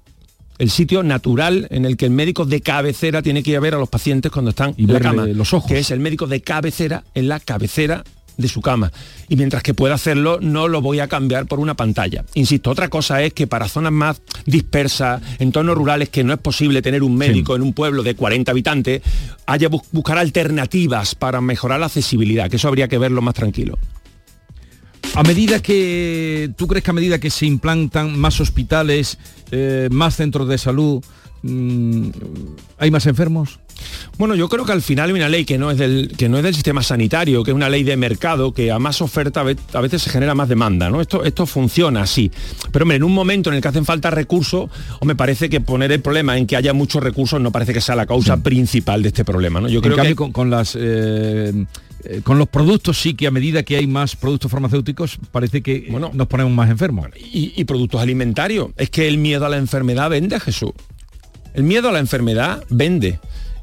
el 0.58 0.70
sitio 0.70 1.02
natural 1.04 1.68
en 1.70 1.84
el 1.84 1.96
que 1.96 2.06
el 2.06 2.10
médico 2.10 2.44
de 2.44 2.60
cabecera 2.60 3.22
tiene 3.22 3.42
que 3.44 3.52
ir 3.52 3.56
a 3.56 3.60
ver 3.60 3.74
a 3.74 3.78
los 3.78 3.88
pacientes 3.88 4.32
cuando 4.32 4.50
están 4.50 4.74
Y 4.76 4.84
en 4.84 4.92
la 4.92 5.00
cama. 5.00 5.26
los 5.26 5.54
ojos. 5.54 5.70
Que 5.70 5.78
es 5.78 5.90
el 5.92 6.00
médico 6.00 6.26
de 6.26 6.40
cabecera 6.40 7.04
en 7.14 7.28
la 7.28 7.38
cabecera 7.38 8.02
de 8.38 8.48
su 8.48 8.62
cama. 8.62 8.90
Y 9.28 9.36
mientras 9.36 9.62
que 9.62 9.74
pueda 9.74 9.94
hacerlo, 9.96 10.38
no 10.40 10.68
lo 10.68 10.80
voy 10.80 11.00
a 11.00 11.08
cambiar 11.08 11.44
por 11.46 11.60
una 11.60 11.74
pantalla. 11.74 12.24
Insisto, 12.34 12.70
otra 12.70 12.88
cosa 12.88 13.20
es 13.22 13.34
que 13.34 13.46
para 13.46 13.68
zonas 13.68 13.92
más 13.92 14.22
dispersas, 14.46 15.20
entornos 15.38 15.76
rurales, 15.76 16.08
que 16.08 16.24
no 16.24 16.32
es 16.32 16.38
posible 16.38 16.80
tener 16.80 17.02
un 17.02 17.16
médico 17.16 17.54
en 17.56 17.62
un 17.62 17.74
pueblo 17.74 18.02
de 18.02 18.14
40 18.14 18.50
habitantes, 18.50 19.02
haya 19.44 19.68
bus- 19.68 19.82
buscar 19.92 20.16
alternativas 20.18 21.14
para 21.14 21.40
mejorar 21.42 21.80
la 21.80 21.86
accesibilidad, 21.86 22.48
que 22.48 22.56
eso 22.56 22.68
habría 22.68 22.88
que 22.88 22.96
verlo 22.96 23.20
más 23.20 23.34
tranquilo. 23.34 23.76
A 25.14 25.22
medida 25.24 25.60
que, 25.60 26.50
¿tú 26.56 26.68
crees 26.68 26.84
que 26.84 26.90
a 26.90 26.94
medida 26.94 27.18
que 27.18 27.30
se 27.30 27.44
implantan 27.46 28.16
más 28.18 28.40
hospitales, 28.40 29.18
eh, 29.50 29.88
más 29.90 30.14
centros 30.16 30.46
de 30.48 30.58
salud, 30.58 31.02
mm, 31.42 32.08
hay 32.78 32.90
más 32.90 33.06
enfermos? 33.06 33.58
Bueno, 34.18 34.34
yo 34.34 34.48
creo 34.48 34.64
que 34.64 34.72
al 34.72 34.82
final 34.82 35.08
hay 35.10 35.14
una 35.16 35.28
ley 35.28 35.44
que 35.44 35.58
no 35.58 35.70
es 35.70 35.78
del, 35.78 36.12
que 36.16 36.28
no 36.28 36.36
es 36.38 36.42
del 36.44 36.54
sistema 36.54 36.82
sanitario, 36.82 37.44
que 37.44 37.50
es 37.50 37.54
una 37.54 37.68
ley 37.68 37.82
de 37.84 37.96
mercado, 37.96 38.52
que 38.52 38.70
a 38.72 38.78
más 38.78 39.00
oferta 39.00 39.40
a 39.40 39.44
ve- 39.44 39.56
a 39.72 39.80
veces 39.80 40.02
se 40.02 40.10
genera 40.10 40.34
más 40.34 40.48
demanda, 40.48 40.90
¿no? 40.90 41.00
Esto, 41.00 41.24
esto 41.24 41.46
funciona 41.46 42.02
así. 42.02 42.30
Pero 42.72 42.84
hombre, 42.84 42.96
en 42.96 43.04
un 43.04 43.12
momento 43.14 43.50
en 43.50 43.56
el 43.56 43.62
que 43.62 43.68
hacen 43.68 43.84
falta 43.84 44.10
recursos, 44.10 44.70
o 45.00 45.04
me 45.06 45.14
parece 45.14 45.48
que 45.48 45.60
poner 45.60 45.92
el 45.92 46.00
problema 46.00 46.36
en 46.36 46.46
que 46.46 46.56
haya 46.56 46.72
muchos 46.72 47.02
recursos 47.02 47.40
no 47.40 47.52
parece 47.52 47.72
que 47.72 47.80
sea 47.80 47.94
la 47.96 48.06
causa 48.06 48.36
principal 48.42 49.02
de 49.02 49.08
este 49.08 49.24
problema, 49.24 49.60
¿no? 49.60 49.68
Yo 49.68 49.76
en 49.78 49.82
creo 49.82 49.96
cambio, 49.96 50.12
que 50.14 50.16
con, 50.16 50.32
con 50.32 50.50
las... 50.50 50.76
eh, 50.78 51.52
eh, 52.04 52.20
con 52.22 52.38
los 52.38 52.46
productos 52.48 52.96
sí 53.00 53.14
que 53.14 53.26
a 53.26 53.30
medida 53.32 53.64
que 53.64 53.76
hay 53.76 53.88
más 53.88 54.14
productos 54.14 54.48
farmacéuticos 54.52 55.18
parece 55.32 55.62
que 55.62 55.88
Bueno. 55.90 56.12
nos 56.14 56.28
ponemos 56.28 56.52
más 56.52 56.70
enfermos. 56.70 57.08
y, 57.16 57.52
y 57.56 57.64
productos 57.64 58.00
alimentarios. 58.00 58.68
Es 58.76 58.88
que 58.90 59.08
el 59.08 59.18
miedo 59.18 59.46
a 59.46 59.48
la 59.48 59.56
enfermedad 59.56 60.08
vende, 60.08 60.38
Jesús. 60.38 60.70
El 61.54 61.64
miedo 61.64 61.88
a 61.88 61.92
la 61.92 61.98
enfermedad 61.98 62.62
vende 62.68 63.18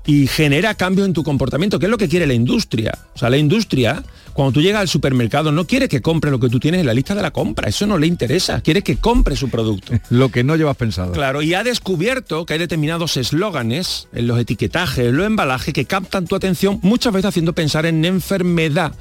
y 0.05 0.27
genera 0.27 0.75
cambio 0.75 1.05
en 1.05 1.13
tu 1.13 1.23
comportamiento, 1.23 1.79
que 1.79 1.85
es 1.85 1.89
lo 1.89 1.97
que 1.97 2.07
quiere 2.07 2.27
la 2.27 2.33
industria. 2.33 2.97
O 3.15 3.17
sea, 3.17 3.29
la 3.29 3.37
industria, 3.37 4.03
cuando 4.33 4.53
tú 4.53 4.61
llegas 4.61 4.81
al 4.81 4.87
supermercado, 4.87 5.51
no 5.51 5.65
quiere 5.65 5.87
que 5.87 6.01
compre 6.01 6.31
lo 6.31 6.39
que 6.39 6.49
tú 6.49 6.59
tienes 6.59 6.81
en 6.81 6.87
la 6.87 6.93
lista 6.93 7.15
de 7.15 7.21
la 7.21 7.31
compra. 7.31 7.67
Eso 7.67 7.87
no 7.87 7.97
le 7.97 8.07
interesa. 8.07 8.61
Quiere 8.61 8.83
que 8.83 8.97
compre 8.97 9.35
su 9.35 9.49
producto. 9.49 9.93
Lo 10.09 10.29
que 10.29 10.43
no 10.43 10.55
llevas 10.55 10.77
pensado. 10.77 11.11
Claro, 11.13 11.41
y 11.41 11.53
ha 11.53 11.63
descubierto 11.63 12.45
que 12.45 12.53
hay 12.53 12.59
determinados 12.59 13.17
eslóganes 13.17 14.07
en 14.13 14.27
los 14.27 14.39
etiquetajes, 14.39 15.07
en 15.07 15.17
los 15.17 15.25
embalajes, 15.25 15.73
que 15.73 15.85
captan 15.85 16.25
tu 16.25 16.35
atención, 16.35 16.79
muchas 16.81 17.13
veces 17.13 17.29
haciendo 17.29 17.53
pensar 17.53 17.85
en 17.85 18.05
enfermedad 18.05 18.93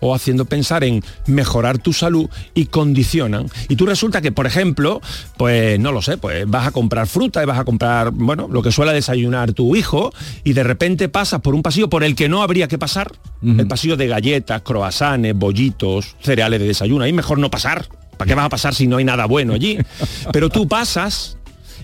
o 0.00 0.14
haciendo 0.14 0.44
pensar 0.44 0.84
en 0.84 1.02
mejorar 1.26 1.78
tu 1.78 1.92
salud 1.92 2.28
y 2.54 2.66
condicionan. 2.66 3.46
Y 3.68 3.76
tú 3.76 3.86
resulta 3.86 4.20
que, 4.20 4.32
por 4.32 4.46
ejemplo, 4.46 5.00
pues 5.36 5.78
no 5.78 5.92
lo 5.92 6.02
sé, 6.02 6.16
pues 6.16 6.48
vas 6.48 6.66
a 6.66 6.70
comprar 6.70 7.06
fruta 7.06 7.42
y 7.42 7.46
vas 7.46 7.58
a 7.58 7.64
comprar, 7.64 8.10
bueno, 8.10 8.48
lo 8.50 8.62
que 8.62 8.72
suele 8.72 8.92
desayunar 8.92 9.52
tu 9.52 9.76
hijo 9.76 10.12
y 10.44 10.52
de 10.52 10.64
repente 10.64 11.08
pasas 11.08 11.40
por 11.40 11.54
un 11.54 11.62
pasillo 11.62 11.88
por 11.88 12.04
el 12.04 12.14
que 12.14 12.28
no 12.28 12.42
habría 12.42 12.68
que 12.68 12.78
pasar, 12.78 13.12
el 13.42 13.66
pasillo 13.66 13.96
de 13.96 14.06
galletas, 14.06 14.62
croissants, 14.62 15.34
bollitos, 15.34 16.16
cereales 16.20 16.60
de 16.60 16.66
desayuno. 16.66 17.04
Ahí 17.04 17.12
mejor 17.12 17.38
no 17.38 17.50
pasar. 17.50 17.86
¿Para 18.16 18.28
qué 18.28 18.34
vas 18.34 18.46
a 18.46 18.50
pasar 18.50 18.74
si 18.74 18.86
no 18.86 18.98
hay 18.98 19.04
nada 19.04 19.24
bueno 19.24 19.54
allí? 19.54 19.78
Pero 20.32 20.50
tú 20.50 20.68
pasas 20.68 21.38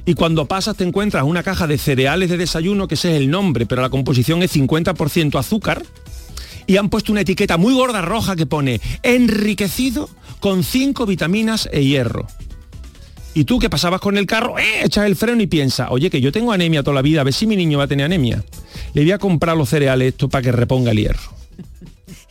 y 0.08 0.14
cuando 0.14 0.46
pasas 0.46 0.76
te 0.76 0.84
encuentras 0.84 1.24
una 1.24 1.42
caja 1.42 1.66
de 1.66 1.78
cereales 1.78 2.30
de 2.30 2.36
desayuno, 2.36 2.86
que 2.86 2.94
ese 2.94 3.10
es 3.10 3.16
el 3.20 3.28
nombre, 3.28 3.66
pero 3.66 3.82
la 3.82 3.90
composición 3.90 4.40
es 4.44 4.54
50% 4.54 5.36
azúcar, 5.36 5.82
y 6.66 6.76
han 6.76 6.88
puesto 6.88 7.12
una 7.12 7.20
etiqueta 7.22 7.56
muy 7.56 7.74
gorda 7.74 8.02
roja 8.02 8.36
que 8.36 8.46
pone 8.46 8.80
enriquecido 9.02 10.08
con 10.40 10.64
5 10.64 11.06
vitaminas 11.06 11.68
e 11.72 11.84
hierro. 11.84 12.26
Y 13.34 13.44
tú 13.44 13.58
que 13.58 13.68
pasabas 13.68 14.00
con 14.00 14.16
el 14.16 14.24
carro, 14.26 14.58
¡eh! 14.58 14.82
echas 14.84 15.04
el 15.04 15.14
freno 15.14 15.42
y 15.42 15.46
piensas, 15.46 15.88
oye, 15.90 16.08
que 16.08 16.20
yo 16.22 16.32
tengo 16.32 16.52
anemia 16.52 16.82
toda 16.82 16.94
la 16.94 17.02
vida, 17.02 17.20
a 17.20 17.24
ver 17.24 17.34
si 17.34 17.46
mi 17.46 17.54
niño 17.54 17.76
va 17.78 17.84
a 17.84 17.88
tener 17.88 18.06
anemia. 18.06 18.42
Le 18.94 19.02
voy 19.02 19.12
a 19.12 19.18
comprar 19.18 19.56
los 19.56 19.68
cereales 19.68 20.08
esto 20.08 20.28
para 20.30 20.42
que 20.42 20.52
reponga 20.52 20.90
el 20.92 20.98
hierro. 20.98 21.20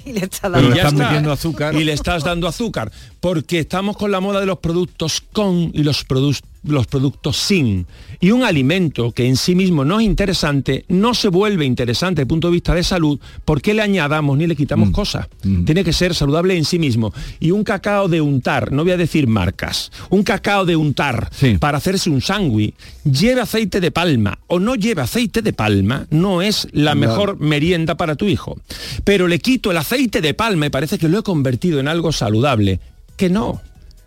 Y 0.06 0.14
le 0.14 0.20
está 0.26 0.50
dando 0.50 0.70
le 0.70 0.76
estás 0.76 0.94
está. 0.94 1.04
metiendo 1.06 1.32
azúcar. 1.32 1.74
Y 1.74 1.84
le 1.84 1.92
estás 1.94 2.24
dando 2.24 2.48
azúcar. 2.48 2.92
Porque 3.20 3.58
estamos 3.58 3.98
con 3.98 4.12
la 4.12 4.20
moda 4.20 4.40
de 4.40 4.46
los 4.46 4.60
productos 4.60 5.24
con 5.34 5.72
y 5.74 5.82
los, 5.82 6.08
produ- 6.08 6.44
los 6.68 6.88
productos 6.88 7.38
sin. 7.38 7.86
Y 8.20 8.32
un 8.32 8.44
alimento 8.44 9.12
que 9.12 9.28
en 9.28 9.36
sí 9.38 9.56
mismo 9.56 9.86
no 9.86 10.00
es 10.00 10.06
interesante, 10.06 10.86
no 10.88 11.14
se 11.14 11.28
vuelve 11.30 11.66
interesante 11.66 12.16
desde 12.16 12.24
el 12.24 12.28
punto 12.28 12.48
de 12.48 12.54
vista 12.54 12.74
de 12.74 12.84
salud 12.84 13.20
porque 13.44 13.74
le 13.74 13.82
añadamos 13.82 14.38
ni 14.38 14.48
le 14.48 14.56
quitamos 14.56 14.92
cosas. 14.92 15.28
Tiene 15.66 15.84
que 15.84 15.94
ser 15.94 16.14
saludable 16.16 16.56
en 16.58 16.66
sí 16.66 16.80
mismo. 16.80 17.14
Y 17.40 17.52
un 17.52 17.64
cacao 17.64 18.08
de 18.08 18.22
untar, 18.22 18.72
no 18.72 18.84
voy 18.84 18.92
a 18.94 18.98
decir 18.98 19.28
marcas, 19.28 19.92
un 20.10 20.24
cacao 20.24 20.66
de 20.66 20.76
untar 20.76 21.30
Sí. 21.32 21.58
para 21.60 21.78
hacerse 21.78 22.10
un 22.10 22.22
sándwich, 22.22 22.74
lleve 23.04 23.42
aceite 23.42 23.80
de 23.80 23.92
palma 23.92 24.40
o 24.48 24.60
no 24.60 24.76
lleve 24.76 25.02
aceite 25.02 25.42
de 25.42 25.54
palma, 25.54 26.08
no 26.10 26.42
es 26.42 26.68
la 26.72 26.96
mejor 26.96 27.40
merienda 27.40 27.96
para 27.96 28.16
tu 28.16 28.26
hijo. 28.26 28.58
Pero 29.04 29.28
le 29.28 29.40
quito 29.40 29.72
el 29.72 29.78
aceite 29.78 30.22
de 30.22 30.34
palma 30.34 30.66
y 30.68 30.70
parece 30.70 30.98
que 30.98 31.10
lo 31.10 31.20
he 31.20 31.24
convertido 31.24 31.80
en 31.80 31.88
algo 31.88 32.12
saludable. 32.12 32.80
Que 33.18 33.30
no, 33.30 33.62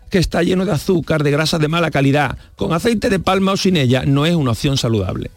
que 0.09 0.17
está 0.17 0.43
lleno 0.43 0.65
de 0.65 0.71
azúcar, 0.71 1.23
de 1.23 1.31
grasas 1.31 1.59
de 1.59 1.67
mala 1.67 1.91
calidad. 1.91 2.37
Con 2.55 2.73
aceite 2.73 3.09
de 3.09 3.19
palma 3.19 3.53
o 3.53 3.57
sin 3.57 3.77
ella 3.77 4.03
no 4.05 4.25
es 4.25 4.35
una 4.35 4.51
opción 4.51 4.77
saludable. 4.77 5.31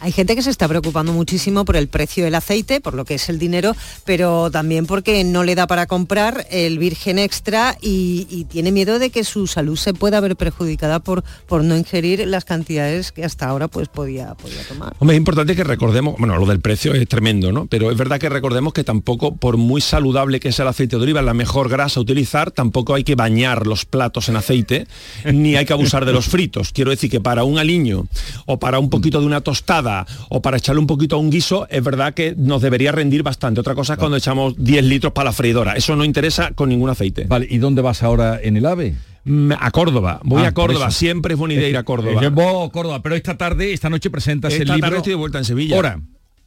Hay 0.00 0.12
gente 0.12 0.34
que 0.34 0.40
se 0.40 0.48
está 0.48 0.66
preocupando 0.66 1.12
muchísimo 1.12 1.66
por 1.66 1.76
el 1.76 1.88
precio 1.88 2.24
del 2.24 2.34
aceite, 2.34 2.80
por 2.80 2.94
lo 2.94 3.04
que 3.04 3.14
es 3.16 3.28
el 3.28 3.38
dinero, 3.38 3.76
pero 4.06 4.50
también 4.50 4.86
porque 4.86 5.22
no 5.24 5.44
le 5.44 5.54
da 5.54 5.66
para 5.66 5.86
comprar 5.86 6.46
el 6.50 6.78
virgen 6.78 7.18
extra 7.18 7.76
y, 7.82 8.46
tiene 8.50 8.72
miedo 8.72 8.98
de 8.98 9.10
que 9.10 9.22
su 9.22 9.46
salud 9.46 9.76
se 9.76 9.92
pueda 9.92 10.18
ver 10.20 10.34
perjudicada 10.34 10.98
por, 10.98 11.22
por 11.46 11.62
no 11.62 11.76
ingerir 11.76 12.26
las 12.26 12.44
cantidades 12.44 13.12
que 13.12 13.24
hasta 13.24 13.46
ahora 13.46 13.68
pues 13.68 13.88
podía, 13.88 14.34
podía 14.34 14.62
tomar. 14.66 14.94
Hombre, 14.98 15.16
es 15.16 15.18
importante 15.18 15.54
que 15.54 15.62
recordemos, 15.62 16.16
bueno, 16.18 16.36
lo 16.38 16.46
del 16.46 16.60
precio 16.60 16.94
es 16.94 17.06
tremendo, 17.06 17.52
¿no? 17.52 17.66
Pero 17.66 17.90
es 17.90 17.96
verdad 17.96 18.18
que 18.18 18.30
recordemos 18.30 18.72
que 18.72 18.82
tampoco, 18.82 19.36
por 19.36 19.58
muy 19.58 19.82
saludable 19.82 20.40
que 20.40 20.52
sea 20.52 20.64
el 20.64 20.70
aceite 20.70 20.96
de 20.96 21.02
oliva, 21.02 21.20
la 21.20 21.34
mejor 21.34 21.68
grasa 21.68 22.00
a 22.00 22.02
utilizar, 22.02 22.50
tampoco 22.50 22.94
hay 22.94 23.04
que 23.04 23.14
bañar 23.14 23.66
los 23.66 23.84
platos 23.84 24.28
en 24.30 24.36
aceite, 24.36 24.86
ni 25.32 25.56
hay 25.56 25.66
que 25.66 25.74
abusar 25.74 26.06
de 26.06 26.12
los 26.12 26.26
fritos. 26.26 26.72
Quiero 26.72 26.90
decir 26.90 27.10
que 27.10 27.20
para 27.20 27.44
un 27.44 27.58
aliño 27.58 28.06
o 28.46 28.58
para 28.58 28.78
un 28.78 28.88
poquito 28.88 29.20
de 29.20 29.26
una 29.26 29.42
tostada 29.42 29.89
o 30.28 30.40
para 30.42 30.56
echarle 30.56 30.80
un 30.80 30.86
poquito 30.86 31.16
a 31.16 31.18
un 31.18 31.30
guiso, 31.30 31.66
es 31.70 31.82
verdad 31.82 32.14
que 32.14 32.34
nos 32.36 32.62
debería 32.62 32.92
rendir 32.92 33.22
bastante. 33.22 33.60
Otra 33.60 33.74
cosa 33.74 33.94
es 33.94 33.98
cuando 33.98 34.16
echamos 34.16 34.54
10 34.56 34.84
litros 34.84 35.12
para 35.12 35.26
la 35.26 35.32
freidora. 35.32 35.74
Eso 35.74 35.96
no 35.96 36.04
interesa 36.04 36.52
con 36.52 36.68
ningún 36.68 36.90
aceite. 36.90 37.24
Vale, 37.28 37.46
¿y 37.50 37.58
dónde 37.58 37.82
vas 37.82 38.02
ahora 38.02 38.38
en 38.42 38.56
el 38.56 38.66
AVE? 38.66 38.94
Mm, 39.24 39.52
A 39.58 39.70
Córdoba, 39.70 40.20
voy 40.24 40.42
Ah, 40.44 40.48
a 40.48 40.52
Córdoba, 40.52 40.90
siempre 40.90 41.34
es 41.34 41.38
buena 41.38 41.54
idea 41.54 41.68
ir 41.68 41.76
a 41.76 41.82
Córdoba. 41.82 42.24
Eh, 42.24 42.28
vos, 42.28 42.70
Córdoba, 42.70 43.02
pero 43.02 43.14
esta 43.16 43.36
tarde, 43.36 43.72
esta 43.72 43.90
noche 43.90 44.08
presentas 44.10 44.52
Esta 44.52 44.62
el 44.62 44.68
tarde 44.68 44.80
libro. 44.82 44.96
estoy 44.98 45.10
de 45.12 45.16
vuelta 45.16 45.38
en 45.38 45.44
Sevilla. 45.44 45.76
Ahora, 45.76 46.00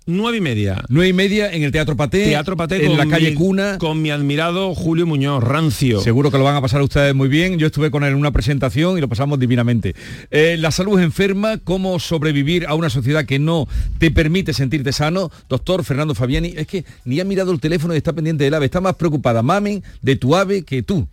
Nueve 0.05 0.39
y 0.39 0.41
media. 0.41 0.83
Nueve 0.89 1.07
y 1.09 1.13
media 1.13 1.49
en 1.53 1.63
el 1.63 1.71
Teatro 1.71 1.95
Paté. 1.95 2.25
Teatro 2.25 2.57
Paté 2.57 2.85
en 2.85 2.97
la 2.97 3.07
calle 3.07 3.29
mi- 3.29 3.35
Cuna. 3.37 3.77
Con 3.77 4.01
mi 4.01 4.09
admirado 4.11 4.75
Julio 4.75 5.07
Muñoz, 5.07 5.41
rancio. 5.41 6.01
Seguro 6.01 6.29
que 6.29 6.37
lo 6.37 6.43
van 6.43 6.57
a 6.57 6.61
pasar 6.61 6.81
ustedes 6.81 7.15
muy 7.15 7.29
bien. 7.29 7.57
Yo 7.57 7.67
estuve 7.67 7.89
con 7.89 8.03
él 8.03 8.09
en 8.11 8.17
una 8.17 8.31
presentación 8.31 8.97
y 8.97 9.01
lo 9.01 9.07
pasamos 9.07 9.39
divinamente. 9.39 9.95
Eh, 10.29 10.57
la 10.59 10.71
salud 10.71 10.99
enferma, 10.99 11.57
cómo 11.57 11.97
sobrevivir 11.99 12.65
a 12.67 12.73
una 12.75 12.89
sociedad 12.89 13.23
que 13.25 13.39
no 13.39 13.65
te 13.97 14.11
permite 14.11 14.51
sentirte 14.51 14.91
sano. 14.91 15.31
Doctor 15.47 15.85
Fernando 15.85 16.13
Fabiani, 16.13 16.53
es 16.57 16.67
que 16.67 16.83
ni 17.05 17.21
ha 17.21 17.23
mirado 17.23 17.53
el 17.53 17.61
teléfono 17.61 17.93
y 17.93 17.97
está 17.97 18.11
pendiente 18.11 18.43
del 18.43 18.53
ave. 18.55 18.65
Está 18.65 18.81
más 18.81 18.95
preocupada, 18.95 19.41
mami, 19.41 19.83
de 20.01 20.17
tu 20.17 20.35
ave 20.35 20.63
que 20.63 20.83
tú. 20.83 21.07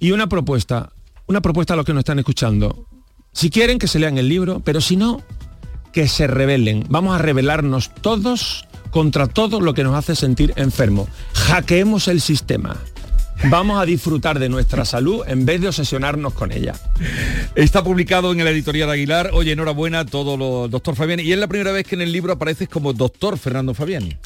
Y 0.00 0.10
una 0.12 0.26
propuesta, 0.28 0.90
una 1.26 1.40
propuesta 1.40 1.72
a 1.72 1.76
los 1.78 1.86
que 1.86 1.94
nos 1.94 2.00
están 2.02 2.18
escuchando. 2.18 2.86
Si 3.32 3.48
quieren 3.48 3.78
que 3.78 3.88
se 3.88 3.98
lean 3.98 4.18
el 4.18 4.28
libro, 4.28 4.60
pero 4.62 4.82
si 4.82 4.96
no, 4.96 5.22
que 5.94 6.08
se 6.08 6.26
rebelen. 6.26 6.84
Vamos 6.88 7.14
a 7.14 7.18
rebelarnos 7.18 7.94
todos 7.94 8.66
contra 8.90 9.28
todo 9.28 9.60
lo 9.60 9.74
que 9.74 9.84
nos 9.84 9.94
hace 9.94 10.16
sentir 10.16 10.52
enfermos. 10.56 11.08
Hackeemos 11.34 12.08
el 12.08 12.20
sistema. 12.20 12.76
Vamos 13.44 13.80
a 13.80 13.84
disfrutar 13.84 14.38
de 14.38 14.48
nuestra 14.48 14.84
salud 14.84 15.22
en 15.26 15.46
vez 15.46 15.60
de 15.60 15.68
obsesionarnos 15.68 16.34
con 16.34 16.50
ella. 16.50 16.74
Está 17.54 17.84
publicado 17.84 18.32
en 18.32 18.40
el 18.40 18.48
editorial 18.48 18.90
Aguilar. 18.90 19.30
Oye, 19.34 19.52
enhorabuena 19.52 20.04
todo 20.04 20.36
lo 20.36 20.66
doctor 20.68 20.96
Fabiani. 20.96 21.22
Y 21.22 21.32
es 21.32 21.38
la 21.38 21.46
primera 21.46 21.70
vez 21.70 21.86
que 21.86 21.94
en 21.94 22.02
el 22.02 22.10
libro 22.10 22.32
apareces 22.32 22.68
como 22.68 22.92
doctor 22.92 23.38
Fernando 23.38 23.72
Fabiani. 23.72 24.16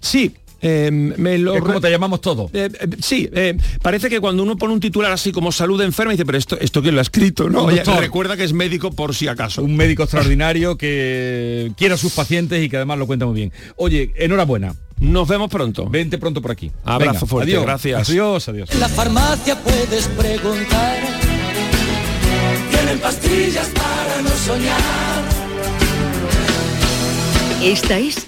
Sí, 0.00 0.34
eh, 0.60 0.90
me 0.90 1.38
lo... 1.38 1.54
Es 1.54 1.62
como 1.62 1.80
te 1.80 1.90
llamamos 1.90 2.20
todo. 2.20 2.50
Eh, 2.52 2.68
eh, 2.72 2.88
sí, 3.00 3.28
eh, 3.32 3.56
parece 3.82 4.08
que 4.08 4.20
cuando 4.20 4.42
uno 4.42 4.56
pone 4.56 4.74
un 4.74 4.80
titular 4.80 5.12
así 5.12 5.32
como 5.32 5.52
salud 5.52 5.80
enferma, 5.82 6.12
dice, 6.12 6.26
pero 6.26 6.38
esto, 6.38 6.58
esto 6.58 6.82
quién 6.82 6.94
lo 6.94 7.00
ha 7.00 7.02
escrito, 7.02 7.48
¿no? 7.48 7.64
Oye, 7.64 7.82
recuerda 7.84 8.36
que 8.36 8.44
es 8.44 8.52
médico 8.52 8.90
por 8.90 9.14
si 9.14 9.28
acaso. 9.28 9.62
Un 9.62 9.76
médico 9.76 10.02
extraordinario 10.02 10.76
que 10.76 11.70
quiere 11.76 11.94
a 11.94 11.98
sus 11.98 12.12
pacientes 12.12 12.62
y 12.62 12.68
que 12.68 12.76
además 12.76 12.98
lo 12.98 13.06
cuenta 13.06 13.26
muy 13.26 13.34
bien. 13.34 13.52
Oye, 13.76 14.12
enhorabuena. 14.16 14.74
Nos 15.00 15.28
vemos 15.28 15.48
pronto. 15.48 15.88
Vente 15.88 16.18
pronto 16.18 16.42
por 16.42 16.50
aquí. 16.50 16.72
Abrazo 16.84 17.12
Venga, 17.12 17.26
fuerte, 17.26 17.52
adiós. 17.52 17.64
gracias. 17.64 18.08
Adiós, 18.08 18.48
adiós. 18.48 18.70
En 18.72 18.80
la 18.80 18.88
farmacia 18.88 19.56
puedes 19.62 20.08
preguntar. 20.08 20.96
Tienen 22.70 22.98
pastillas 22.98 23.68
para 23.68 24.22
no 24.22 24.30
soñar. 24.30 25.22
Esta 27.62 27.98
es 27.98 28.27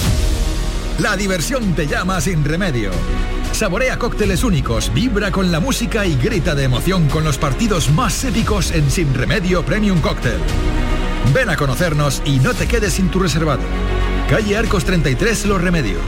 La 1.01 1.17
diversión 1.17 1.73
te 1.73 1.87
llama 1.87 2.21
sin 2.21 2.45
remedio. 2.45 2.91
Saborea 3.53 3.97
cócteles 3.97 4.43
únicos, 4.43 4.93
vibra 4.93 5.31
con 5.31 5.51
la 5.51 5.59
música 5.59 6.05
y 6.05 6.15
grita 6.15 6.53
de 6.53 6.65
emoción 6.65 7.09
con 7.09 7.23
los 7.23 7.39
partidos 7.39 7.89
más 7.89 8.23
épicos 8.23 8.69
en 8.69 8.91
Sin 8.91 9.11
Remedio 9.15 9.65
Premium 9.65 9.99
Cóctel. 9.99 10.37
Ven 11.33 11.49
a 11.49 11.55
conocernos 11.55 12.21
y 12.23 12.37
no 12.37 12.53
te 12.53 12.67
quedes 12.67 12.93
sin 12.93 13.09
tu 13.09 13.17
reservado. 13.17 13.63
Calle 14.29 14.55
Arcos 14.55 14.85
33 14.85 15.47
Los 15.47 15.59
Remedios. 15.59 16.03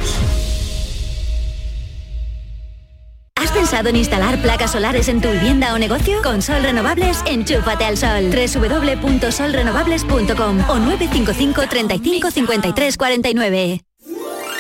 ¿Has 3.36 3.52
pensado 3.52 3.90
en 3.90 3.96
instalar 3.96 4.40
placas 4.44 4.74
solares 4.74 5.08
en 5.08 5.22
tu 5.22 5.32
vivienda 5.32 5.74
o 5.74 5.80
negocio? 5.80 6.22
Con 6.22 6.44
Sol 6.44 6.62
Renovables, 6.62 7.24
enchúfate 7.26 7.86
al 7.86 7.98
sol. 7.98 8.30
www.solrenovables.com 8.30 10.70
o 10.70 10.78
955 10.78 11.64
35 11.68 12.30
53 12.30 12.96
49. 12.96 13.82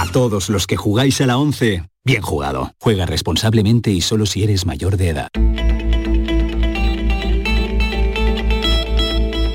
A 0.00 0.06
todos 0.06 0.48
los 0.48 0.68
que 0.68 0.76
jugáis 0.76 1.20
a 1.20 1.26
la 1.26 1.38
11, 1.38 1.82
bien 2.04 2.22
jugado. 2.22 2.70
Juega 2.78 3.04
responsablemente 3.04 3.90
y 3.90 4.00
solo 4.00 4.26
si 4.26 4.44
eres 4.44 4.64
mayor 4.64 4.96
de 4.96 5.08
edad. 5.08 5.28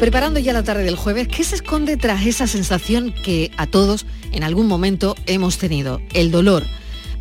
Preparando 0.02 0.42
ya 0.42 0.52
la 0.52 0.64
tarde 0.64 0.84
del 0.84 0.98
jueves, 0.98 1.30
¿qué 1.30 1.46
se 1.46 1.56
esconde 1.56 1.96
tras 1.96 2.26
esa 2.26 2.46
sensación 2.48 3.14
que 3.24 3.52
a 3.56 3.68
todos 3.68 4.06
en 4.34 4.44
algún 4.44 4.68
momento 4.68 5.16
hemos 5.28 5.58
tenido? 5.60 6.02
El 6.14 6.30
dolor. 6.30 6.64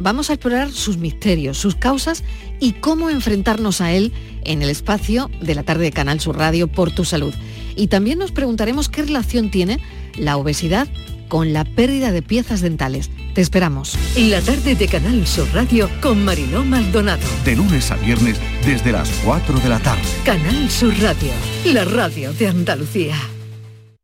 Vamos 0.01 0.29
a 0.29 0.33
explorar 0.33 0.73
sus 0.73 0.97
misterios, 0.97 1.59
sus 1.59 1.77
causas 1.77 2.25
y 2.59 2.73
cómo 2.73 3.09
enfrentarnos 3.09 3.81
a 3.81 3.93
él 3.93 4.13
en 4.43 4.63
el 4.63 4.69
espacio 4.69 5.31
de 5.41 5.55
la 5.55 5.63
tarde 5.63 5.85
de 5.85 5.93
Canal 5.93 6.19
Sur 6.19 6.39
Radio 6.39 6.67
por 6.67 6.91
tu 6.91 7.05
salud. 7.05 7.33
Y 7.77 7.87
también 7.87 8.19
nos 8.19 8.33
preguntaremos 8.33 8.89
qué 8.89 9.03
relación 9.03 9.53
tiene 9.53 9.79
la 10.17 10.37
obesidad 10.39 10.89
con 11.33 11.55
la 11.55 11.65
pérdida 11.65 12.13
de 12.13 12.21
piezas 12.21 12.61
dentales. 12.61 13.09
Te 13.33 13.41
esperamos. 13.41 13.97
La 14.19 14.43
tarde 14.43 14.75
de 14.75 14.87
Canal 14.87 15.27
Sur 15.27 15.49
Radio 15.55 15.89
con 16.03 16.23
Mariló 16.23 16.63
Maldonado. 16.63 17.27
De 17.43 17.57
lunes 17.57 17.91
a 17.91 17.97
viernes 17.97 18.39
desde 18.67 18.93
las 18.93 19.09
4 19.25 19.59
de 19.61 19.69
la 19.71 19.79
tarde. 19.79 20.03
Canal 20.27 20.71
Sur 20.71 20.93
Radio, 21.01 21.31
la 21.65 21.87
radio 21.87 22.35
de 22.35 22.49
Andalucía. 22.49 23.17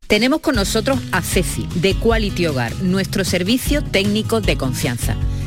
Tenemos 0.07 0.39
con 0.39 0.55
nosotros 0.55 0.97
a 1.11 1.21
Ceci, 1.21 1.67
de 1.75 1.93
Quality 1.93 2.47
Hogar, 2.47 2.73
nuestro 2.81 3.23
servicio 3.23 3.83
técnico 3.83 4.41
de 4.41 4.57
confianza. 4.57 5.15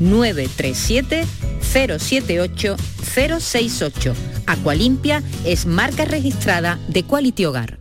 937 0.00 1.26
078 1.60 2.76
068. 3.02 4.14
Aqualimpia 4.46 5.22
es 5.44 5.66
marca 5.66 6.04
registrada 6.04 6.78
de 6.88 7.02
Quality 7.02 7.44
Hogar. 7.44 7.78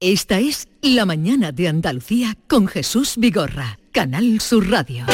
Esta 0.00 0.38
es 0.38 0.68
La 0.82 1.06
mañana 1.06 1.50
de 1.50 1.68
Andalucía 1.68 2.36
con 2.46 2.66
Jesús 2.66 3.14
Vigorra, 3.16 3.78
Canal 3.90 4.38
Sur 4.40 4.68
Radio. 4.68 5.06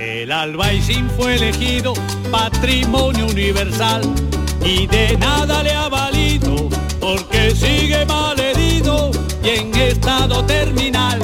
El 0.00 0.32
Albaicín 0.32 1.08
fue 1.10 1.36
elegido 1.36 1.94
patrimonio 2.32 3.26
universal 3.26 4.02
y 4.64 4.88
de 4.88 5.16
nada 5.18 5.62
le 5.62 5.70
ha 5.72 5.88
valido 5.88 6.68
porque 7.00 7.52
sigue 7.52 8.04
mal 8.06 8.40
herido 8.40 9.12
y 9.44 9.48
en 9.50 9.74
estado 9.76 10.44
terminal. 10.46 11.20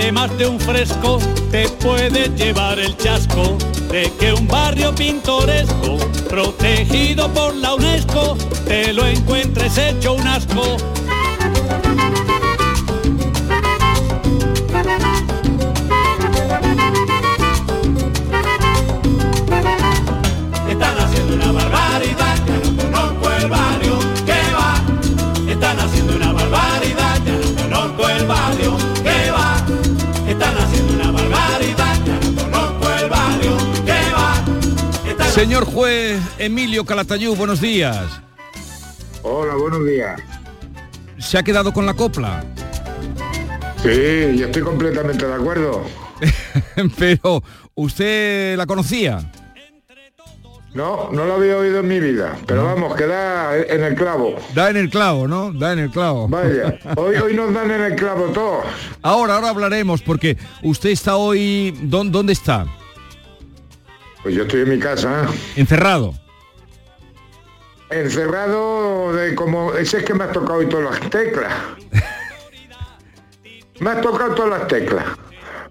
Culpa 0.00 0.04
de 0.04 0.12
más 0.12 0.38
de 0.38 0.46
un 0.46 0.60
fresco 0.60 1.18
te 1.50 1.68
puedes 1.68 2.34
llevar 2.34 2.78
el 2.78 2.96
chasco 2.96 3.58
de 3.90 4.10
que 4.18 4.32
un 4.32 4.46
barrio 4.46 4.94
pintoresco 4.94 5.98
protegido 6.28 7.28
por 7.32 7.54
la 7.56 7.74
UNESCO 7.74 8.36
te 8.66 8.92
lo 8.92 9.06
encuentres 9.06 9.76
hecho 9.78 10.14
un 10.14 10.26
asco. 10.26 10.76
Señor 35.40 35.64
juez 35.64 36.20
Emilio 36.36 36.84
Calatayud, 36.84 37.34
buenos 37.34 37.62
días. 37.62 38.20
Hola, 39.22 39.54
buenos 39.54 39.86
días. 39.86 40.20
¿Se 41.16 41.38
ha 41.38 41.42
quedado 41.42 41.72
con 41.72 41.86
la 41.86 41.94
copla? 41.94 42.44
Sí, 43.82 44.36
yo 44.36 44.44
estoy 44.48 44.60
completamente 44.60 45.26
de 45.26 45.32
acuerdo. 45.32 45.82
Pero, 46.98 47.42
¿usted 47.74 48.54
la 48.58 48.66
conocía? 48.66 49.32
No, 50.74 51.08
no 51.10 51.24
lo 51.24 51.36
había 51.36 51.56
oído 51.56 51.80
en 51.80 51.88
mi 51.88 52.00
vida, 52.00 52.36
pero 52.46 52.62
vamos, 52.64 52.94
que 52.94 53.06
da 53.06 53.56
en 53.56 53.82
el 53.82 53.94
clavo. 53.94 54.36
Da 54.54 54.68
en 54.68 54.76
el 54.76 54.90
clavo, 54.90 55.26
¿no? 55.26 55.52
Da 55.52 55.72
en 55.72 55.78
el 55.78 55.90
clavo. 55.90 56.28
Vaya, 56.28 56.78
hoy, 56.96 57.16
hoy 57.16 57.34
nos 57.34 57.52
dan 57.54 57.70
en 57.70 57.80
el 57.80 57.96
clavo 57.96 58.26
todos. 58.26 58.66
Ahora, 59.00 59.36
ahora 59.36 59.48
hablaremos, 59.48 60.02
porque 60.02 60.36
usted 60.62 60.90
está 60.90 61.16
hoy... 61.16 61.74
¿Dónde, 61.80 62.12
dónde 62.12 62.34
está? 62.34 62.66
Pues 64.22 64.34
yo 64.34 64.42
estoy 64.42 64.60
en 64.62 64.68
mi 64.70 64.78
casa. 64.78 65.26
Encerrado. 65.56 66.14
Encerrado 67.90 69.12
de 69.12 69.34
como... 69.34 69.72
Ese 69.74 69.98
es 69.98 70.04
que 70.04 70.14
me 70.14 70.24
has 70.24 70.32
tocado 70.32 70.58
hoy 70.60 70.66
todas 70.68 71.00
las 71.00 71.10
teclas. 71.10 71.52
me 73.80 73.90
has 73.90 74.00
tocado 74.00 74.34
todas 74.34 74.58
las 74.60 74.68
teclas. 74.68 75.04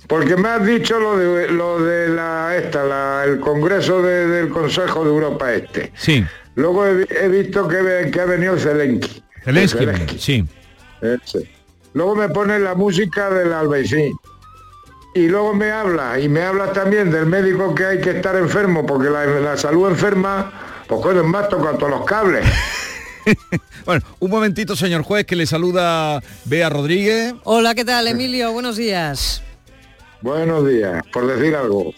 Porque 0.08 0.36
me 0.36 0.50
has 0.50 0.66
dicho 0.66 1.00
lo 1.00 1.16
de 1.18 1.52
lo 1.52 1.80
de 1.84 2.10
la 2.10 2.56
esta, 2.58 2.84
la- 2.84 3.24
el 3.26 3.40
Congreso 3.40 4.02
de- 4.02 4.26
del 4.28 4.50
Consejo 4.50 5.04
de 5.04 5.10
Europa 5.12 5.54
este. 5.54 5.92
Sí. 5.96 6.26
Luego 6.56 6.86
he, 6.88 6.96
vi- 6.96 7.08
he 7.12 7.28
visto 7.28 7.68
que, 7.68 8.10
que 8.12 8.20
ha 8.20 8.26
venido 8.26 8.58
Zelensky. 8.58 9.24
Zelensky, 9.44 9.78
Zelensky. 9.80 10.18
sí. 10.20 10.46
Ese. 11.02 11.48
Luego 11.94 12.16
me 12.16 12.28
pone 12.30 12.58
la 12.60 12.74
música 12.74 13.30
del 13.30 13.54
Albaicín. 13.54 14.14
Y 15.16 15.28
luego 15.28 15.54
me 15.56 15.72
habla, 15.72 16.20
y 16.20 16.30
me 16.30 16.44
habla 16.44 16.72
también 16.72 17.10
del 17.12 17.26
médico 17.26 17.74
que 17.74 17.86
hay 17.86 18.00
que 18.02 18.12
estar 18.12 18.36
enfermo, 18.36 18.86
porque 18.86 19.10
la, 19.10 19.26
la 19.26 19.58
salud 19.58 19.90
enferma, 19.90 20.52
pues 20.88 21.02
coño, 21.02 21.24
me 21.24 21.38
has 21.40 21.50
tocado 21.50 21.78
todos 21.78 21.92
los 21.92 22.06
cables. 22.06 22.46
Bueno, 23.86 24.04
un 24.20 24.30
momentito, 24.32 24.76
señor 24.76 25.04
juez, 25.04 25.26
que 25.26 25.36
le 25.36 25.46
saluda 25.46 26.22
Bea 26.46 26.70
Rodríguez. 26.70 27.34
Hola, 27.44 27.74
¿qué 27.76 27.84
tal, 27.86 28.08
Emilio? 28.08 28.52
Buenos 28.52 28.76
días. 28.78 29.42
Buenos 30.22 30.68
días, 30.68 31.04
por 31.12 31.28
decir 31.28 31.56
algo. 31.56 31.94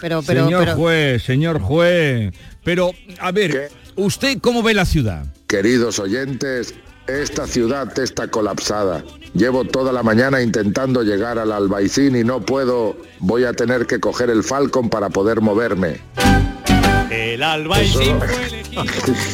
Pero, 0.00 0.22
pero, 0.22 0.44
señor 0.44 0.64
pero- 0.64 0.76
juez, 0.76 1.22
señor 1.22 1.60
juez. 1.60 2.32
Pero, 2.64 2.92
a 3.20 3.30
ver, 3.32 3.70
¿usted 3.96 4.38
cómo 4.40 4.62
ve 4.62 4.74
la 4.74 4.84
ciudad? 4.84 5.26
Queridos 5.46 5.98
oyentes, 5.98 6.74
esta 7.08 7.46
ciudad 7.46 7.98
está 7.98 8.28
colapsada. 8.28 9.02
Llevo 9.34 9.64
toda 9.64 9.92
la 9.92 10.02
mañana 10.02 10.42
intentando 10.42 11.02
llegar 11.02 11.38
al 11.38 11.52
Albaicín 11.52 12.16
y 12.16 12.24
no 12.24 12.40
puedo. 12.40 12.96
Voy 13.18 13.44
a 13.44 13.52
tener 13.52 13.86
que 13.86 13.98
coger 13.98 14.30
el 14.30 14.44
Falcon 14.44 14.90
para 14.90 15.08
poder 15.08 15.40
moverme. 15.40 16.00
El 17.10 17.42
Albaicín 17.42 18.18
fue 18.18 18.46
elegido 18.46 18.84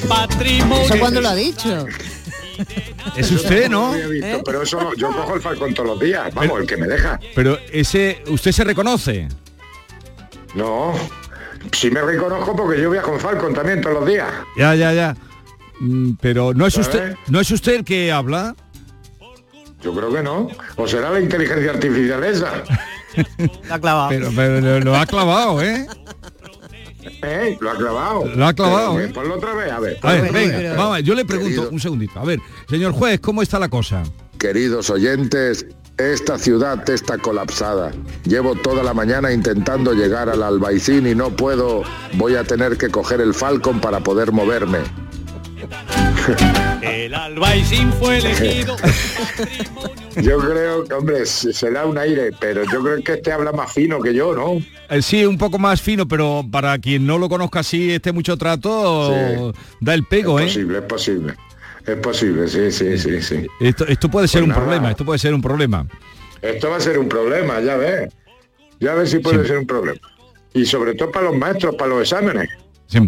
patrimonio. 0.09 0.85
¿Eso 0.85 0.99
cuándo 0.99 1.21
lo 1.21 1.29
ha 1.29 1.35
dicho? 1.35 1.87
Es 3.17 3.33
usted, 3.33 3.69
¿no? 3.69 3.93
visto, 3.93 4.43
Pero 4.45 4.63
eso 4.63 4.95
yo 4.95 5.09
cojo 5.09 5.35
el 5.35 5.41
Falcon 5.43 5.75
todos 5.75 5.91
los 5.91 6.01
días, 6.01 6.33
vamos, 6.35 6.61
el 6.61 6.67
que 6.67 6.77
me 6.77 6.87
deja. 6.87 7.19
Pero 7.35 7.59
ese, 7.73 8.23
¿usted 8.29 8.53
se 8.53 8.63
reconoce? 8.63 9.29
No, 10.55 10.95
sí 11.73 11.91
me 11.91 12.01
reconozco 12.01 12.55
porque 12.55 12.81
yo 12.81 12.91
viajo 12.91 13.13
en 13.13 13.21
Falcon 13.21 13.55
también 13.55 13.81
todos 13.81 13.97
los 14.01 14.07
días. 14.07 14.29
Ya, 14.57 14.75
ya, 14.77 14.93
ya. 14.93 15.17
Mm, 15.85 16.13
Pero 16.21 16.55
no 16.55 16.67
es 16.67 16.75
¿Sabes? 16.75 16.89
usted, 16.89 17.15
no 17.29 17.41
es 17.41 17.51
usted 17.51 17.75
el 17.77 17.85
que 17.85 18.11
habla. 18.13 18.55
Yo 19.83 19.95
creo 19.95 20.13
que 20.13 20.23
no. 20.23 20.49
O 20.77 20.89
será 20.89 21.11
la 21.11 21.21
inteligencia 21.21 21.71
artificial 21.73 22.25
esa. 22.25 22.53
La 23.69 23.75
ha 23.77 23.81
clavado. 23.81 24.09
Pero, 24.09 24.31
pero 24.35 24.61
lo, 24.61 24.81
lo 24.81 24.97
ha 24.97 25.07
clavado, 25.07 25.63
¿eh? 25.63 25.87
¿Eh? 27.23 27.57
Lo 27.61 27.71
ha 27.71 27.77
clavado. 27.77 28.25
Lo 28.35 28.47
ha 28.47 28.53
clavado, 28.55 28.95
Pero, 28.97 29.07
¿eh? 29.09 29.13
Ponlo 29.15 29.35
otra 29.37 29.55
vez, 29.55 29.71
a 29.71 29.79
ver. 29.81 29.99
A 30.03 30.13
ver, 30.15 30.33
venga, 30.33 30.59
vez. 30.59 30.77
vamos, 30.77 31.03
yo 31.03 31.15
le 31.15 31.25
pregunto 31.25 31.49
Querido- 31.63 31.71
un 31.71 31.81
segundito. 31.81 32.19
A 32.19 32.25
ver, 32.25 32.41
señor 32.69 32.93
juez, 32.93 33.21
¿cómo 33.21 33.43
está 33.43 33.59
la 33.59 33.69
cosa? 33.69 34.03
Queridos 34.39 34.91
oyentes, 34.91 35.67
esta 35.99 36.39
ciudad 36.39 36.89
está 36.91 37.19
colapsada. 37.19 37.93
Llevo 38.25 38.55
toda 38.57 38.83
la 38.83 38.95
mañana 38.95 39.33
intentando 39.33 39.93
llegar 39.93 40.29
al 40.29 40.43
Albaicín 40.43 41.07
y 41.07 41.15
no 41.15 41.31
puedo. 41.31 41.83
Voy 42.15 42.35
a 42.37 42.45
tener 42.45 42.77
que 42.79 42.89
coger 42.89 43.21
el 43.21 43.35
Falcon 43.35 43.81
para 43.81 44.01
poder 44.01 44.33
moverme. 44.33 44.79
El 46.83 47.15
Albaicín 47.15 47.93
fue 47.95 48.19
elegido. 48.19 48.77
Yo 50.23 50.39
creo 50.39 50.85
que, 50.85 50.95
hombre, 50.95 51.27
se 51.27 51.71
da 51.71 51.85
un 51.87 51.99
aire, 51.99 52.31
pero 52.41 52.63
yo 52.71 52.83
creo 52.83 53.03
que 53.03 53.13
este 53.15 53.33
habla 53.33 53.51
más 53.53 53.73
fino 53.73 54.01
que 54.01 54.15
yo, 54.15 54.33
¿no? 54.33 54.63
Eh, 54.89 55.03
sí, 55.03 55.25
un 55.27 55.37
poco 55.37 55.59
más 55.59 55.83
fino, 55.83 56.07
pero 56.07 56.45
para 56.51 56.79
quien 56.79 57.05
no 57.05 57.19
lo 57.19 57.29
conozca 57.29 57.61
así, 57.61 57.91
este 57.91 58.13
mucho 58.13 58.37
trato, 58.37 59.13
Sí. 59.13 59.53
da 59.81 59.93
el 59.95 60.05
pego, 60.05 60.39
es 60.39 60.45
¿eh? 60.45 60.61
posible, 60.61 60.79
es 60.79 60.85
posible. 60.85 61.35
Es 61.85 61.97
posible, 61.97 62.49
sí, 62.49 62.71
sí, 62.71 62.97
sí, 62.97 63.21
sí. 63.21 63.47
Esto, 63.61 63.87
esto 63.89 64.09
puede 64.09 64.29
ser 64.29 64.41
Pues 64.41 64.45
un 64.45 64.49
nada. 64.51 64.61
problema, 64.63 64.91
esto 64.93 65.05
puede 65.05 65.19
ser 65.19 65.35
un 65.35 65.43
problema. 65.43 65.87
Esto 66.41 66.71
va 66.71 66.77
a 66.77 66.81
ser 66.81 66.99
un 66.99 67.09
problema, 67.09 67.61
ya 67.61 67.77
ves. 67.77 68.11
Ya 68.81 68.95
ves 68.95 69.11
si 69.11 69.19
puede 69.19 69.45
ser 69.47 69.59
un 69.59 69.67
problema. 69.67 70.01
Y 70.55 70.65
sobre 70.65 70.95
todo 70.95 71.11
para 71.11 71.27
los 71.27 71.37
maestros, 71.37 71.75
para 71.75 71.91
los 71.91 72.03
exámenes. 72.03 72.49
Sí. 72.87 72.99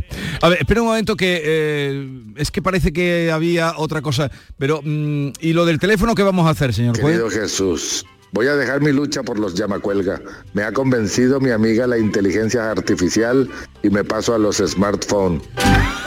A 0.41 0.49
ver, 0.49 0.59
espera 0.61 0.81
un 0.83 0.89
momento 0.89 1.17
que 1.17 1.41
eh, 1.45 2.09
es 2.37 2.51
que 2.51 2.63
parece 2.63 2.93
que 2.93 3.31
había 3.31 3.75
otra 3.77 4.03
cosa, 4.03 4.31
pero 4.59 4.81
mm, 4.83 5.29
¿y 5.41 5.53
lo 5.53 5.65
del 5.67 5.79
teléfono 5.79 6.15
qué 6.15 6.23
vamos 6.23 6.47
a 6.47 6.51
hacer, 6.51 6.73
señor 6.75 6.99
juez? 7.01 7.19
Querido 7.19 7.31
Jesús, 7.31 8.07
voy 8.33 8.47
a 8.49 8.57
dejar 8.57 8.81
mi 8.81 8.93
lucha 8.93 9.23
por 9.23 9.39
los 9.39 9.55
llamacuelga. 9.55 10.21
Me 10.55 10.63
ha 10.65 10.73
convencido 10.73 11.41
mi 11.41 11.51
amiga 11.51 11.87
la 11.87 11.99
inteligencia 11.99 12.71
artificial 12.71 13.49
y 13.83 13.91
me 13.91 14.03
paso 14.03 14.35
a 14.35 14.39
los 14.39 14.57
smartphones. 14.57 15.43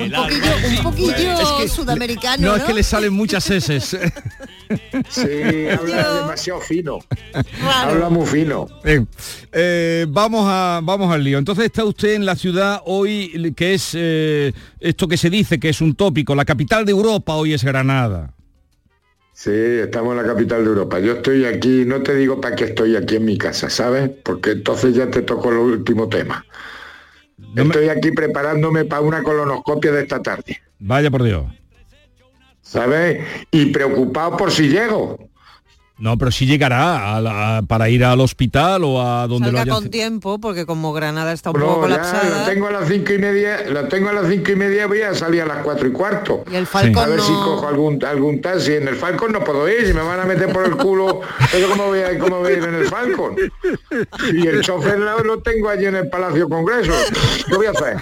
Un 0.00 0.12
poquillo, 0.12 0.68
un 0.68 0.82
poquillo 0.82 1.68
sudamericano, 1.68 2.42
No, 2.42 2.48
¿no? 2.50 2.56
es 2.56 2.64
que 2.64 2.74
le 2.74 2.82
salen 2.82 3.12
muchas 3.12 3.48
S. 3.50 3.80
Sí, 5.08 5.68
habla 5.78 6.20
demasiado 6.20 6.60
fino. 6.60 6.98
Habla 7.62 8.08
muy 8.08 8.26
fino. 8.26 8.66
Bien, 8.84 9.06
eh, 9.52 10.06
vamos, 10.08 10.44
a, 10.46 10.80
vamos 10.82 11.12
al 11.12 11.24
lío. 11.24 11.38
Entonces 11.38 11.66
está 11.66 11.84
usted 11.84 12.14
en 12.14 12.26
la 12.26 12.36
ciudad 12.36 12.82
hoy, 12.86 13.52
que 13.56 13.74
es 13.74 13.92
eh, 13.94 14.52
esto 14.80 15.08
que 15.08 15.16
se 15.16 15.30
dice 15.30 15.58
que 15.58 15.68
es 15.68 15.80
un 15.80 15.94
tópico, 15.94 16.34
la 16.34 16.44
capital 16.44 16.84
de 16.84 16.92
Europa 16.92 17.34
hoy 17.34 17.52
es 17.52 17.64
Granada. 17.64 18.34
Sí, 19.32 19.52
estamos 19.52 20.10
en 20.10 20.16
la 20.16 20.32
capital 20.32 20.64
de 20.64 20.70
Europa. 20.70 20.98
Yo 20.98 21.12
estoy 21.12 21.44
aquí, 21.44 21.84
no 21.86 22.02
te 22.02 22.14
digo 22.16 22.40
para 22.40 22.56
qué 22.56 22.64
estoy 22.64 22.96
aquí 22.96 23.16
en 23.16 23.24
mi 23.24 23.38
casa, 23.38 23.70
¿sabes? 23.70 24.10
Porque 24.24 24.50
entonces 24.50 24.96
ya 24.96 25.08
te 25.08 25.22
toco 25.22 25.50
el 25.50 25.58
último 25.58 26.08
tema. 26.08 26.44
Estoy 27.54 27.88
aquí 27.88 28.10
preparándome 28.10 28.84
para 28.84 29.00
una 29.00 29.22
colonoscopia 29.22 29.92
de 29.92 30.02
esta 30.02 30.20
tarde, 30.20 30.60
Vaya 30.80 31.10
por 31.10 31.22
Dios. 31.22 31.44
¿Sabes? 32.68 33.24
Y 33.50 33.66
preocupado 33.66 34.36
por 34.36 34.50
si 34.50 34.68
llego. 34.68 35.18
No, 36.00 36.16
pero 36.16 36.30
sí 36.30 36.46
llegará 36.46 37.16
a 37.16 37.20
la- 37.20 37.62
para 37.66 37.88
ir 37.88 38.04
al 38.04 38.20
hospital 38.20 38.84
o 38.84 39.02
a 39.02 39.26
donde 39.26 39.50
lo 39.50 39.58
hayan... 39.58 39.74
con 39.74 39.90
tiempo, 39.90 40.38
porque 40.38 40.64
como 40.64 40.92
Granada 40.92 41.32
está 41.32 41.50
un 41.50 41.54
poco 41.58 41.66
No, 41.66 41.74
ya, 41.74 41.80
colapsada. 41.96 42.38
la 42.38 42.44
tengo 42.44 42.68
a 42.68 42.70
las 42.70 42.86
cinco 42.88 43.12
y 43.14 43.18
media, 43.18 43.64
la 43.68 43.88
tengo 43.88 44.08
a 44.08 44.12
las 44.12 44.28
cinco 44.28 44.52
y 44.52 44.54
media, 44.54 44.86
voy 44.86 45.02
a 45.02 45.12
salir 45.12 45.42
a 45.42 45.46
las 45.46 45.64
cuatro 45.64 45.88
y 45.88 45.90
cuarto. 45.90 46.44
Y 46.52 46.54
el 46.54 46.68
Falcon 46.68 47.02
A 47.02 47.06
ver 47.08 47.20
si 47.20 47.32
cojo 47.32 47.66
algún 47.66 48.04
algún 48.04 48.40
taxi. 48.40 48.74
En 48.74 48.86
el 48.86 48.94
Falcon 48.94 49.32
no 49.32 49.42
puedo 49.42 49.68
ir, 49.68 49.88
si 49.88 49.92
me 49.92 50.02
van 50.02 50.20
a 50.20 50.24
meter 50.24 50.52
por 50.52 50.66
el 50.66 50.76
culo, 50.76 51.20
pero 51.50 51.68
cómo 51.68 51.86
voy 51.86 51.98
a, 51.98 52.16
cómo 52.16 52.38
voy 52.38 52.52
a 52.52 52.56
ir 52.58 52.62
en 52.62 52.74
el 52.76 52.84
Falcon. 52.86 53.34
Y 54.34 54.46
el 54.46 54.60
chofer 54.60 55.00
lo, 55.00 55.18
lo 55.24 55.42
tengo 55.42 55.68
allí 55.68 55.86
en 55.86 55.96
el 55.96 56.08
Palacio 56.08 56.48
Congreso. 56.48 56.92
¿Qué 57.48 57.56
voy 57.56 57.66
a 57.66 57.70
hacer? 57.72 57.96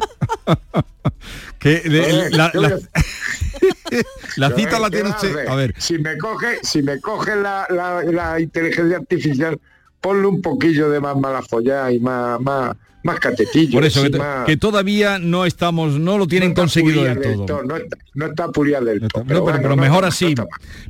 Que 1.59 1.83
le- 1.85 2.31
la, 2.31 2.51
¿qué 2.53 2.59
voy 2.59 2.67
a 2.67 2.71
la- 2.71 2.79
la 4.37 4.49
¿Qué 4.51 4.55
cita 4.63 4.79
la 4.79 4.91
¿qué 4.91 4.97
tiene 4.97 5.11
usted... 5.11 5.47
A 5.49 5.55
ver, 5.55 5.75
Si 5.79 5.99
me 5.99 6.17
coge, 6.19 6.59
si 6.63 6.83
me 6.83 7.01
coge 7.01 7.37
la, 7.37 7.67
la- 7.71 8.41
inteligencia 8.41 8.97
artificial, 8.99 9.59
ponle 10.01 10.27
un 10.27 10.43
poquillo 10.43 10.91
de 10.91 11.01
más 11.01 11.17
mala 11.17 11.43
follada 11.43 11.91
y 11.93 11.99
más, 11.99 12.41
más, 12.41 12.77
más 13.03 13.19
catetillo. 13.21 13.73
por 13.73 13.85
eso, 13.85 14.03
que, 14.03 14.11
más- 14.19 14.45
que 14.47 14.57
todavía 14.57 15.19
no 15.19 15.45
estamos, 15.47 15.99
no 15.99 16.19
lo 16.19 16.27
tienen 16.27 16.51
no 16.51 16.55
conseguido 16.55 17.03
del 17.05 17.21
todo. 17.21 17.63
No 17.65 17.77
está, 17.77 17.97
no 18.15 18.27
está 18.27 18.49
pulida 18.49 18.81
del 18.81 19.01
todo. 19.09 19.23
No, 19.23 19.27
pero, 19.29 19.43
bueno, 19.43 19.59
pero 19.63 19.77
no, 19.77 19.83
mejor 19.83 20.05
así. 20.05 20.35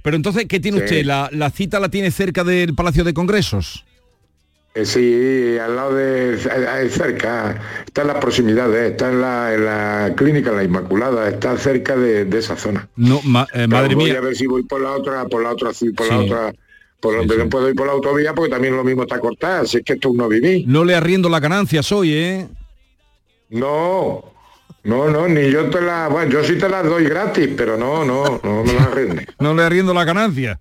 pero 0.03 0.17
entonces, 0.17 0.47
¿qué 0.49 0.61
tiene 0.61 0.79
Sí. 0.79 0.85
usted? 0.85 1.05
¿La, 1.05 1.31
la 1.33 1.51
cita 1.51 1.79
la 1.81 1.89
tiene 1.89 2.11
cerca 2.11 2.45
del 2.45 2.75
Palacio 2.75 3.05
de 3.05 3.15
Congresos? 3.15 3.85
Eh, 4.77 4.85
sí, 4.85 5.57
al 5.59 5.75
lado 5.75 5.95
de 5.95 6.35
eh, 6.35 6.89
cerca, 6.91 7.59
está 7.87 8.03
en 8.03 8.09
las 8.09 8.17
proximidades, 8.19 8.91
está 8.93 9.11
en 9.11 9.23
la, 9.23 9.55
en 9.55 9.65
la 9.65 10.13
clínica 10.15 10.53
La 10.53 10.65
Inmaculada, 10.65 11.29
está 11.31 11.57
cerca 11.57 11.97
de, 11.97 12.27
de 12.27 12.39
esa 12.39 12.57
zona. 12.57 12.87
No, 12.95 13.23
ma- 13.25 13.47
eh, 13.55 13.67
madre 13.67 13.95
voy 13.95 14.05
mía. 14.11 14.19
a 14.19 14.21
ver 14.21 14.37
si 14.37 14.47
voy 14.47 14.65
por 14.65 14.83
la 14.83 14.93
otra, 14.93 15.25
por 15.25 15.43
la 15.43 15.53
otra, 15.53 15.71
por 15.97 16.07
la 16.07 16.19
Sí. 16.19 16.25
otra, 16.27 16.53
por 17.01 17.17
donde 17.17 17.39
no 17.39 17.49
puedo 17.49 17.71
ir 17.71 17.75
por 17.75 17.87
la 17.87 17.95
autovía 17.95 18.35
porque 18.35 18.51
también 18.51 18.77
lo 18.77 18.85
mismo 18.85 19.03
está 19.05 19.19
cortada, 19.19 19.65
si 19.65 19.79
es 19.79 19.83
que 19.83 19.95
esto 19.95 20.11
es 20.11 20.15
no 20.15 20.29
viví. 20.29 20.65
No 20.67 20.85
le 20.85 20.95
arriendo 20.95 21.29
la 21.31 21.41
ganancia 21.41 21.81
hoy, 21.93 22.13
¿eh? 22.13 22.49
No, 23.49 24.25
no, 24.85 25.09
no, 25.11 25.27
ni 25.29 25.51
yo 25.51 25.71
te 25.71 25.81
la, 25.81 26.09
bueno, 26.09 26.31
yo 26.33 26.45
sí 26.45 26.59
te 26.59 26.69
las 26.69 26.85
doy 26.85 27.05
gratis, 27.05 27.49
pero 27.57 27.77
no, 27.79 28.05
no, 28.05 28.41
no 28.43 28.63
me 28.65 28.73
las 28.75 28.91
rinde. 28.95 29.27
No 29.39 29.55
le 29.55 29.63
arriendo 29.63 29.95
la 29.95 30.05
ganancia. 30.05 30.61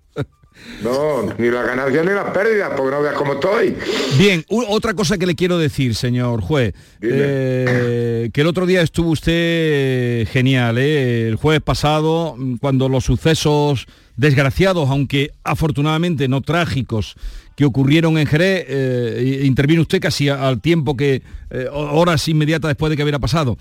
No, 0.82 1.22
ni 1.38 1.48
las 1.50 1.66
ganancias 1.66 2.04
ni 2.04 2.12
las 2.12 2.30
pérdidas, 2.32 2.72
porque 2.76 2.94
no 2.96 3.02
veas 3.02 3.14
cómo 3.14 3.34
estoy. 3.34 3.76
Bien, 4.18 4.44
otra 4.48 4.94
cosa 4.94 5.16
que 5.16 5.26
le 5.26 5.34
quiero 5.34 5.58
decir, 5.58 5.94
señor 5.94 6.40
juez, 6.40 6.74
eh, 7.00 8.30
que 8.32 8.40
el 8.40 8.46
otro 8.46 8.66
día 8.66 8.82
estuvo 8.82 9.10
usted 9.10 10.26
genial, 10.28 10.78
¿eh? 10.78 11.28
el 11.28 11.36
jueves 11.36 11.62
pasado, 11.62 12.36
cuando 12.60 12.88
los 12.88 13.04
sucesos 13.04 13.86
desgraciados, 14.16 14.88
aunque 14.90 15.30
afortunadamente 15.44 16.28
no 16.28 16.40
trágicos, 16.40 17.14
que 17.54 17.64
ocurrieron 17.64 18.18
en 18.18 18.26
Jerez, 18.26 18.66
eh, 18.68 19.42
intervino 19.44 19.80
usted 19.82 20.00
casi 20.00 20.28
al 20.28 20.60
tiempo 20.60 20.94
que, 20.96 21.22
eh, 21.50 21.66
ho- 21.72 21.98
horas 21.98 22.28
inmediatas 22.28 22.68
después 22.68 22.90
de 22.90 22.96
que 22.96 23.02
hubiera 23.02 23.18
pasado. 23.18 23.56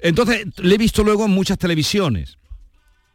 Entonces, 0.00 0.46
le 0.58 0.74
he 0.74 0.78
visto 0.78 1.02
luego 1.04 1.24
en 1.26 1.30
muchas 1.30 1.58
televisiones, 1.58 2.38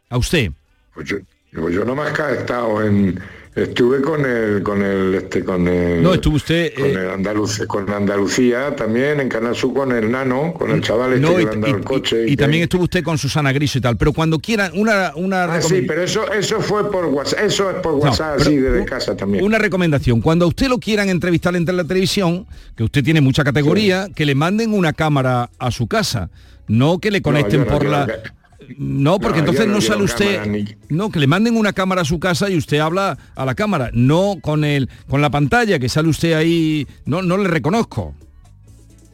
a 0.08 0.18
usted. 0.18 0.52
Pues 0.94 1.14
yo, 1.52 1.84
nomás 1.84 2.12
que 2.12 2.22
he 2.22 2.32
estado 2.38 2.84
en, 2.84 3.18
estuve 3.56 4.00
con 4.00 4.24
el, 4.24 4.62
con 4.62 4.82
el, 4.82 5.14
este, 5.16 5.42
con 5.44 5.66
el, 5.66 6.00
No, 6.02 6.14
estuvo 6.14 6.36
usted... 6.36 6.72
con 6.74 6.84
eh, 6.86 6.92
el 6.92 7.08
Andaluz- 7.10 7.66
con 7.66 7.90
Andalucía 7.90 8.76
también, 8.76 9.18
en 9.20 9.28
Canal 9.28 9.56
Sur 9.56 9.74
con 9.74 9.90
el 9.90 10.10
Nano, 10.10 10.54
con 10.54 10.70
el 10.70 10.80
chaval 10.80 11.14
este 11.14 11.26
no, 11.26 11.34
que 11.36 11.42
y, 11.68 11.70
el 11.72 11.80
coche. 11.84 12.24
y 12.28 12.36
también 12.36 12.62
estuvo 12.62 12.84
usted 12.84 13.02
con 13.02 13.18
Susana 13.18 13.52
Griso 13.52 13.78
y 13.78 13.80
tal, 13.80 13.96
pero 13.96 14.12
cuando 14.12 14.38
quieran 14.38 14.70
una, 14.74 15.12
una 15.16 15.44
Ah, 15.52 15.60
sí, 15.60 15.82
pero 15.86 16.02
eso, 16.02 16.30
eso 16.32 16.60
fue 16.60 16.88
por 16.90 17.06
WhatsApp, 17.06 17.40
eso 17.44 17.68
es 17.70 17.76
por 17.78 17.94
WhatsApp, 17.94 18.34
pero 18.38 18.50
sí, 18.50 18.56
desde 18.56 18.84
casa 18.84 19.16
también. 19.16 19.42
Una 19.44 19.58
recomendación, 19.58 20.20
cuando 20.20 20.44
a 20.44 20.48
usted 20.48 20.68
lo 20.68 20.78
quieran 20.78 21.08
entrevistar 21.08 21.56
en 21.56 21.64
la 21.66 21.84
televisión, 21.84 22.46
que 22.76 22.84
usted 22.84 23.02
tiene 23.02 23.20
mucha 23.20 23.42
categoría, 23.42 24.08
que 24.14 24.24
le 24.24 24.36
manden 24.36 24.72
una 24.72 24.92
cámara 24.92 25.50
a 25.58 25.70
su 25.72 25.88
casa, 25.88 26.30
no 26.68 27.00
que 27.00 27.10
le 27.10 27.20
conecten 27.22 27.60
no 27.62 27.66
por 27.66 27.84
la... 27.84 28.06
que- 28.06 28.39
No, 28.76 29.18
porque 29.18 29.38
No, 29.38 29.44
entonces 29.46 29.66
no 29.66 29.74
no, 29.74 29.80
sale 29.80 30.04
usted... 30.04 30.36
cámara 30.36 30.46
ni- 30.46 30.76
No, 30.88 31.10
que 31.10 31.18
le 31.18 31.26
manden 31.26 31.56
una 31.56 31.72
cámara 31.72 32.02
a 32.02 32.04
su 32.04 32.20
casa 32.20 32.48
y 32.50 32.56
usted 32.56 32.78
habla 32.78 33.16
a 33.34 33.44
la 33.44 33.54
cámara, 33.54 33.90
no 33.92 34.36
con 34.40 34.64
el 34.64 34.88
con 35.08 35.20
la 35.22 35.30
pantalla, 35.30 35.78
que 35.78 35.88
sale 35.88 36.08
usted 36.08 36.34
ahí... 36.34 36.86
No, 37.04 37.22
no 37.22 37.36
le 37.38 37.48
reconozco. 37.48 38.14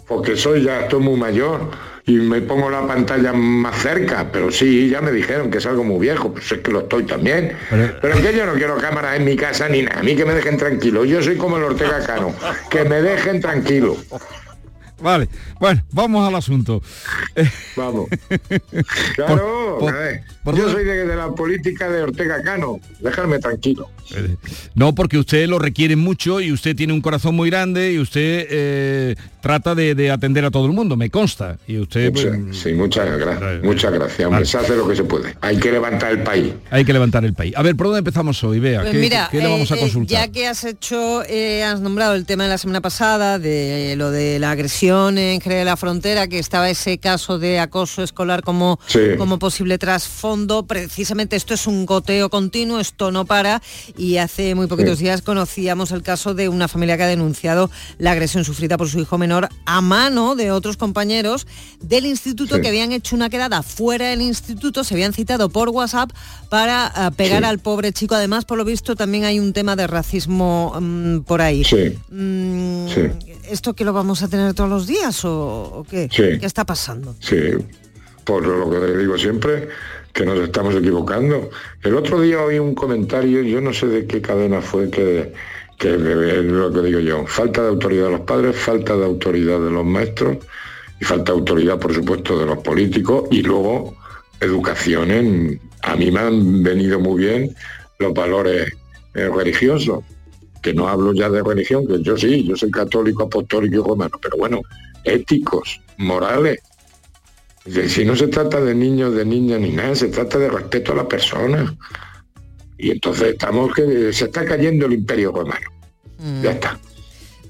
Porque 0.09 0.37
soy 0.37 0.63
ya, 0.63 0.83
estoy 0.83 1.01
muy 1.01 1.19
mayor 1.19 1.71
y 2.07 2.13
me 2.13 2.41
pongo 2.41 2.71
la 2.71 2.87
pantalla 2.87 3.33
más 3.33 3.77
cerca, 3.83 4.29
pero 4.31 4.53
sí, 4.53 4.89
ya 4.89 5.01
me 5.01 5.11
dijeron 5.11 5.51
que 5.51 5.59
es 5.59 5.67
algo 5.67 5.83
muy 5.83 5.99
viejo, 5.99 6.33
pues 6.33 6.53
es 6.53 6.59
que 6.61 6.71
lo 6.71 6.81
estoy 6.81 7.03
también. 7.03 7.53
Pero, 8.01 8.17
que 8.23 8.33
yo 8.37 8.47
no 8.47 8.53
quiero 8.55 8.77
cámaras 8.77 9.17
en 9.17 9.25
mi 9.25 9.35
casa 9.35 9.69
ni 9.69 9.83
nada, 9.83 9.99
a 9.99 10.03
mí 10.05 10.15
que 10.15 10.25
me 10.25 10.33
dejen 10.35 10.57
tranquilo. 10.57 11.05
Yo 11.05 11.21
soy 11.21 11.37
como 11.37 11.57
el 11.57 11.65
Ortega 11.65 11.99
Cano, 12.07 12.33
que 12.71 12.85
me 12.85 13.03
dejen 13.03 13.41
tranquilo. 13.41 13.97
Vale, 15.01 15.29
bueno, 15.61 15.83
vamos 15.93 16.27
al 16.27 16.35
asunto. 16.35 16.83
Vamos. 17.77 18.09
Claro, 19.15 19.77
por- 19.81 19.95
a 19.95 19.99
ver, 19.99 20.21
por 20.45 20.57
yo 20.57 20.71
soy 20.71 20.85
de, 20.85 21.07
de 21.07 21.17
la 21.17 21.29
política 21.35 21.89
de 21.91 22.03
Ortega 22.03 22.43
Cano, 22.43 22.81
dejarme 23.01 23.39
tranquilo. 23.39 23.91
No, 24.75 24.95
porque 24.95 25.19
usted 25.19 25.49
lo 25.49 25.59
requiere 25.59 25.97
mucho 25.97 26.41
y 26.41 26.53
usted 26.53 26.77
tiene 26.77 26.93
un 26.93 27.01
corazón 27.01 27.35
muy 27.35 27.51
grande 27.51 27.93
y 27.93 27.99
usted 27.99 28.47
eh, 28.51 29.17
trata 29.41 29.75
de, 29.75 29.95
de 29.95 30.11
atender 30.11 30.45
a 30.45 30.51
todo 30.51 30.67
el 30.67 30.73
mundo, 30.73 30.97
me 30.97 31.11
consta. 31.11 31.59
Y 31.67 31.79
usted... 31.79 32.13
pues, 32.13 32.57
Sí, 32.57 32.73
muchas 32.73 33.19
gracias, 33.19 33.63
muchas 33.63 33.93
gracias, 33.93 34.49
se 34.49 34.59
hace 34.59 34.77
lo 34.77 34.87
que 34.89 34.97
se 34.97 35.05
puede. 35.05 35.35
Hay 35.41 35.57
que 35.59 35.73
levantar 35.73 36.13
el 36.13 36.23
país. 36.23 36.53
Hay 36.71 36.85
que 36.85 36.93
levantar 36.93 37.25
el 37.25 37.35
país. 37.35 37.55
A 37.57 37.63
ver, 37.63 37.75
¿por 37.77 37.87
dónde 37.87 37.99
empezamos 38.01 38.43
hoy? 38.45 38.61
Vea, 38.61 38.81
Pues 38.83 38.93
¿qué, 38.93 38.99
mira, 38.99 39.29
qué 39.31 39.39
le 39.39 39.49
vamos 39.49 39.71
a 39.71 39.75
eh, 39.75 39.79
eh, 39.79 39.81
consultar? 39.81 40.27
ya 40.27 40.33
que 40.33 40.47
has 40.47 40.65
hecho, 40.65 41.23
eh, 41.25 41.65
has 41.65 41.81
nombrado 41.81 42.15
el 42.15 42.25
tema 42.27 42.45
de 42.45 42.51
la 42.51 42.59
semana 42.59 42.81
pasada, 42.81 43.39
de 43.39 43.95
lo 43.97 44.11
de 44.11 44.39
la 44.39 44.53
agresión 44.53 44.86
en 44.89 45.41
de 45.41 45.65
la 45.65 45.77
Frontera, 45.77 46.29
que 46.29 46.39
estaba 46.39 46.71
ese 46.71 46.99
caso 46.99 47.39
de 47.39 47.59
acoso 47.59 48.03
escolar 48.03 48.43
como, 48.43 48.79
Sí. 48.87 49.01
como 49.19 49.39
posible 49.39 49.79
trasfondo, 49.79 50.65
precisamente 50.67 51.35
esto 51.35 51.55
es 51.55 51.67
un 51.67 51.87
goteo 51.87 52.31
continuo, 52.31 52.79
esto 52.79 53.11
no 53.11 53.25
para, 53.25 53.61
y 53.97 54.19
hace 54.19 54.55
muy 54.55 54.67
poquitos 54.69 54.99
Sí. 54.99 55.05
días 55.05 55.23
conocíamos 55.23 55.91
el 55.91 56.03
caso 56.03 56.35
de 56.35 56.49
una 56.49 56.69
familia 56.69 56.97
que 56.97 57.03
ha 57.03 57.09
denunciado 57.09 57.69
la 57.99 58.13
agresión 58.13 58.45
sufrida 58.45 58.77
por 58.77 58.89
su 58.89 59.01
hijo 59.01 59.19
menor 59.19 59.49
a 59.65 59.81
mano 59.81 60.37
de 60.37 60.53
otros 60.53 60.77
compañeros 60.77 61.47
del 61.81 62.07
instituto 62.07 62.57
Sí. 62.57 62.61
que 62.63 62.69
habían 62.69 62.93
hecho 62.93 63.17
una 63.17 63.29
quedada 63.29 63.63
fuera 63.63 64.11
del 64.11 64.23
instituto, 64.23 64.85
se 64.85 64.95
habían 64.95 65.13
citado 65.13 65.49
por 65.49 65.71
WhatsApp 65.71 66.11
para 66.49 66.87
ah, 66.87 67.11
pegar 67.11 67.45
al 67.45 67.59
pobre 67.59 67.93
chico. 67.93 68.15
Además, 68.15 68.45
por 68.45 68.57
lo 68.57 68.65
visto, 68.65 68.95
también 68.95 69.25
hay 69.25 69.41
un 69.41 69.53
tema 69.53 69.75
de 69.75 69.87
racismo 69.89 70.75
mm, 70.81 71.21
por 71.21 71.43
ahí. 71.43 71.65
Mm. 72.11 72.87
¿Esto 73.49 73.75
que 73.75 73.85
lo 73.85 73.93
vamos 73.93 74.23
a 74.23 74.29
tener 74.29 74.55
todos 74.55 74.71
los 74.71 74.87
días 74.87 75.25
o, 75.25 75.81
o 75.81 75.85
qué? 75.85 76.09
Sí. 76.11 76.39
¿Qué 76.39 76.47
está 76.47 76.65
pasando? 76.65 77.15
Sí, 77.21 77.37
por 78.25 78.47
lo 78.47 78.69
que 78.71 78.99
digo 78.99 79.17
siempre, 79.17 79.69
que 80.13 80.25
nos 80.25 80.39
estamos 80.39 80.75
equivocando. 80.75 81.51
El 81.83 81.95
otro 81.95 82.21
día 82.21 82.41
oí 82.41 82.59
un 82.59 82.75
comentario, 82.75 83.43
yo 83.43 83.61
no 83.61 83.73
sé 83.73 83.87
de 83.87 84.07
qué 84.07 84.21
cadena 84.21 84.61
fue, 84.61 84.91
que, 84.91 85.33
que 85.79 85.95
es 85.95 86.01
lo 86.01 86.73
que 86.73 86.81
digo 86.81 87.01
yo, 87.01 87.27
falta 87.27 87.63
de 87.63 87.69
autoridad 87.69 88.05
de 88.07 88.11
los 88.13 88.21
padres, 88.21 88.57
falta 88.57 88.97
de 88.97 89.05
autoridad 89.05 89.61
de 89.61 89.71
los 89.71 89.85
maestros 89.85 90.39
y 91.01 91.05
falta 91.05 91.33
de 91.33 91.39
autoridad, 91.39 91.79
por 91.79 91.95
supuesto, 91.95 92.39
de 92.39 92.47
los 92.47 92.59
políticos 92.59 93.29
y 93.31 93.43
luego 93.43 93.95
educación 94.41 95.11
en... 95.11 95.61
A 95.83 95.95
mí 95.95 96.11
me 96.11 96.21
han 96.21 96.63
venido 96.63 96.99
muy 96.99 97.21
bien 97.23 97.55
los 97.99 98.13
valores 98.13 98.73
eh, 99.15 99.29
religiosos, 99.29 100.03
que 100.63 100.75
no 100.75 100.89
hablo 100.89 101.13
ya 101.15 101.29
de 101.31 101.43
religión, 101.43 101.87
que 101.87 102.03
yo 102.03 102.17
sí, 102.17 102.45
yo 102.45 102.57
soy 102.57 102.71
católico, 102.71 103.25
apostólico 103.25 103.77
y 103.77 103.89
romano, 103.89 104.19
pero 104.21 104.37
bueno, 104.37 104.61
éticos, 105.05 105.81
morales, 105.99 106.61
Si 107.67 107.89
si 107.89 108.05
no 108.05 108.15
se 108.15 108.29
trata 108.29 108.61
de 108.61 108.75
niños, 108.75 109.15
de 109.15 109.25
niñas 109.25 109.61
ni 109.61 109.71
nada, 109.71 109.95
se 109.95 110.09
trata 110.09 110.39
de 110.39 110.49
respeto 110.49 110.93
a 110.93 110.97
la 110.97 111.09
persona. 111.09 111.77
Y 112.79 112.91
entonces 112.91 113.29
estamos 113.33 113.73
que 113.75 114.13
se 114.13 114.27
está 114.27 114.45
cayendo 114.45 114.87
el 114.87 114.93
imperio 114.93 115.33
romano. 115.33 115.67
Ya 116.43 116.53
está. 116.53 116.79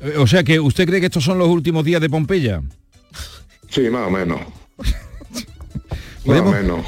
Eh, 0.01 0.17
O 0.19 0.27
sea 0.27 0.43
que 0.45 0.59
usted 0.61 0.87
cree 0.87 1.01
que 1.01 1.07
estos 1.07 1.25
son 1.25 1.39
los 1.39 1.49
últimos 1.49 1.85
días 1.85 2.01
de 2.01 2.09
Pompeya. 2.09 2.63
Sí, 3.69 3.91
más 3.91 4.07
o 4.07 4.11
menos. 4.11 4.41
Más 6.25 6.41
o 6.41 6.45
menos. 6.45 6.85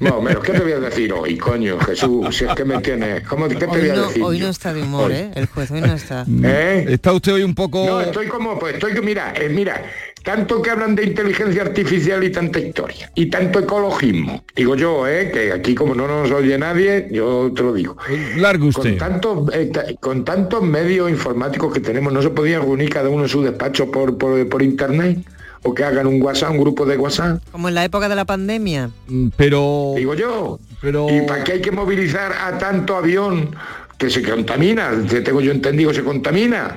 Más 0.00 0.12
o 0.12 0.22
menos. 0.22 0.42
¿Qué 0.42 0.52
te 0.52 0.60
voy 0.60 0.72
a 0.72 0.80
decir 0.80 1.12
hoy, 1.12 1.36
coño, 1.36 1.78
Jesús? 1.80 2.36
Si 2.36 2.44
es 2.44 2.54
que 2.54 2.64
me 2.64 2.78
tienes. 2.78 3.22
¿Cómo, 3.26 3.48
¿Qué 3.48 3.56
te 3.56 3.66
voy 3.66 3.80
Hoy 3.80 3.90
a 3.90 3.94
no, 3.94 4.06
decir? 4.08 4.22
hoy 4.22 4.38
no 4.38 4.48
está 4.48 4.72
de 4.72 4.82
humor, 4.82 5.10
Hoy. 5.10 5.16
¿eh? 5.16 5.30
El 5.34 5.46
juez 5.46 5.70
hoy 5.70 5.80
no 5.80 5.92
está. 5.94 6.24
¿Eh? 6.44 6.86
Está 6.88 7.12
usted 7.12 7.32
hoy 7.34 7.42
un 7.42 7.54
poco... 7.54 7.84
No, 7.84 8.00
estoy 8.00 8.26
como, 8.28 8.58
pues 8.58 8.74
estoy 8.74 8.94
que, 8.94 9.02
mira, 9.02 9.32
eh, 9.36 9.48
mira, 9.48 9.82
tanto 10.22 10.60
que 10.62 10.70
hablan 10.70 10.94
de 10.94 11.04
inteligencia 11.04 11.62
artificial 11.62 12.22
y 12.22 12.30
tanta 12.30 12.58
historia, 12.58 13.10
y 13.14 13.26
tanto 13.26 13.58
ecologismo. 13.60 14.44
Digo 14.54 14.74
yo, 14.76 15.06
eh, 15.06 15.30
que 15.32 15.52
aquí 15.52 15.74
como 15.74 15.94
no 15.94 16.06
nos 16.06 16.30
oye 16.30 16.56
nadie, 16.58 17.08
yo 17.10 17.50
te 17.54 17.62
lo 17.62 17.72
digo. 17.72 17.96
Largo 18.36 18.70
Con 18.72 18.86
usted. 18.86 18.98
tantos, 18.98 19.50
eh, 19.52 19.70
con 20.00 20.24
tantos 20.24 20.62
medios 20.62 21.10
informáticos 21.10 21.72
que 21.72 21.80
tenemos, 21.80 22.12
¿no 22.12 22.22
se 22.22 22.30
podían 22.30 22.62
reunir 22.62 22.90
cada 22.90 23.08
uno 23.08 23.24
en 23.24 23.28
su 23.28 23.42
despacho 23.42 23.90
por, 23.90 24.16
por, 24.18 24.48
por 24.48 24.62
internet? 24.62 25.18
¿O 25.62 25.74
que 25.74 25.84
hagan 25.84 26.06
un 26.06 26.22
WhatsApp, 26.22 26.52
un 26.52 26.58
grupo 26.58 26.86
de 26.86 26.96
WhatsApp? 26.96 27.42
Como 27.50 27.68
en 27.68 27.74
la 27.74 27.84
época 27.84 28.08
de 28.08 28.14
la 28.14 28.24
pandemia. 28.24 28.90
Mm, 29.08 29.28
Pero... 29.36 29.94
Digo 29.96 30.14
yo. 30.14 30.58
Pero... 30.80 31.08
¿Y 31.10 31.22
para 31.22 31.44
qué 31.44 31.52
hay 31.52 31.60
que 31.60 31.72
movilizar 31.72 32.32
a 32.32 32.58
tanto 32.58 32.96
avión 32.96 33.54
que 33.96 34.08
se 34.08 34.22
contamina? 34.22 34.90
Te 35.08 35.20
tengo 35.20 35.40
yo 35.40 35.52
entendido, 35.52 35.92
se 35.92 36.04
contamina. 36.04 36.76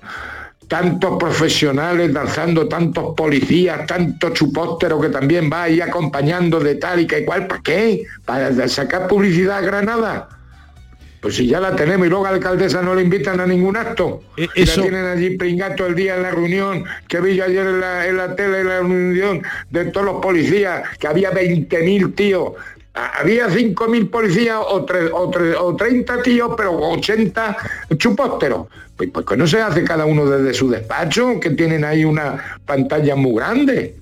Tantos 0.67 1.17
profesionales 1.17 2.13
danzando, 2.13 2.67
tantos 2.67 3.13
policías, 3.15 3.85
tantos 3.85 4.33
chupósteros 4.33 5.01
que 5.01 5.09
también 5.09 5.49
va 5.51 5.63
ahí 5.63 5.81
acompañando 5.81 6.59
de 6.59 6.75
tal 6.75 7.01
y 7.01 7.07
que 7.07 7.19
igual, 7.19 7.45
¿para 7.45 7.61
qué? 7.61 8.03
¿Para 8.25 8.67
sacar 8.67 9.07
publicidad 9.07 9.57
a 9.57 9.61
Granada? 9.61 10.29
Pues 11.21 11.35
si 11.35 11.45
ya 11.47 11.59
la 11.59 11.75
tenemos 11.75 12.07
y 12.07 12.09
luego 12.09 12.25
a 12.25 12.31
la 12.31 12.37
alcaldesa 12.37 12.81
no 12.81 12.95
le 12.95 13.03
invitan 13.03 13.39
a 13.39 13.45
ningún 13.45 13.77
acto. 13.77 14.23
E- 14.35 14.47
Y 14.55 14.63
eso- 14.63 14.77
la 14.81 14.87
tienen 14.89 15.05
allí 15.05 15.37
pringato 15.37 15.85
el 15.85 15.93
día 15.95 16.15
en 16.15 16.23
la 16.23 16.31
reunión, 16.31 16.83
que 17.07 17.21
vi 17.21 17.35
yo 17.35 17.45
ayer 17.45 17.65
en 17.67 17.79
la, 17.79 18.07
en 18.07 18.17
la 18.17 18.35
tele, 18.35 18.61
en 18.61 18.67
la 18.67 18.79
reunión 18.79 19.43
de 19.69 19.85
todos 19.85 20.05
los 20.07 20.15
policías, 20.21 20.81
que 20.97 21.07
había 21.07 21.31
20.000 21.31 22.13
tíos. 22.15 22.53
Había 22.93 23.47
5.000 23.49 24.09
policías 24.09 24.57
o, 24.57 24.67
o, 24.77 24.85
tre- 25.31 25.55
o 25.57 25.75
30 25.75 26.21
tíos, 26.23 26.51
pero 26.57 26.75
80 26.77 27.55
chupósteros. 27.97 28.67
Pues, 28.97 29.09
pues 29.13 29.25
que 29.25 29.37
no 29.37 29.45
se 29.47 29.61
hace 29.61 29.83
cada 29.83 30.05
uno 30.05 30.25
desde 30.25 30.53
su 30.53 30.69
despacho, 30.69 31.39
que 31.39 31.51
tienen 31.51 31.85
ahí 31.85 32.03
una 32.03 32.57
pantalla 32.65 33.15
muy 33.15 33.35
grande. 33.35 33.95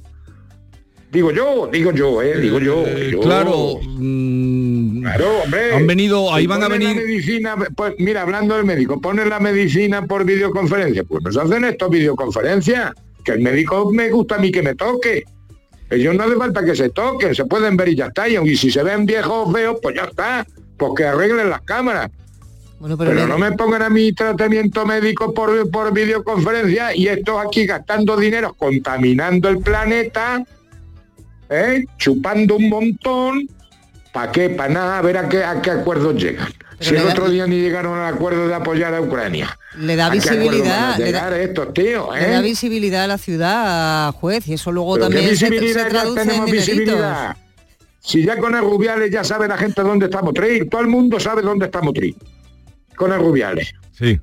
Digo 1.11 1.32
yo, 1.32 1.67
digo 1.72 1.91
yo, 1.91 2.22
eh, 2.22 2.38
digo 2.39 2.59
yo. 2.59 2.84
Eh, 2.86 3.09
yo. 3.11 3.20
claro, 3.20 3.76
mm, 3.84 4.59
Claro, 5.02 5.42
hombre. 5.44 5.74
Han 5.76 5.88
venido, 5.88 6.34
ahí 6.34 6.48
van 6.48 6.64
a 6.64 6.70
la 6.70 6.78
venir... 6.78 6.96
medicina, 6.96 7.56
pues 7.76 7.94
mira, 8.00 8.22
hablando 8.22 8.56
del 8.56 8.66
médico, 8.66 9.00
ponen 9.00 9.30
la 9.30 9.40
medicina 9.40 10.06
por 10.06 10.26
videoconferencia. 10.26 11.04
Pues 11.04 11.24
nos 11.24 11.38
hacen 11.38 11.66
esto 11.66 11.90
videoconferencia. 11.90 12.94
Que 13.24 13.34
el 13.34 13.40
médico 13.42 13.92
me 13.92 14.10
gusta 14.10 14.36
a 14.36 14.38
mí 14.40 14.52
que 14.52 14.62
me 14.64 14.76
toque. 14.76 15.24
Ellos 15.90 16.16
no 16.16 16.24
hace 16.24 16.36
falta 16.36 16.64
que 16.64 16.76
se 16.76 16.90
toquen, 16.90 17.34
se 17.36 17.46
pueden 17.46 17.76
ver 17.76 17.90
y 17.90 17.96
ya 17.96 18.08
está. 18.08 18.28
Y 18.30 18.56
si 18.56 18.72
se 18.72 18.84
ven 18.84 19.06
viejos 19.06 19.52
feos, 19.52 19.78
pues 19.82 19.96
ya 19.96 20.04
está. 20.04 20.46
Pues 20.78 20.92
que 20.96 21.04
arreglen 21.06 21.50
las 21.50 21.62
cámaras. 21.62 22.10
Bueno, 22.80 22.98
pero, 22.98 23.12
Pero 23.12 23.24
le- 23.24 23.28
no 23.28 23.38
me 23.38 23.52
pongan 23.52 23.82
a 23.82 23.90
mi 23.90 24.14
tratamiento 24.14 24.86
médico 24.86 25.34
por, 25.34 25.70
por 25.70 25.92
videoconferencia 25.94 26.96
y 26.96 27.08
estos 27.10 27.36
aquí 27.46 27.66
gastando 27.66 28.16
dinero, 28.16 28.54
contaminando 28.58 29.50
el 29.50 29.60
planeta, 29.60 30.42
¿eh? 31.50 31.84
chupando 31.98 32.56
un 32.56 32.70
montón. 32.70 33.50
¿Para 34.14 34.32
qué? 34.32 34.49
Para 34.49 34.74
nada, 34.74 34.97
a 34.97 35.01
ver 35.01 35.18
a 35.18 35.30
qué, 35.30 35.43
a 35.43 35.62
qué 35.62 35.72
acuerdos 35.72 36.16
llegan. 36.16 36.47
si 36.80 36.95
el 36.95 37.03
da- 37.03 37.12
otro 37.12 37.30
día 37.30 37.45
ni 37.45 37.60
llegaron 37.60 37.97
al 37.97 38.14
acuerdo 38.14 38.47
de 38.47 38.55
apoyar 38.55 38.93
a 38.95 39.01
Ucrania. 39.01 39.57
le 39.78 39.95
da 39.95 40.07
¿A 40.07 40.12
qué 40.12 40.18
acuerdo 40.20 40.38
van 40.38 40.47
a 40.47 40.49
visibilidad, 40.49 40.97
le 40.97 41.12
da, 41.12 41.39
estos 41.39 41.74
tíos, 41.74 42.16
le 42.16 42.28
da 42.30 42.39
eh? 42.39 42.41
visibilidad 42.41 43.03
a 43.03 43.07
la 43.07 43.18
ciudad, 43.18 44.12
juez, 44.14 44.47
y 44.47 44.53
eso 44.53 44.72
luego 44.72 44.95
Pero 44.95 45.10
¿qué 45.10 45.14
también 45.16 45.38
se, 45.38 45.74
ya 45.74 45.89
traduce 45.89 46.22
en 46.22 46.28
tenemos 46.28 46.45
dineritos. 46.47 46.76
visibilidad? 46.78 47.38
Si 48.01 48.24
ya 48.26 48.38
con 48.39 48.55
el 48.55 48.62
Rubiales 48.62 49.12
ya 49.12 49.24
sabe 49.24 49.47
la 49.47 49.57
gente 49.57 49.82
dónde 49.82 50.05
está 50.05 50.22
Motril, 50.22 50.68
todo 50.70 50.82
el 50.82 50.88
mundo 50.88 51.20
sabe 51.20 51.41
dónde 51.41 51.66
está 51.66 51.82
Motril. 51.82 52.16
Con 52.95 53.12
el 53.14 53.20
Rubiales. 53.20 53.74
Sí. 53.91 54.20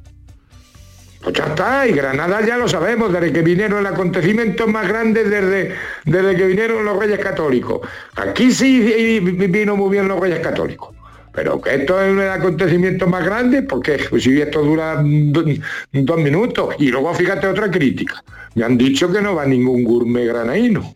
Pues 1.26 1.34
ya 1.38 1.46
está, 1.46 1.88
y 1.88 1.92
Granada 1.92 2.40
ya 2.46 2.56
lo 2.56 2.68
sabemos, 2.68 3.12
desde 3.12 3.32
que 3.32 3.42
vinieron 3.42 3.80
el 3.80 3.86
acontecimiento 3.86 4.68
más 4.68 4.86
grande 4.86 5.24
desde, 5.24 5.74
desde 6.04 6.36
que 6.36 6.46
vinieron 6.46 6.84
los 6.84 6.96
reyes 6.96 7.18
católicos. 7.18 7.80
Aquí 8.14 8.52
sí 8.52 9.18
vino 9.20 9.74
muy 9.74 9.90
bien 9.90 10.06
los 10.06 10.20
reyes 10.20 10.38
católicos. 10.38 10.94
Pero 11.32 11.60
que 11.60 11.74
esto 11.74 12.00
es 12.00 12.12
el 12.12 12.30
acontecimiento 12.30 13.08
más 13.08 13.24
grande, 13.24 13.62
porque 13.62 13.98
pues, 14.08 14.22
si 14.22 14.40
esto 14.40 14.62
dura 14.62 15.02
do- 15.02 15.44
dos 15.92 16.18
minutos. 16.18 16.76
Y 16.78 16.90
luego 16.92 17.12
fíjate 17.12 17.48
otra 17.48 17.72
crítica. 17.72 18.22
Me 18.54 18.64
han 18.64 18.78
dicho 18.78 19.10
que 19.12 19.20
no 19.20 19.34
va 19.34 19.44
ningún 19.46 19.82
gourmet 19.82 20.28
granaíno. 20.28 20.94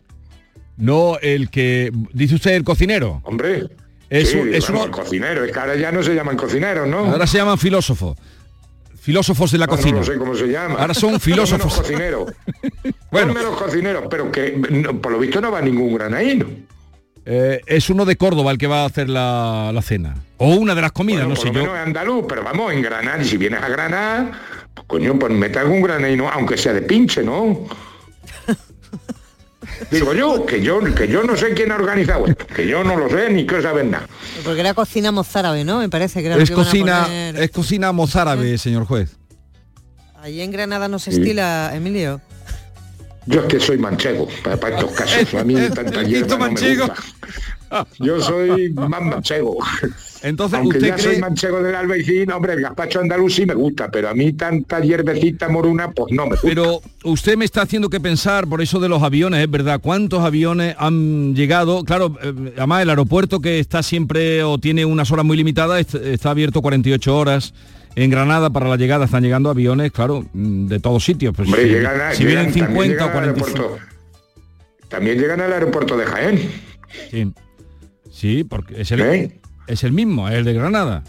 No, 0.77 1.17
el 1.21 1.49
que... 1.49 1.91
Dice 2.13 2.35
usted 2.35 2.51
el 2.51 2.63
cocinero. 2.63 3.19
Hombre. 3.25 3.65
Es 4.09 4.29
sí, 4.29 4.37
un- 4.37 4.53
es 4.53 4.65
vamos, 4.69 4.83
uno- 4.85 4.91
cocinero, 4.93 5.43
es 5.43 5.51
que 5.51 5.59
ahora 5.59 5.75
ya 5.75 5.91
no 5.91 6.01
se 6.01 6.15
llaman 6.15 6.37
cocineros, 6.37 6.87
¿no? 6.87 6.99
Ahora 6.99 7.27
se 7.27 7.37
llaman 7.37 7.57
filósofos. 7.57 8.17
Filósofos 9.01 9.51
de 9.51 9.57
la 9.57 9.65
No, 9.65 9.75
cocina. 9.75 9.97
No, 9.97 10.03
sé 10.03 10.17
cómo 10.17 10.35
se 10.35 10.47
llama. 10.47 10.75
Ahora 10.79 10.93
son 10.93 11.19
filósofos. 11.19 11.73
Son 11.73 11.83
menos 11.97 12.25
cocineros. 12.25 12.33
Bueno. 13.11 13.33
Son 13.33 13.43
menos 13.43 13.59
cocineros, 13.59 14.03
pero 14.09 14.31
que 14.31 14.51
no, 14.69 15.01
por 15.01 15.11
lo 15.11 15.19
visto 15.19 15.41
no 15.41 15.51
va 15.51 15.59
ningún 15.59 15.93
granaíno. 15.95 16.45
Eh, 17.25 17.59
es 17.65 17.89
uno 17.89 18.05
de 18.05 18.15
Córdoba 18.15 18.51
el 18.51 18.57
que 18.57 18.67
va 18.67 18.83
a 18.83 18.85
hacer 18.85 19.09
la, 19.09 19.71
la 19.73 19.81
cena. 19.81 20.15
O 20.37 20.55
una 20.55 20.73
de 20.75 20.81
las 20.81 20.91
comidas, 20.91 21.25
Bueno, 21.25 21.35
no 21.35 21.35
por 21.35 21.47
sé 21.47 21.53
lo 21.53 21.53
yo. 21.53 21.59
menos 21.65 21.75
es 21.81 21.85
andaluz, 21.87 22.25
pero 22.29 22.43
vamos, 22.43 22.71
en 22.73 22.81
Granada, 22.81 23.21
y 23.21 23.25
si 23.25 23.35
vienes 23.37 23.61
a 23.61 23.67
Granada, 23.67 24.31
pues 24.73 24.87
coño, 24.87 25.19
pues 25.19 25.31
mete 25.33 25.59
algún 25.59 25.81
granaíno, 25.81 26.29
aunque 26.29 26.57
sea 26.57 26.73
de 26.73 26.81
pinche, 26.83 27.21
¿no? 27.21 27.65
Digo 29.89 30.13
yo, 30.13 30.45
que 30.45 30.61
yo, 30.61 30.79
que 30.93 31.07
yo 31.07 31.23
no 31.23 31.35
sé 31.35 31.53
quién 31.53 31.71
ha 31.71 31.75
organizado 31.75 32.27
esto, 32.27 32.45
que 32.47 32.67
yo 32.67 32.83
no 32.83 32.95
lo 32.95 33.09
sé 33.09 33.29
ni 33.31 33.45
que 33.45 33.61
saben 33.61 33.91
nada. 33.91 34.07
Porque 34.43 34.59
era 34.59 34.73
cocina 34.73 35.11
mozárabe, 35.11 35.63
¿no? 35.63 35.79
Me 35.79 35.89
parece 35.89 36.21
que 36.21 36.27
era 36.27 36.35
Es 36.37 36.49
que 36.49 36.55
cocina, 36.55 37.03
poner. 37.03 37.37
es 37.37 37.51
cocina 37.51 37.91
mozárabe, 37.91 38.57
señor 38.57 38.85
juez. 38.85 39.17
Allí 40.21 40.41
en 40.41 40.51
Granada 40.51 40.87
no 40.87 40.99
se 40.99 41.11
Sí. 41.11 41.19
estila, 41.21 41.71
Emilio. 41.73 42.21
Yo 43.25 43.41
es 43.41 43.45
que 43.47 43.59
soy 43.59 43.77
manchego 43.77 44.27
para, 44.43 44.57
para 44.57 44.77
estos 44.79 44.91
casos. 44.91 45.33
A 45.35 45.43
mí 45.43 45.55
tanta 45.75 46.03
hierba 46.03 46.27
no 46.27 46.37
me 46.37 46.45
manchego. 46.47 46.87
gusta. 46.87 47.87
Yo 47.99 48.21
soy 48.21 48.69
más 48.73 49.01
manchego. 49.01 49.57
Entonces, 50.23 50.59
Aunque 50.59 50.77
¿usted 50.77 50.89
ya 50.89 50.95
cree- 50.95 51.03
soy 51.13 51.19
manchego 51.19 51.63
del 51.63 51.73
Albaicín, 51.75 52.31
hombre, 52.31 52.53
el 52.53 52.61
gazpacho 52.61 52.99
andaluz 52.99 53.33
sí 53.35 53.45
me 53.45 53.55
gusta, 53.55 53.89
pero 53.89 54.09
a 54.09 54.13
mí 54.13 54.33
tanta 54.33 54.79
hierbecita 54.79 55.49
moruna, 55.49 55.89
pues 55.91 56.13
no 56.13 56.25
me 56.25 56.31
gusta. 56.31 56.47
Pero 56.47 56.81
usted 57.03 57.37
me 57.37 57.45
está 57.45 57.63
haciendo 57.63 57.89
que 57.89 57.99
pensar 57.99 58.47
por 58.47 58.61
eso 58.61 58.79
de 58.79 58.87
los 58.89 59.01
aviones, 59.01 59.43
es 59.43 59.49
verdad. 59.49 59.79
¿Cuántos 59.81 60.23
aviones 60.23 60.75
han 60.77 61.33
llegado? 61.33 61.83
Claro, 61.83 62.15
eh, 62.21 62.53
además 62.57 62.83
el 62.83 62.89
aeropuerto 62.91 63.39
que 63.39 63.59
está 63.59 63.81
siempre 63.81 64.43
o 64.43 64.57
tiene 64.59 64.85
unas 64.85 65.09
horas 65.11 65.25
muy 65.25 65.37
limitadas 65.37 65.79
est- 65.81 65.95
está 65.95 66.29
abierto 66.31 66.61
48 66.61 67.17
horas. 67.17 67.53
En 67.95 68.09
Granada 68.09 68.49
para 68.51 68.69
la 68.69 68.77
llegada 68.77 69.05
están 69.05 69.21
llegando 69.23 69.49
aviones, 69.49 69.91
claro, 69.91 70.25
mm, 70.33 70.67
de 70.67 70.79
todos 70.79 71.03
sitios. 71.03 71.33
Pues 71.35 71.47
Hombre, 71.49 71.63
si, 71.63 71.69
llegan 71.69 71.99
a- 71.99 72.13
si 72.13 72.23
llegan- 72.23 72.45
vienen 72.45 72.45
también 72.45 72.67
50 72.69 72.79
o 72.79 73.07
llegan 73.07 73.07
al 73.07 73.11
45. 73.33 73.57
aeropuerto. 73.59 73.91
También 74.87 75.19
llegan 75.19 75.41
al 75.41 75.53
aeropuerto 75.53 75.97
de 75.97 76.05
Jaén. 76.05 76.51
Sí, 77.09 77.33
Sí, 78.13 78.43
porque 78.43 78.81
es 78.81 78.91
el, 78.91 78.99
¿Eh? 79.01 79.39
Es 79.67 79.83
el 79.83 79.91
mismo, 79.91 80.27
es 80.29 80.35
el 80.35 80.45
de 80.45 80.53
Granada. 80.53 81.03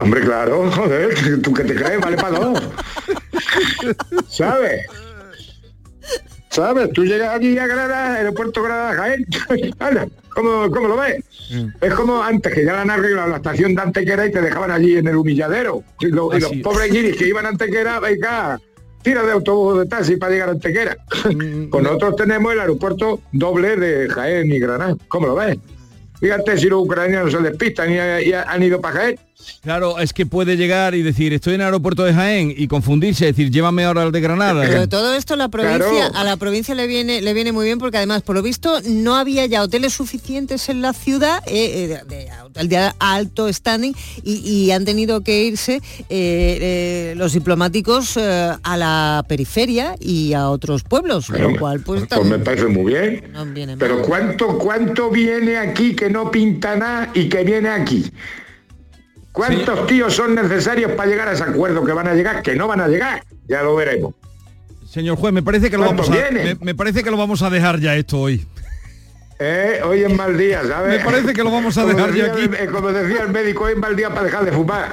Hombre, 0.00 0.20
claro, 0.20 0.70
joder, 0.72 1.40
tú 1.42 1.52
que 1.52 1.64
te 1.64 1.74
crees, 1.74 2.00
vale 2.00 2.16
para 2.16 2.38
dos. 2.38 2.62
¿Sabes? 4.28 4.86
¿Sabes? 6.50 6.90
Tú 6.92 7.04
llegas 7.04 7.34
aquí 7.36 7.56
a 7.56 7.66
Granada, 7.66 8.14
aeropuerto 8.14 8.62
Granada, 8.62 8.94
Jaén. 8.94 9.24
¿Cómo, 10.34 10.70
cómo 10.70 10.88
lo 10.88 10.96
ves? 10.96 11.24
Es 11.80 11.94
como 11.94 12.22
antes, 12.22 12.52
que 12.52 12.64
ya 12.64 12.72
la 12.74 12.82
han 12.82 12.90
arreglado 12.90 13.28
la 13.30 13.36
estación 13.36 13.74
de 13.74 13.82
Antequera 13.82 14.26
y 14.26 14.32
te 14.32 14.40
dejaban 14.40 14.70
allí 14.70 14.96
en 14.96 15.06
el 15.06 15.16
humilladero. 15.16 15.82
Y, 16.00 16.06
lo- 16.06 16.36
y 16.36 16.40
los 16.40 16.52
pobres 16.62 16.90
guiris 16.92 17.16
que 17.16 17.28
iban 17.28 17.46
a 17.46 17.50
Antequera, 17.50 18.00
venga, 18.00 18.60
tira 19.02 19.22
de 19.22 19.32
autobús 19.32 19.78
de 19.78 19.86
taxi 19.86 20.16
para 20.16 20.32
llegar 20.32 20.48
a 20.48 20.52
Antequera. 20.52 20.96
pues 21.70 21.82
nosotros 21.84 22.16
tenemos 22.16 22.52
el 22.52 22.60
aeropuerto 22.60 23.20
doble 23.32 23.76
de 23.76 24.08
Jaén 24.10 24.50
y 24.52 24.58
Granada. 24.58 24.96
¿Cómo 25.08 25.28
lo 25.28 25.34
ves? 25.36 25.58
Fíjate 26.22 26.56
si 26.56 26.68
los 26.68 26.84
ucranianos 26.84 27.32
se 27.32 27.38
despistan 27.38 27.90
y, 27.90 27.96
y 27.96 28.32
han 28.32 28.62
ido 28.62 28.80
para 28.80 28.94
Jaén. 28.94 29.18
Claro, 29.62 29.98
es 29.98 30.12
que 30.12 30.26
puede 30.26 30.56
llegar 30.56 30.94
y 30.94 31.02
decir, 31.02 31.32
estoy 31.32 31.54
en 31.54 31.60
el 31.60 31.66
aeropuerto 31.66 32.02
de 32.04 32.12
Jaén 32.14 32.52
y 32.56 32.66
confundirse, 32.68 33.26
decir, 33.26 33.50
llévame 33.50 33.84
ahora 33.84 34.02
al 34.02 34.12
de 34.12 34.20
Granada. 34.20 34.62
Pero 34.66 34.88
todo 34.88 35.14
esto 35.14 35.36
la 35.36 35.48
provincia, 35.48 35.78
Claro. 35.88 36.14
a 36.16 36.24
la 36.24 36.36
provincia 36.36 36.74
le 36.74 36.86
viene, 36.86 37.20
le 37.20 37.32
viene 37.34 37.52
muy 37.52 37.64
bien 37.64 37.78
porque 37.78 37.96
además, 37.98 38.22
por 38.22 38.34
lo 38.36 38.42
visto, 38.42 38.80
no 38.84 39.16
había 39.16 39.46
ya 39.46 39.62
hoteles 39.62 39.92
suficientes 39.92 40.68
en 40.68 40.82
la 40.82 40.92
ciudad 40.92 41.42
eh, 41.46 42.00
eh, 42.10 42.28
de, 42.64 42.90
alto 42.98 43.52
standing 43.52 43.94
y, 44.24 44.34
y 44.48 44.70
han 44.70 44.84
tenido 44.84 45.22
que 45.22 45.44
irse 45.44 45.76
eh, 45.76 45.80
eh, 46.10 47.14
los 47.16 47.32
diplomáticos 47.32 48.16
eh, 48.16 48.52
a 48.62 48.76
la 48.76 49.24
periferia 49.28 49.94
y 50.00 50.32
a 50.32 50.48
otros 50.48 50.82
pueblos, 50.82 51.28
lo 51.28 51.56
cual 51.58 51.80
pues, 51.80 52.04
Pues 52.08 52.24
me 52.26 52.38
parece 52.38 52.66
muy 52.66 52.92
bien. 52.92 53.24
no. 53.32 53.46
Pero 53.78 54.02
¿cuánto, 54.02 54.58
cuánto 54.58 55.10
viene 55.10 55.56
aquí 55.58 55.94
que 55.94 56.10
no 56.10 56.30
pinta 56.30 56.76
nada 56.76 57.10
y 57.14 57.28
que 57.28 57.44
viene 57.44 57.68
aquí? 57.68 58.04
¿Cuántos 59.32 59.86
tíos 59.86 60.14
son 60.14 60.34
necesarios 60.34 60.92
para 60.92 61.08
llegar 61.08 61.28
a 61.28 61.32
ese 61.32 61.42
acuerdo 61.42 61.84
que 61.84 61.92
van 61.92 62.06
a 62.06 62.14
llegar? 62.14 62.42
Que 62.42 62.54
no 62.54 62.68
van 62.68 62.80
a 62.80 62.88
llegar. 62.88 63.24
Ya 63.48 63.62
lo 63.62 63.74
veremos. 63.74 64.14
Señor 64.86 65.16
juez, 65.16 65.32
me 65.32 65.42
parece 65.42 65.70
que 65.70 65.78
lo 65.78 65.84
¿Cuántos 65.84 66.10
vamos 66.10 66.22
a, 66.22 66.30
me, 66.30 66.54
me 66.60 66.74
parece 66.74 67.02
que 67.02 67.10
lo 67.10 67.16
vamos 67.16 67.42
a 67.42 67.48
dejar 67.48 67.80
ya 67.80 67.96
esto 67.96 68.18
hoy. 68.20 68.46
Eh, 69.44 69.80
hoy 69.84 70.04
es 70.04 70.14
mal 70.16 70.38
día, 70.38 70.62
¿sabes? 70.64 70.98
Me 71.00 71.04
parece 71.04 71.32
que 71.32 71.42
lo 71.42 71.50
vamos 71.50 71.76
a 71.76 71.82
Como 71.82 71.94
dejar 71.94 72.14
ya 72.14 72.26
aquí. 72.26 72.42
el- 72.42 72.54
eh, 72.54 72.68
como 72.70 72.92
decía 72.92 73.22
el 73.22 73.30
médico, 73.30 73.64
hoy 73.64 73.72
es 73.72 73.78
mal 73.78 73.96
día 73.96 74.08
para 74.10 74.22
dejar 74.26 74.44
de 74.44 74.52
fumar. 74.52 74.92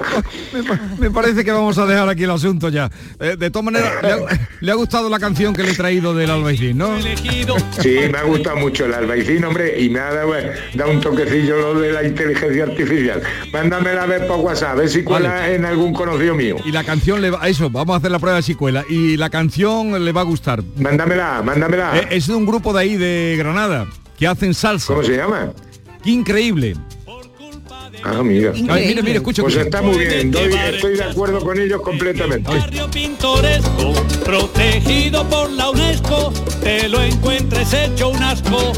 Me 0.99 1.11
parece 1.11 1.45
que 1.45 1.51
vamos 1.51 1.77
a 1.77 1.85
dejar 1.85 2.09
aquí 2.09 2.23
el 2.23 2.31
asunto 2.31 2.69
ya. 2.69 2.89
Eh, 3.19 3.35
de 3.37 3.51
todas 3.51 3.65
maneras, 3.65 3.93
le 4.01 4.11
ha, 4.11 4.17
le 4.59 4.71
ha 4.71 4.73
gustado 4.73 5.07
la 5.07 5.19
canción 5.19 5.53
que 5.53 5.61
le 5.61 5.71
he 5.71 5.75
traído 5.75 6.15
del 6.15 6.31
Albaicín, 6.31 6.79
¿no? 6.79 6.99
Sí, 6.99 7.95
me 8.11 8.17
ha 8.17 8.23
gustado 8.23 8.55
mucho 8.55 8.85
el 8.85 8.93
albaicín, 8.95 9.43
hombre, 9.45 9.79
y 9.79 9.87
me 9.89 9.99
ha 9.99 10.13
dado, 10.15 10.35
eh, 10.35 10.51
dado 10.73 10.91
un 10.91 10.99
toquecillo 11.01 11.55
lo 11.73 11.79
de 11.79 11.91
la 11.91 12.03
inteligencia 12.03 12.63
artificial. 12.63 13.21
Mándamela 13.53 14.03
a 14.03 14.05
ver 14.07 14.25
por 14.25 14.37
WhatsApp, 14.39 14.71
a 14.71 14.75
ver 14.75 14.89
si 14.89 15.03
cuela 15.03 15.29
Vale. 15.29 15.55
en 15.55 15.65
algún 15.65 15.93
conocido 15.93 16.33
mío. 16.33 16.55
Y 16.65 16.71
la 16.71 16.83
canción 16.83 17.21
le 17.21 17.29
va, 17.29 17.47
eso, 17.47 17.69
vamos 17.69 17.93
a 17.93 17.97
hacer 17.97 18.09
la 18.09 18.17
prueba 18.17 18.37
de 18.37 18.43
secuela. 18.43 18.83
Y 18.89 19.15
la 19.15 19.29
canción 19.29 20.03
le 20.03 20.11
va 20.11 20.21
a 20.21 20.25
gustar. 20.25 20.63
Mándamela, 20.77 21.43
mándamela. 21.43 21.97
Eh, 21.99 22.07
es 22.11 22.25
de 22.27 22.33
un 22.33 22.47
grupo 22.47 22.73
de 22.73 22.79
ahí 22.79 22.97
de 22.97 23.35
Granada 23.37 23.85
que 24.19 24.27
hacen 24.27 24.53
salsa. 24.53 24.87
¿Cómo 24.93 25.03
se 25.03 25.15
llama? 25.15 25.51
Qué 26.03 26.11
increíble. 26.11 26.75
Ah, 28.03 28.21
mira. 28.23 28.53
Ay, 28.69 28.87
mira, 28.87 29.01
mira, 29.01 29.15
escucha, 29.17 29.41
Pues 29.41 29.55
está 29.55 29.81
muy 29.81 29.97
bien, 29.97 30.31
doy- 30.31 30.53
estoy 30.73 30.95
de 30.95 31.03
acuerdo 31.03 31.39
con 31.41 31.59
ellos 31.59 31.81
completamente. 31.81 32.49
pintoresco, 32.93 33.93
protegido 34.23 35.27
por 35.27 35.49
la 35.51 35.69
UNESCO, 35.69 36.31
te 36.61 36.87
lo 36.87 37.01
encuentres 37.01 37.73
hecho 37.73 38.09
un 38.09 38.21
asco. 38.23 38.71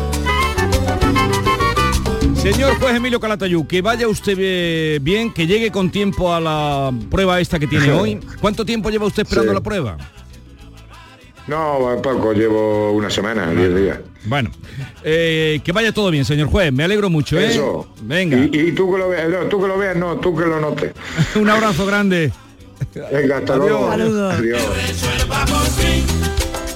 Señor 2.42 2.80
juez 2.80 2.96
Emilio 2.96 3.20
Calatayú, 3.20 3.68
que 3.68 3.82
vaya 3.84 4.08
usted 4.08 4.36
eh, 4.40 5.00
bien, 5.02 5.32
que 5.32 5.46
llegue 5.46 5.70
con 5.72 5.92
tiempo 5.92 6.34
a 6.34 6.40
la 6.40 6.92
prueba 7.12 7.40
esta 7.40 7.60
que 7.60 7.68
tiene 7.68 7.92
hoy. 7.92 8.20
¿Cuánto 8.40 8.66
tiempo 8.66 8.90
lleva 8.90 9.06
usted 9.06 9.24
esperando 9.24 9.52
Sí. 9.52 9.56
la 9.56 9.62
prueba? 9.62 9.98
No, 11.48 12.00
poco, 12.02 12.34
llevo 12.34 12.92
una 12.92 13.10
semana, 13.10 13.50
diez 13.52 13.76
días. 13.76 14.00
Bueno, 14.26 14.52
eh, 15.04 15.60
que 15.64 15.72
vaya 15.72 15.92
todo 15.92 16.12
bien, 16.12 16.24
señor 16.24 16.48
juez. 16.48 16.72
Me 16.72 16.84
alegro 16.84 17.10
mucho, 17.10 17.40
¿eh? 17.40 17.52
Eso. 17.52 17.88
Venga. 18.02 18.38
Y, 18.38 18.68
y 18.68 18.72
tú 18.74 18.92
que 18.92 19.00
lo 19.00 19.10
veas, 19.10 19.30
no, 19.30 19.40
tú 19.48 19.62
que 19.62 19.68
lo 19.68 19.78
veas, 19.78 19.96
no, 19.96 20.18
tú 20.18 20.36
que 20.36 20.46
lo 20.46 20.60
notes. 20.60 20.94
Un 21.36 21.50
abrazo 21.50 21.86
grande. 21.86 22.32
Venga, 23.12 23.38
hasta 23.38 23.56
luego. 23.56 23.90
Saludos. 23.90 24.34
Adiós. 24.36 24.62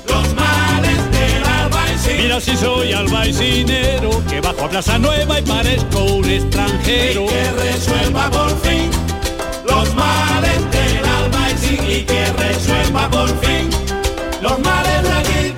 Los 0.08 0.34
males 0.36 1.12
del 1.12 1.44
albaicín. 1.44 2.18
Mira 2.18 2.42
si 2.42 2.56
soy 2.58 2.92
albaicinero, 2.94 4.24
que 4.28 4.42
bajo 4.42 4.66
a 4.66 4.70
Plaza 4.70 4.98
Nueva 4.98 5.40
y 5.40 5.44
parezco 5.44 6.04
un 6.16 6.26
extranjero. 6.26 7.24
Y 7.24 7.28
que 7.28 7.52
resuelva 7.52 8.32
por 8.32 8.50
fin 8.62 8.90
los 9.68 9.96
males 9.96 10.72
del 10.72 11.06
albaicín 11.06 11.80
y 11.90 12.04
que 12.04 12.26
resuelva 12.34 13.10
por 13.10 13.30
fin 13.42 13.85
los 14.46 14.60
males 14.60 15.04
de 15.04 15.10
aquí. 15.10 15.54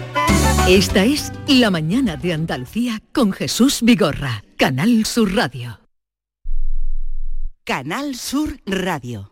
Esta 0.69 1.03
es 1.03 1.31
La 1.47 1.69
mañana 1.69 2.15
de 2.15 2.33
Andalucía 2.33 3.01
con 3.13 3.31
Jesús 3.33 3.79
Vigorra, 3.81 4.43
Canal 4.57 5.05
Sur 5.05 5.35
Radio. 5.35 5.79
Canal 7.65 8.15
Sur 8.15 8.59
Radio. 8.65 9.29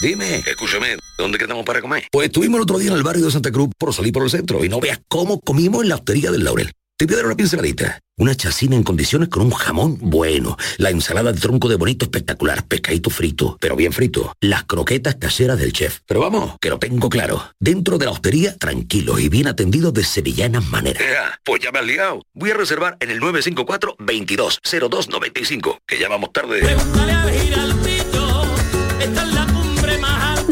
Dime, 0.00 0.38
escúchame, 0.38 0.96
¿dónde 1.16 1.38
quedamos 1.38 1.64
para 1.64 1.80
comer? 1.80 2.08
Pues 2.10 2.26
estuvimos 2.26 2.56
el 2.58 2.62
otro 2.62 2.78
día 2.78 2.90
en 2.90 2.96
el 2.96 3.04
barrio 3.04 3.26
de 3.26 3.30
Santa 3.30 3.52
Cruz 3.52 3.70
por 3.78 3.94
salir 3.94 4.12
por 4.12 4.24
el 4.24 4.30
centro 4.30 4.64
y 4.64 4.68
no 4.68 4.80
veas 4.80 5.00
cómo 5.08 5.40
comimos 5.40 5.82
en 5.82 5.90
la 5.90 5.94
hostería 5.94 6.32
del 6.32 6.44
Laurel. 6.44 6.72
Te 6.96 7.06
voy 7.06 7.14
a 7.14 7.16
dar 7.16 7.26
una 7.26 7.34
pinceladita. 7.34 7.98
Una 8.16 8.36
chacina 8.36 8.76
en 8.76 8.84
condiciones 8.84 9.28
con 9.28 9.42
un 9.42 9.50
jamón 9.50 9.98
bueno. 10.00 10.56
La 10.76 10.90
ensalada 10.90 11.32
de 11.32 11.40
tronco 11.40 11.68
de 11.68 11.74
bonito 11.74 12.04
espectacular. 12.04 12.68
Pescadito 12.68 13.10
frito, 13.10 13.56
pero 13.60 13.74
bien 13.74 13.92
frito. 13.92 14.32
Las 14.40 14.62
croquetas 14.62 15.16
caseras 15.16 15.58
del 15.58 15.72
chef. 15.72 15.98
Pero 16.06 16.20
vamos, 16.20 16.54
que 16.60 16.70
lo 16.70 16.78
tengo 16.78 17.08
claro. 17.08 17.50
Dentro 17.58 17.98
de 17.98 18.04
la 18.04 18.12
hostería, 18.12 18.56
tranquilo 18.56 19.18
y 19.18 19.28
bien 19.28 19.48
atendido 19.48 19.90
de 19.90 20.04
sevillanas 20.04 20.68
maneras. 20.68 21.02
pues 21.42 21.60
ya 21.60 21.72
me 21.72 21.80
has 21.80 21.86
liado. 21.86 22.22
Voy 22.32 22.52
a 22.52 22.54
reservar 22.54 22.96
en 23.00 23.10
el 23.10 23.18
954 23.18 23.96
22 23.98 24.60
0295 24.62 25.78
que 25.84 25.98
ya 25.98 26.08
vamos 26.08 26.32
tarde. 26.32 26.62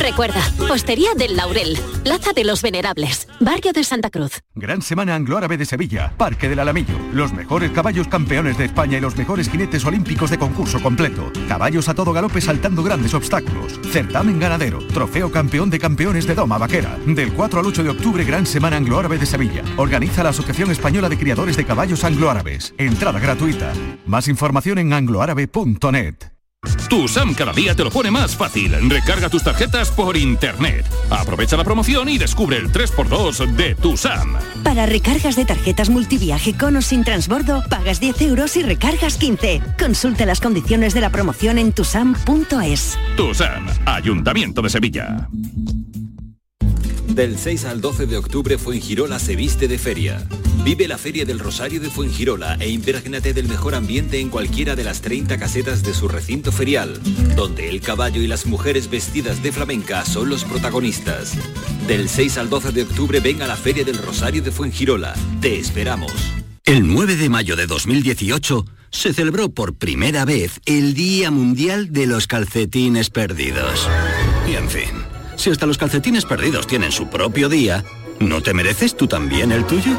Recuerda, 0.02 0.42
Hostería 0.68 1.14
del 1.14 1.36
Laurel, 1.36 1.78
Plaza 2.02 2.32
de 2.32 2.42
los 2.42 2.60
Venerables, 2.60 3.28
Barrio 3.38 3.72
de 3.72 3.84
Santa 3.84 4.10
Cruz. 4.10 4.40
Gran 4.56 4.82
Semana 4.82 5.14
Anglo-Árabe 5.14 5.56
de 5.56 5.64
Sevilla, 5.64 6.12
Parque 6.16 6.48
del 6.48 6.58
Alamillo. 6.58 6.98
Los 7.12 7.32
mejores 7.32 7.70
caballos 7.70 8.08
campeones 8.08 8.58
de 8.58 8.64
España 8.64 8.98
y 8.98 9.00
los 9.00 9.16
mejores 9.16 9.48
jinetes 9.48 9.84
olímpicos 9.84 10.30
de 10.30 10.38
concurso 10.38 10.82
completo. 10.82 11.30
Caballos 11.46 11.88
a 11.88 11.94
todo 11.94 12.12
galope 12.12 12.40
saltando 12.40 12.82
grandes 12.82 13.14
obstáculos. 13.14 13.78
Certamen 13.92 14.40
ganadero. 14.40 14.80
Trofeo 14.88 15.30
campeón 15.30 15.70
de 15.70 15.78
campeones 15.78 16.26
de 16.26 16.34
Doma 16.34 16.58
Vaquera. 16.58 16.98
Del 17.06 17.32
4 17.32 17.60
al 17.60 17.66
8 17.66 17.84
de 17.84 17.90
octubre, 17.90 18.24
Gran 18.24 18.44
Semana 18.44 18.78
Anglo-Árabe 18.78 19.18
de 19.18 19.26
Sevilla. 19.26 19.62
Organiza 19.76 20.24
la 20.24 20.30
Asociación 20.30 20.72
Española 20.72 21.08
de 21.08 21.18
Criadores 21.18 21.56
de 21.56 21.64
Caballos 21.64 22.02
Anglo-Árabes. 22.02 22.74
Entrada 22.76 23.20
gratuita. 23.20 23.72
Más 24.06 24.26
información 24.26 24.78
en 24.78 24.92
angloárabe.net. 24.92 26.31
Tu 26.92 27.08
SAM 27.08 27.32
cada 27.32 27.54
día 27.54 27.74
te 27.74 27.82
lo 27.84 27.90
pone 27.90 28.10
más 28.10 28.36
fácil. 28.36 28.76
Recarga 28.90 29.30
tus 29.30 29.42
tarjetas 29.42 29.90
por 29.90 30.14
internet. 30.14 30.84
Aprovecha 31.08 31.56
la 31.56 31.64
promoción 31.64 32.06
y 32.10 32.18
descubre 32.18 32.58
el 32.58 32.70
3x2 32.70 33.56
de 33.56 33.74
tu 33.74 33.96
SAM. 33.96 34.36
Para 34.62 34.84
recargas 34.84 35.34
de 35.34 35.46
tarjetas 35.46 35.88
multiviaje 35.88 36.54
con 36.54 36.76
o 36.76 36.82
sin 36.82 37.02
transbordo, 37.02 37.64
pagas 37.70 37.98
10 37.98 38.20
euros 38.20 38.58
y 38.58 38.62
recargas 38.62 39.16
15. 39.16 39.62
Consulta 39.78 40.26
las 40.26 40.42
condiciones 40.42 40.92
de 40.92 41.00
la 41.00 41.08
promoción 41.08 41.56
en 41.56 41.72
tusam.es. 41.72 42.98
Tu 43.16 43.32
SAM, 43.32 43.66
Ayuntamiento 43.86 44.60
de 44.60 44.68
Sevilla. 44.68 45.30
Del 47.08 47.38
6 47.38 47.64
al 47.64 47.80
12 47.80 48.04
de 48.04 48.18
octubre 48.18 48.58
Fuengirola 48.58 49.18
se 49.18 49.34
viste 49.34 49.66
de 49.66 49.78
feria. 49.78 50.26
Vive 50.64 50.86
la 50.86 50.96
Feria 50.96 51.24
del 51.24 51.38
Rosario 51.38 51.80
de 51.80 51.90
Fuengirola 51.90 52.56
e 52.60 52.68
imprégnate 52.68 53.34
del 53.34 53.48
mejor 53.48 53.74
ambiente 53.74 54.20
en 54.20 54.28
cualquiera 54.28 54.76
de 54.76 54.84
las 54.84 55.00
30 55.00 55.38
casetas 55.38 55.82
de 55.82 55.92
su 55.94 56.06
recinto 56.06 56.52
ferial, 56.52 57.00
donde 57.34 57.68
el 57.68 57.80
caballo 57.80 58.22
y 58.22 58.26
las 58.26 58.46
mujeres 58.46 58.88
vestidas 58.88 59.42
de 59.42 59.50
flamenca 59.50 60.04
son 60.04 60.28
los 60.28 60.44
protagonistas. 60.44 61.32
Del 61.86 62.08
6 62.08 62.38
al 62.38 62.48
12 62.48 62.72
de 62.72 62.82
octubre 62.82 63.20
ven 63.20 63.42
a 63.42 63.46
la 63.46 63.56
Feria 63.56 63.84
del 63.84 63.98
Rosario 63.98 64.42
de 64.42 64.52
Fuengirola. 64.52 65.14
Te 65.40 65.58
esperamos. 65.58 66.12
El 66.64 66.86
9 66.86 67.16
de 67.16 67.28
mayo 67.28 67.56
de 67.56 67.66
2018 67.66 68.64
se 68.90 69.12
celebró 69.12 69.48
por 69.48 69.74
primera 69.74 70.24
vez 70.24 70.60
el 70.64 70.94
Día 70.94 71.30
Mundial 71.32 71.92
de 71.92 72.06
los 72.06 72.28
Calcetines 72.28 73.10
Perdidos. 73.10 73.88
Y 74.48 74.54
en 74.54 74.68
fin, 74.68 75.02
si 75.36 75.50
hasta 75.50 75.66
los 75.66 75.76
calcetines 75.76 76.24
perdidos 76.24 76.68
tienen 76.68 76.92
su 76.92 77.08
propio 77.08 77.48
día, 77.48 77.84
¿no 78.20 78.42
te 78.42 78.54
mereces 78.54 78.96
tú 78.96 79.08
también 79.08 79.50
el 79.50 79.66
tuyo? 79.66 79.98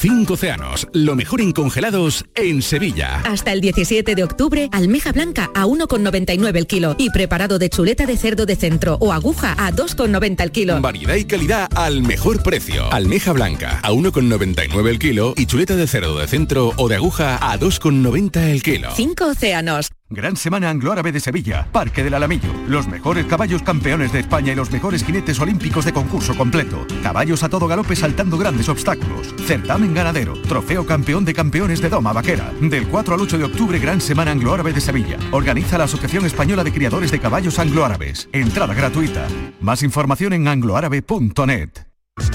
Cinco 0.00 0.34
océanos, 0.34 0.86
lo 0.92 1.16
mejor 1.16 1.40
en 1.40 1.50
congelados 1.50 2.24
en 2.36 2.62
Sevilla. 2.62 3.20
Hasta 3.24 3.52
el 3.52 3.60
17 3.60 4.14
de 4.14 4.22
octubre, 4.22 4.68
almeja 4.70 5.10
blanca 5.10 5.50
a 5.56 5.66
1,99 5.66 6.56
el 6.56 6.68
kilo 6.68 6.94
y 6.98 7.10
preparado 7.10 7.58
de 7.58 7.68
chuleta 7.68 8.06
de 8.06 8.16
cerdo 8.16 8.46
de 8.46 8.54
centro 8.54 8.96
o 9.00 9.12
aguja 9.12 9.56
a 9.58 9.72
2,90 9.72 10.40
el 10.40 10.52
kilo. 10.52 10.80
Variedad 10.80 11.16
y 11.16 11.24
calidad 11.24 11.68
al 11.74 12.02
mejor 12.02 12.44
precio. 12.44 12.92
Almeja 12.92 13.32
blanca 13.32 13.80
a 13.82 13.90
1,99 13.90 14.88
el 14.88 15.00
kilo 15.00 15.34
y 15.36 15.46
chuleta 15.46 15.74
de 15.74 15.88
cerdo 15.88 16.16
de 16.16 16.28
centro 16.28 16.74
o 16.76 16.88
de 16.88 16.94
aguja 16.94 17.36
a 17.40 17.58
2,90 17.58 18.36
el 18.50 18.62
kilo. 18.62 18.90
Cinco 18.94 19.26
océanos. 19.26 19.90
Gran 20.10 20.36
Semana 20.36 20.70
Anglo-Árabe 20.70 21.12
de 21.12 21.20
Sevilla, 21.20 21.68
Parque 21.70 22.02
del 22.02 22.14
Alamillo. 22.14 22.50
Los 22.66 22.88
mejores 22.88 23.26
caballos 23.26 23.62
campeones 23.62 24.10
de 24.10 24.20
España 24.20 24.52
y 24.52 24.56
los 24.56 24.70
mejores 24.70 25.04
jinetes 25.04 25.38
olímpicos 25.38 25.84
de 25.84 25.92
concurso 25.92 26.34
completo. 26.34 26.86
Caballos 27.02 27.42
a 27.42 27.50
todo 27.50 27.68
galope 27.68 27.94
saltando 27.94 28.38
grandes 28.38 28.70
obstáculos. 28.70 29.34
Certamen 29.46 29.92
ganadero. 29.92 30.32
Trofeo 30.48 30.86
campeón 30.86 31.26
de 31.26 31.34
campeones 31.34 31.82
de 31.82 31.90
Doma 31.90 32.14
Vaquera. 32.14 32.50
Del 32.58 32.88
4 32.88 33.14
al 33.14 33.20
8 33.20 33.36
de 33.36 33.44
octubre, 33.44 33.78
Gran 33.78 34.00
Semana 34.00 34.30
Anglo-Árabe 34.30 34.72
de 34.72 34.80
Sevilla. 34.80 35.18
Organiza 35.30 35.76
la 35.76 35.84
Asociación 35.84 36.24
Española 36.24 36.64
de 36.64 36.72
Criadores 36.72 37.10
de 37.10 37.20
Caballos 37.20 37.58
Anglo-Árabes. 37.58 38.30
Entrada 38.32 38.72
gratuita. 38.72 39.26
Más 39.60 39.82
información 39.82 40.32
en 40.32 40.48
angloárabe.net. 40.48 41.87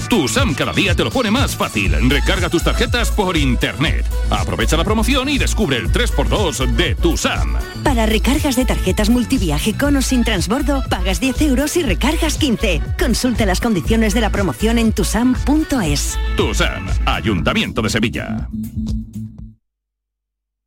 Tu 0.08 0.28
SAM 0.28 0.54
cada 0.54 0.72
día 0.72 0.94
te 0.94 1.04
lo 1.04 1.10
pone 1.10 1.30
más 1.30 1.56
fácil. 1.56 1.92
Recarga 2.08 2.48
tus 2.48 2.62
tarjetas 2.62 3.10
por 3.10 3.36
internet. 3.36 4.06
Aprovecha 4.30 4.76
la 4.76 4.84
promoción 4.84 5.28
y 5.28 5.38
descubre 5.38 5.76
el 5.76 5.90
3x2 5.90 6.74
de 6.74 6.94
tu 6.94 7.16
SAM. 7.16 7.56
Para 7.82 8.06
recargas 8.06 8.56
de 8.56 8.64
tarjetas 8.64 9.10
multiviaje 9.10 9.76
con 9.76 9.96
o 9.96 10.02
sin 10.02 10.24
transbordo, 10.24 10.82
pagas 10.88 11.20
10 11.20 11.42
euros 11.42 11.76
y 11.76 11.82
recargas 11.82 12.36
15. 12.38 12.80
Consulta 12.98 13.46
las 13.46 13.60
condiciones 13.60 14.14
de 14.14 14.20
la 14.20 14.30
promoción 14.30 14.78
en 14.78 14.92
tusam.es. 14.92 16.18
Tu 16.36 16.54
SAM, 16.54 16.86
Ayuntamiento 17.06 17.82
de 17.82 17.90
Sevilla. 17.90 18.48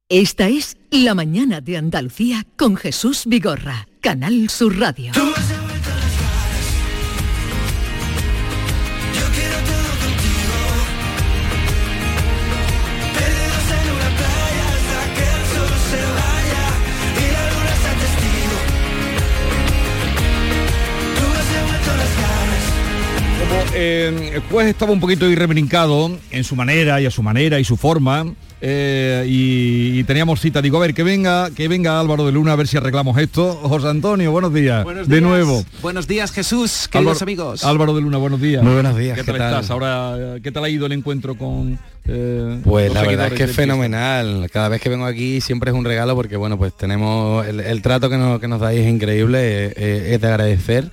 Esta 0.10 0.48
es 0.48 0.78
La 0.90 1.14
mañana 1.16 1.60
de 1.60 1.76
Andalucía 1.76 2.46
con 2.56 2.78
Jesús 2.78 3.24
Vigorra, 3.26 3.88
Canal 4.00 4.50
Sur 4.50 4.80
Radio. 4.80 5.12
Eh, 23.78 24.32
el 24.36 24.42
juez 24.42 24.68
estaba 24.68 24.92
un 24.92 25.00
poquito 25.00 25.30
irrebrincado 25.30 26.18
en 26.32 26.44
su 26.44 26.56
manera 26.56 27.00
y 27.02 27.06
a 27.06 27.12
su 27.12 27.22
manera 27.24 27.60
y 27.60 27.64
su 27.64 27.78
forma. 27.78 28.26
eh, 28.60 29.24
y, 29.28 30.00
y 30.00 30.04
teníamos 30.06 30.42
cita, 30.42 30.62
digo, 30.64 30.78
a 30.78 30.82
ver, 30.82 30.94
que 30.96 31.04
venga, 31.04 31.52
que 31.52 31.68
venga 31.68 32.00
Álvaro 32.00 32.26
de 32.26 32.32
Luna 32.32 32.54
a 32.54 32.56
ver 32.56 32.68
si 32.68 32.76
arreglamos 32.78 33.16
esto. 33.20 33.54
José 33.54 33.88
Antonio, 33.90 34.32
buenos 34.32 34.52
días. 34.54 34.84
Buenos 34.84 35.08
de 35.08 35.22
nuevo. 35.22 35.64
Buenos 35.84 36.08
días, 36.08 36.32
Jesús, 36.32 36.88
queridos 36.92 37.18
Álvaro- 37.22 37.24
amigos. 37.24 37.64
Álvaro 37.64 37.94
de 37.94 38.02
Luna, 38.02 38.18
buenos 38.18 38.42
días. 38.42 38.64
Muy 38.64 38.74
buenos 38.74 38.98
días, 38.98 39.16
¿Qué 39.18 39.24
¿qué 39.24 39.32
tal, 39.32 39.38
tal? 39.38 39.54
estás? 39.54 39.70
Ahora, 39.72 40.38
¿qué 40.42 40.52
tal 40.52 40.64
ha 40.64 40.70
ido 40.70 40.88
el 40.88 40.94
encuentro 40.94 41.36
con 41.38 41.78
eh, 42.08 42.60
Pues 42.64 42.92
la 42.94 43.04
verdad 43.04 43.28
es 43.28 43.34
que 43.34 43.44
es 43.44 43.52
fenomenal. 43.56 44.50
Cada 44.52 44.70
vez 44.70 44.82
que 44.82 44.90
vengo 44.90 45.06
aquí 45.06 45.40
siempre 45.40 45.70
es 45.70 45.78
un 45.78 45.86
regalo 45.86 46.16
porque 46.16 46.36
bueno, 46.36 46.58
pues 46.58 46.76
tenemos 46.76 47.46
el, 47.46 47.60
el 47.60 47.82
trato 47.84 48.10
que 48.10 48.18
nos, 48.18 48.40
que 48.40 48.48
nos 48.48 48.60
dais 48.60 48.80
es 48.80 48.88
increíble, 48.92 49.38
eh, 49.68 49.74
eh, 49.76 50.10
es 50.16 50.22
de 50.22 50.28
agradecer. 50.28 50.90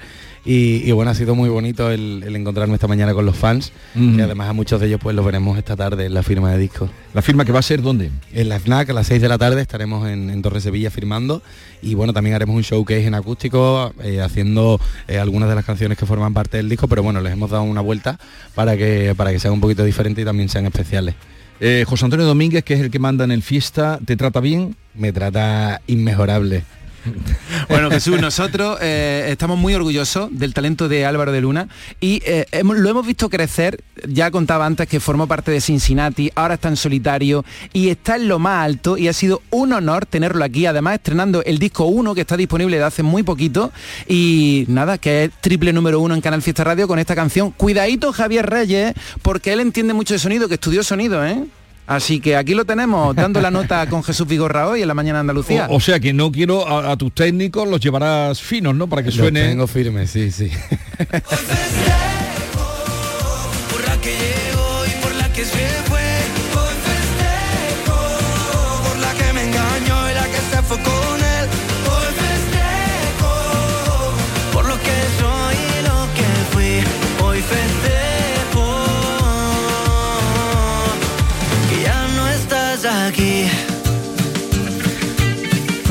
Y, 0.47 0.83
y, 0.87 0.93
bueno, 0.93 1.11
ha 1.11 1.15
sido 1.15 1.35
muy 1.35 1.49
bonito 1.49 1.91
el, 1.91 2.23
el 2.27 2.37
encontrarme 2.37 2.75
esta 2.75 2.87
mañana 2.87 3.15
con 3.15 3.25
los 3.25 3.35
fans, 3.35 3.73
Ujú. 3.97 4.17
que 4.17 4.23
además 4.25 4.51
a 4.51 4.53
muchos 4.53 4.79
de 4.79 4.89
ellos 4.89 5.01
pues 5.03 5.17
los 5.17 5.25
veremos 5.25 5.57
esta 5.57 5.75
tarde 5.75 6.05
en 6.05 6.13
la 6.13 6.23
firma 6.23 6.53
de 6.53 6.59
disco. 6.59 6.91
¿La 7.15 7.23
firma 7.23 7.47
que 7.47 7.53
va 7.53 7.61
a 7.61 7.63
ser 7.63 7.81
dónde? 7.81 8.11
En 8.35 8.51
la 8.51 8.59
FNAC 8.61 8.91
a 8.91 8.93
las 8.93 9.07
6 9.07 9.23
de 9.23 9.29
la 9.29 9.39
tarde 9.39 9.63
estaremos 9.63 10.07
en, 10.07 10.29
en 10.29 10.43
Torre 10.43 10.61
Sevilla 10.61 10.91
firmando 10.91 11.43
y 11.81 11.95
bueno, 11.95 12.13
también 12.13 12.37
haremos 12.37 12.55
un 12.57 12.63
showcase 12.63 13.07
en 13.07 13.15
acústico 13.15 13.95
eh, 14.03 14.21
haciendo 14.21 14.79
eh, 15.09 15.19
algunas 15.19 15.49
de 15.49 15.55
las 15.55 15.65
canciones 15.65 15.97
que 15.97 16.05
forman 16.05 16.35
parte 16.35 16.59
del 16.59 16.69
disco, 16.69 16.89
pero 16.89 17.03
bueno, 17.03 17.23
les 17.23 17.33
hemos 17.33 17.51
dado 17.51 17.63
una 17.63 17.81
vuelta 17.81 18.19
para 18.55 18.77
que, 18.77 19.15
para 19.17 19.33
que 19.33 19.39
sean 19.39 19.55
un 19.55 19.61
poquito 19.63 19.83
diferentes 19.83 20.21
y 20.23 20.27
también 20.27 20.51
sean 20.51 20.67
especiales. 20.67 21.15
Eh, 21.61 21.85
José 21.87 22.05
Antonio 22.05 22.27
Domínguez, 22.27 22.65
que 22.65 22.75
es 22.75 22.81
el 22.81 22.91
que 22.91 22.99
manda 22.99 23.25
en 23.25 23.31
el 23.33 23.43
fiesta, 23.43 23.99
¿te 24.05 24.17
trata 24.17 24.41
bien? 24.41 24.77
Me 24.95 25.11
trata 25.13 25.81
inmejorable. 25.87 26.65
Bueno, 27.69 27.91
Jesús, 27.91 28.21
nosotros 28.21 28.79
eh, 28.81 29.27
estamos 29.31 29.59
muy 29.59 29.75
orgullosos 29.75 30.29
del 30.33 30.53
talento 30.55 30.89
de 30.89 31.05
Álvaro 31.07 31.33
de 31.33 31.41
Luna 31.41 31.69
y 32.01 32.23
eh, 32.27 32.47
hemos- 32.53 32.77
lo 32.79 32.89
hemos 32.91 33.07
visto 33.07 33.29
crecer. 33.31 33.83
Ya 34.09 34.31
contaba 34.31 34.67
antes 34.67 34.87
que 34.89 35.01
formó 35.01 35.27
parte 35.27 35.51
de 35.51 35.61
Cincinnati, 35.61 36.31
ahora 36.35 36.55
está 36.55 36.69
en 36.69 36.77
solitario 36.77 37.45
y 37.73 37.89
está 37.89 38.17
en 38.17 38.29
lo 38.29 38.39
más 38.39 38.65
alto 38.65 38.99
y 38.99 39.09
ha 39.09 39.13
sido 39.13 39.43
un 39.51 39.73
honor 39.73 40.07
tenerlo 40.07 40.45
aquí, 40.45 40.67
además 40.67 40.95
estrenando 40.95 41.43
el 41.45 41.59
disco 41.59 41.87
1 41.87 42.15
que 42.15 42.21
está 42.23 42.37
disponible 42.37 42.77
de 42.79 42.85
hace 42.85 43.03
muy 43.03 43.23
poquito 43.23 43.73
y 44.09 44.65
nada, 44.69 44.99
que 44.99 45.25
es 45.25 45.31
triple 45.41 45.73
número 45.73 46.01
uno 46.01 46.15
en 46.15 46.21
Canal 46.21 46.43
Fiesta 46.43 46.65
Radio 46.65 46.87
con 46.89 46.99
esta 46.99 47.15
canción. 47.15 47.51
Cuidadito 47.51 48.13
Javier 48.13 48.47
Reyes, 48.47 48.95
porque 49.23 49.53
él 49.53 49.61
entiende 49.61 49.95
mucho 49.95 50.15
de 50.15 50.19
sonido, 50.21 50.49
que 50.49 50.55
estudió 50.55 50.83
sonido, 50.83 51.25
¿eh? 51.25 51.45
Así 51.87 52.19
que 52.21 52.35
aquí 52.37 52.55
lo 52.55 52.65
tenemos, 52.65 53.15
dando 53.15 53.41
la 53.43 53.51
nota 53.51 53.87
con 53.89 54.03
Jesús 54.03 54.27
Vigorra 54.27 54.69
hoy 54.69 54.81
en 54.83 54.89
la 54.89 54.95
mañana 54.95 55.19
de 55.19 55.21
Andalucía. 55.21 55.67
O, 55.69 55.77
o 55.77 55.81
sea 55.81 56.01
que 56.01 56.13
no 56.15 56.33
quiero 56.33 56.67
a, 56.67 56.93
a 56.93 56.97
tus 56.97 57.13
técnicos, 57.13 57.69
los 57.69 57.79
llevarás 57.81 58.41
finos, 58.41 58.75
¿no? 58.75 58.87
Para 58.89 59.03
que 59.03 59.09
Los 59.09 59.17
suene. 59.17 59.49
tengo 59.49 59.67
firmes, 59.67 60.11
sí, 60.11 60.31
sí. 60.31 60.51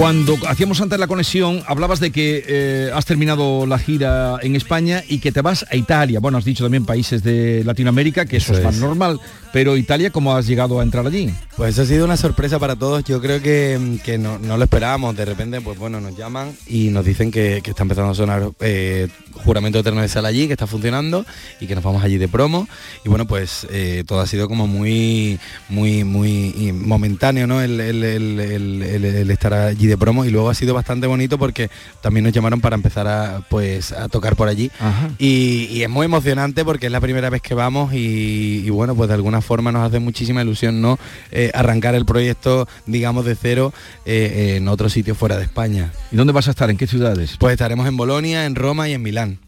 Cuando 0.04 0.38
hacíamos 0.50 0.82
antes 0.82 1.00
la 1.00 1.08
conexión, 1.08 1.64
hablabas 1.66 2.02
de 2.02 2.12
que 2.12 2.44
eh, 2.46 2.92
has 2.94 3.06
terminado 3.06 3.66
la 3.66 3.80
gira 3.80 4.38
en 4.42 4.58
España 4.58 5.02
y 5.08 5.20
que 5.20 5.32
te 5.32 5.40
vas 5.42 5.66
a 5.72 5.78
Italia. 5.78 6.20
Bueno, 6.20 6.38
has 6.38 6.44
dicho 6.44 6.66
también 6.66 6.86
países 6.86 7.24
de 7.24 7.64
Latinoamérica, 7.64 8.26
que 8.26 8.36
eso, 8.36 8.52
Eso 8.52 8.68
es 8.68 8.76
es. 8.76 8.82
normal. 8.82 9.22
Pero 9.54 9.78
Italia, 9.78 10.10
¿cómo 10.10 10.36
has 10.36 10.48
llegado 10.48 10.80
a 10.80 10.84
entrar 10.84 11.06
allí? 11.06 11.32
Pues 11.56 11.78
ha 11.78 11.86
sido 11.86 12.06
una 12.06 12.18
sorpresa 12.18 12.58
para 12.58 12.76
todos. 12.76 13.04
Yo 13.04 13.22
creo 13.22 13.40
que, 13.40 14.00
que 14.04 14.18
no, 14.18 14.40
no 14.40 14.58
lo 14.58 14.64
esperábamos. 14.64 15.16
De 15.16 15.26
repente, 15.26 15.62
pues 15.62 15.78
bueno, 15.78 16.02
nos 16.02 16.18
llaman 16.18 16.52
y 16.68 16.88
nos 16.90 17.06
dicen 17.06 17.30
que, 17.30 17.62
que 17.64 17.70
está 17.70 17.84
empezando 17.84 18.10
a 18.12 18.16
sonar 18.16 18.50
eh, 18.62 19.10
Juramento 19.46 19.78
Eterno 19.78 20.02
de 20.02 20.08
Sal 20.10 20.26
allí, 20.26 20.48
que 20.48 20.54
está 20.54 20.66
funcionando 20.66 21.24
y 21.62 21.68
que 21.68 21.76
nos 21.76 21.84
vamos 21.84 22.04
allí 22.04 22.18
de 22.18 22.28
promo. 22.28 22.68
Y 23.06 23.10
bueno, 23.10 23.28
pues 23.28 23.68
eh, 23.70 24.04
todo 24.08 24.22
ha 24.22 24.26
sido 24.28 24.48
como 24.48 24.66
muy, 24.66 25.40
muy, 25.70 26.04
muy 26.04 26.72
momentáneo, 26.74 27.46
¿no? 27.46 27.62
El, 27.62 27.80
el- 27.80 28.04
el- 28.04 28.40
el- 28.40 28.82
el- 28.82 29.06
el 29.06 29.30
estar 29.30 29.54
allí 29.54 29.86
de 29.86 29.98
promo. 30.00 30.26
Y 30.26 30.32
luego 30.32 30.50
ha 30.50 30.56
sido 30.56 30.74
bastante 30.74 31.06
bonito 31.06 31.38
porque 31.38 31.70
también 32.02 32.24
nos 32.24 32.34
llamaron 32.34 32.60
para 32.60 32.76
empezar 32.76 33.08
a, 33.08 33.46
pues, 33.52 33.92
a 33.92 34.10
tocar 34.10 34.36
por 34.36 34.48
allí. 34.48 34.72
Y, 35.20 35.68
y 35.72 35.84
es 35.84 35.90
muy 35.92 36.06
emocionante 36.06 36.66
porque 36.66 36.88
es 36.88 36.92
la 36.92 37.02
primera 37.02 37.30
vez 37.30 37.44
que 37.44 37.54
vamos 37.54 37.94
y, 37.94 38.64
y 38.66 38.70
bueno, 38.72 38.96
pues 38.96 39.10
de 39.10 39.14
alguna 39.14 39.43
forma 39.44 39.72
nos 39.72 39.86
hace 39.86 40.00
muchísima 40.00 40.42
ilusión 40.42 40.82
no 40.82 40.98
Eh, 41.32 41.52
arrancar 41.54 41.96
el 41.96 42.06
proyecto, 42.06 42.68
digamos, 42.86 43.26
de 43.26 43.36
cero 43.36 43.74
eh, 44.06 44.56
en 44.58 44.68
otro 44.68 44.90
sitio 44.90 45.16
fuera 45.16 45.38
de 45.38 45.44
España. 45.44 45.92
¿Y 46.12 46.16
dónde 46.16 46.34
vas 46.34 46.48
a 46.48 46.52
estar? 46.52 46.70
¿En 46.70 46.78
qué 46.78 46.88
ciudades? 46.88 47.38
Pues 47.38 47.54
estaremos 47.54 47.88
en 47.88 47.98
Bolonia, 47.98 48.46
en 48.46 48.56
Roma 48.56 48.88
y 48.88 48.94
en 48.94 49.02
Milán. 49.02 49.40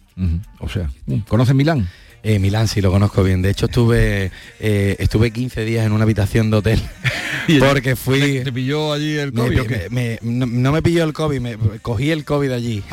O 0.59 0.69
sea, 0.69 0.89
¿conoces 1.27 1.55
Milán? 1.55 1.89
Eh, 2.27 2.39
Milán 2.39 2.67
sí 2.67 2.81
lo 2.81 2.89
conozco 2.89 3.23
bien. 3.23 3.43
De 3.43 3.51
hecho 3.51 3.67
estuve 3.67 4.31
eh, 4.59 4.95
estuve 4.97 5.29
15 5.29 5.63
días 5.63 5.85
en 5.85 5.91
una 5.91 6.05
habitación 6.05 6.49
de 6.49 6.57
hotel 6.57 6.81
porque 7.59 7.95
fui. 7.95 8.41
¿Te 8.43 8.51
pilló 8.51 8.91
allí 8.93 9.15
el 9.17 9.31
Me- 9.31 9.41
COVID 9.41 9.61
o 9.61 9.65
qué? 9.67 9.87
me- 9.91 10.19
me- 10.23 10.35
no, 10.37 10.47
no 10.47 10.71
me 10.71 10.81
pilló 10.81 11.03
el 11.03 11.13
COVID, 11.13 11.39
me 11.39 11.55
cogí 11.83 12.09
el 12.09 12.25
COVID 12.25 12.51
allí. 12.51 12.83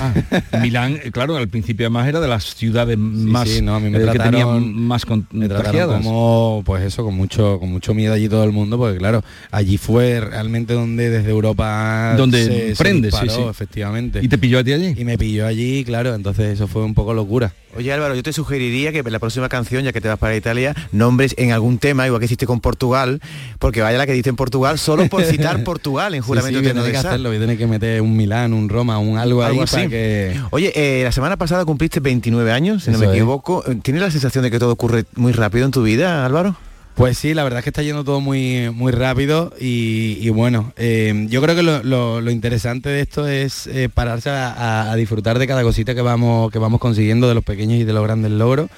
Milán, 0.61 1.01
eh, 1.03 1.11
claro, 1.11 1.37
al 1.37 1.49
principio 1.49 1.87
además 1.87 2.09
era 2.09 2.21
de 2.21 2.29
las 2.29 2.55
ciudades 2.55 2.99
más 2.99 3.49
sí, 3.49 3.63
no, 3.63 3.75
a 3.77 3.81
mí 3.81 3.89
me 3.89 4.03
eh, 4.03 4.07
que 4.13 4.19
tenían 4.19 4.75
más 4.77 5.03
me 5.31 5.49
trataron 5.49 5.65
contagiadas. 5.65 6.03
como 6.03 6.63
pues 6.67 6.83
eso 6.85 7.03
con 7.03 7.15
mucho 7.15 7.59
con 7.59 7.71
mucho 7.71 7.95
miedo 7.95 8.13
allí 8.13 8.29
todo 8.29 8.45
el 8.45 8.53
mundo 8.53 8.77
porque 8.77 8.99
claro 8.99 9.25
allí 9.51 9.79
fue 9.79 10.21
realmente 10.21 10.75
donde 10.75 11.09
desde 11.09 11.31
Europa 11.31 12.15
Donde 12.17 12.45
se, 12.45 12.75
se 12.77 12.83
prende, 12.83 13.11
sí, 13.11 13.17
disparó, 13.19 13.45
sí. 13.45 13.51
efectivamente 13.51 14.21
¿Y 14.23 14.29
te 14.29 14.37
pilló 14.39 14.59
a 14.59 14.65
ti 14.65 14.73
allí? 14.75 14.95
y 14.97 15.05
me 15.05 15.17
pilló 15.17 15.47
allí 15.47 15.85
claro 15.85 16.15
entonces 16.15 16.53
eso 16.55 16.69
fue 16.69 16.83
un 16.85 16.93
poco 16.95 17.15
locura 17.15 17.55
Oye 17.75 17.91
Álvaro, 17.91 18.15
yo 18.15 18.23
te 18.23 18.35
sugeriría 18.35 18.93
que 18.93 19.03
la 19.03 19.19
próxima 19.23 19.49
canción, 19.49 19.85
ya 19.85 19.93
que 19.93 20.01
te 20.01 20.09
vas 20.09 20.19
para 20.19 20.35
Italia, 20.37 20.75
nombres 20.91 21.35
en 21.39 21.53
algún 21.53 21.79
tema, 21.79 22.05
igual 22.07 22.19
que 22.19 22.25
hiciste 22.27 22.45
con 22.45 22.61
Portugal, 22.61 23.21
porque 23.61 23.81
vaya 23.81 23.97
la 23.97 24.05
que 24.05 24.13
diste 24.13 24.31
en 24.31 24.37
Portugal, 24.37 24.79
solo 24.81 25.09
por 25.09 25.23
citar 25.23 25.63
Portugal 25.65 26.15
en 26.15 26.23
Sí, 26.23 26.27
juramento 26.27 26.59
sí, 26.59 26.67
tener 26.67 26.83
de 26.83 26.91
que 26.91 26.97
hacerlo 26.97 27.31
tener 27.31 27.57
que 27.57 27.67
meter 27.69 28.03
un 28.03 28.17
Milán 28.17 28.53
un 28.53 28.69
Roma 28.69 28.99
un 28.99 29.17
algo, 29.19 29.43
ahí 29.45 29.59
así. 29.61 29.77
para 29.77 29.89
que 29.89 30.37
Oye, 30.51 30.73
eh, 30.75 31.05
la 31.05 31.13
semana 31.13 31.37
pasada 31.37 31.65
cumpliste 31.65 32.01
29 32.01 32.51
años, 32.53 32.83
si 32.85 32.91
no 32.91 32.99
me 32.99 33.07
es. 33.07 33.13
equivoco. 33.13 33.65
¿Tienes 33.83 34.03
la 34.03 34.11
sensación 34.11 34.43
de 34.43 34.51
que 34.51 34.59
todo 34.59 34.73
ocurre 34.73 35.05
muy 35.15 35.33
rápido 35.33 35.65
en 35.67 35.71
tu 35.71 35.83
vida, 35.85 36.27
Álvaro? 36.27 36.57
Pues 36.95 37.17
sí, 37.17 37.33
la 37.33 37.43
verdad 37.43 37.61
es 37.61 37.65
que 37.65 37.71
está 37.71 37.83
yendo 37.83 38.05
todo 38.05 38.21
muy, 38.21 38.69
muy 38.71 38.93
rápido 38.93 39.55
y, 39.59 40.19
y 40.21 40.29
bueno, 40.29 40.75
eh, 40.77 41.27
yo 41.31 41.41
creo 41.41 41.57
que 41.57 41.63
lo, 41.63 41.83
lo- 41.83 42.21
lo 42.21 42.31
interesante 42.31 42.91
de 42.91 43.01
esto 43.01 43.27
es 43.27 43.67
eh, 43.67 43.89
pararse 43.89 44.29
a 44.29 44.95
disfrutar 44.95 45.39
de 45.39 45.47
cada 45.47 45.63
cosita 45.63 45.95
que 45.95 46.03
vamos, 46.03 46.53
que 46.53 46.59
vamos 46.59 46.81
consiguiendo, 46.81 47.29
de 47.29 47.35
los 47.35 47.45
pequeños 47.45 47.79
y 47.81 47.85
de 47.85 47.93
los 47.95 48.03
grandes 48.05 48.33
logros. 48.33 48.69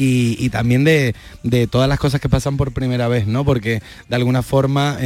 Y, 0.00 0.48
también 0.50 0.84
de, 0.84 1.14
de 1.42 1.66
todas 1.66 1.88
las 1.88 1.98
cosas 1.98 2.20
que 2.20 2.28
pasan 2.28 2.56
por 2.56 2.72
primera 2.72 3.08
vez, 3.08 3.26
¿no? 3.26 3.44
Porque 3.44 3.82
de 4.08 4.16
alguna 4.16 4.42
forma 4.42 4.96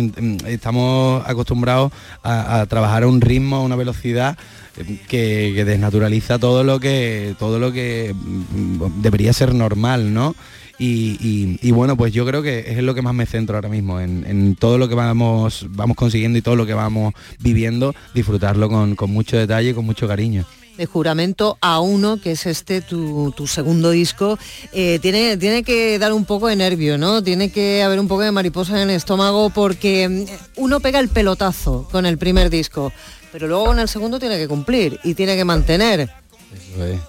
estamos 0.46 1.22
acostumbrados 1.26 1.92
a, 2.22 2.66
trabajar 2.68 3.04
a 3.04 3.06
un 3.06 3.22
ritmo, 3.22 3.56
a 3.56 3.60
una 3.60 3.76
velocidad 3.76 4.36
eh, 4.76 4.98
que, 5.08 5.64
desnaturaliza 5.64 6.38
todo 6.38 6.62
lo 6.62 6.78
que 6.78 7.34
todo 7.38 7.58
lo 7.58 7.72
que 7.72 8.14
mm, 8.14 9.00
debería 9.00 9.32
ser 9.32 9.54
normal, 9.54 10.12
¿no? 10.12 10.34
Y, 10.78 11.58
y- 11.62 11.70
bueno, 11.70 11.96
pues 11.96 12.12
yo 12.12 12.26
creo 12.26 12.42
que 12.42 12.64
es 12.66 12.82
lo 12.82 12.94
que 12.94 13.02
más 13.02 13.14
me 13.14 13.24
centro 13.24 13.56
ahora 13.56 13.68
mismo, 13.68 14.00
en, 14.00 14.26
en 14.26 14.56
todo 14.56 14.78
lo 14.78 14.88
que 14.88 14.94
vamos, 14.94 15.66
vamos 15.70 15.96
consiguiendo 15.96 16.38
y 16.38 16.42
todo 16.42 16.56
lo 16.56 16.66
que 16.66 16.74
vamos 16.74 17.14
viviendo, 17.38 17.94
disfrutarlo 18.14 18.68
con, 18.68 18.96
con 18.96 19.10
mucho 19.10 19.36
detalle 19.38 19.70
y 19.70 19.74
con 19.74 19.84
mucho 19.86 20.08
cariño. 20.08 20.44
De 20.76 20.86
Juramento 20.86 21.58
A1, 21.60 22.20
que 22.20 22.32
es 22.32 22.46
este 22.46 22.80
tu, 22.80 23.32
tu 23.36 23.46
segundo 23.46 23.90
disco, 23.90 24.38
eh, 24.72 24.98
tiene, 25.02 25.36
tiene 25.36 25.62
que 25.62 25.98
dar 25.98 26.12
un 26.12 26.24
poco 26.24 26.48
de 26.48 26.56
nervio, 26.56 26.98
¿no? 26.98 27.22
Tiene 27.22 27.50
que 27.50 27.82
haber 27.82 28.00
un 28.00 28.08
poco 28.08 28.22
de 28.22 28.32
mariposa 28.32 28.80
en 28.80 28.88
el 28.90 28.96
estómago 28.96 29.50
porque 29.50 30.08
mm, 30.08 30.60
uno 30.60 30.80
pega 30.80 30.98
el 30.98 31.08
pelotazo 31.08 31.86
con 31.90 32.06
el 32.06 32.18
primer 32.18 32.50
disco, 32.50 32.92
pero 33.30 33.46
luego 33.48 33.66
con 33.66 33.78
el 33.78 33.88
segundo 33.88 34.18
tiene 34.18 34.38
que 34.38 34.48
cumplir 34.48 34.98
y 35.04 35.14
tiene 35.14 35.36
que 35.36 35.44
mantener 35.44 36.00
Eso 36.00 36.84
es. 36.84 37.00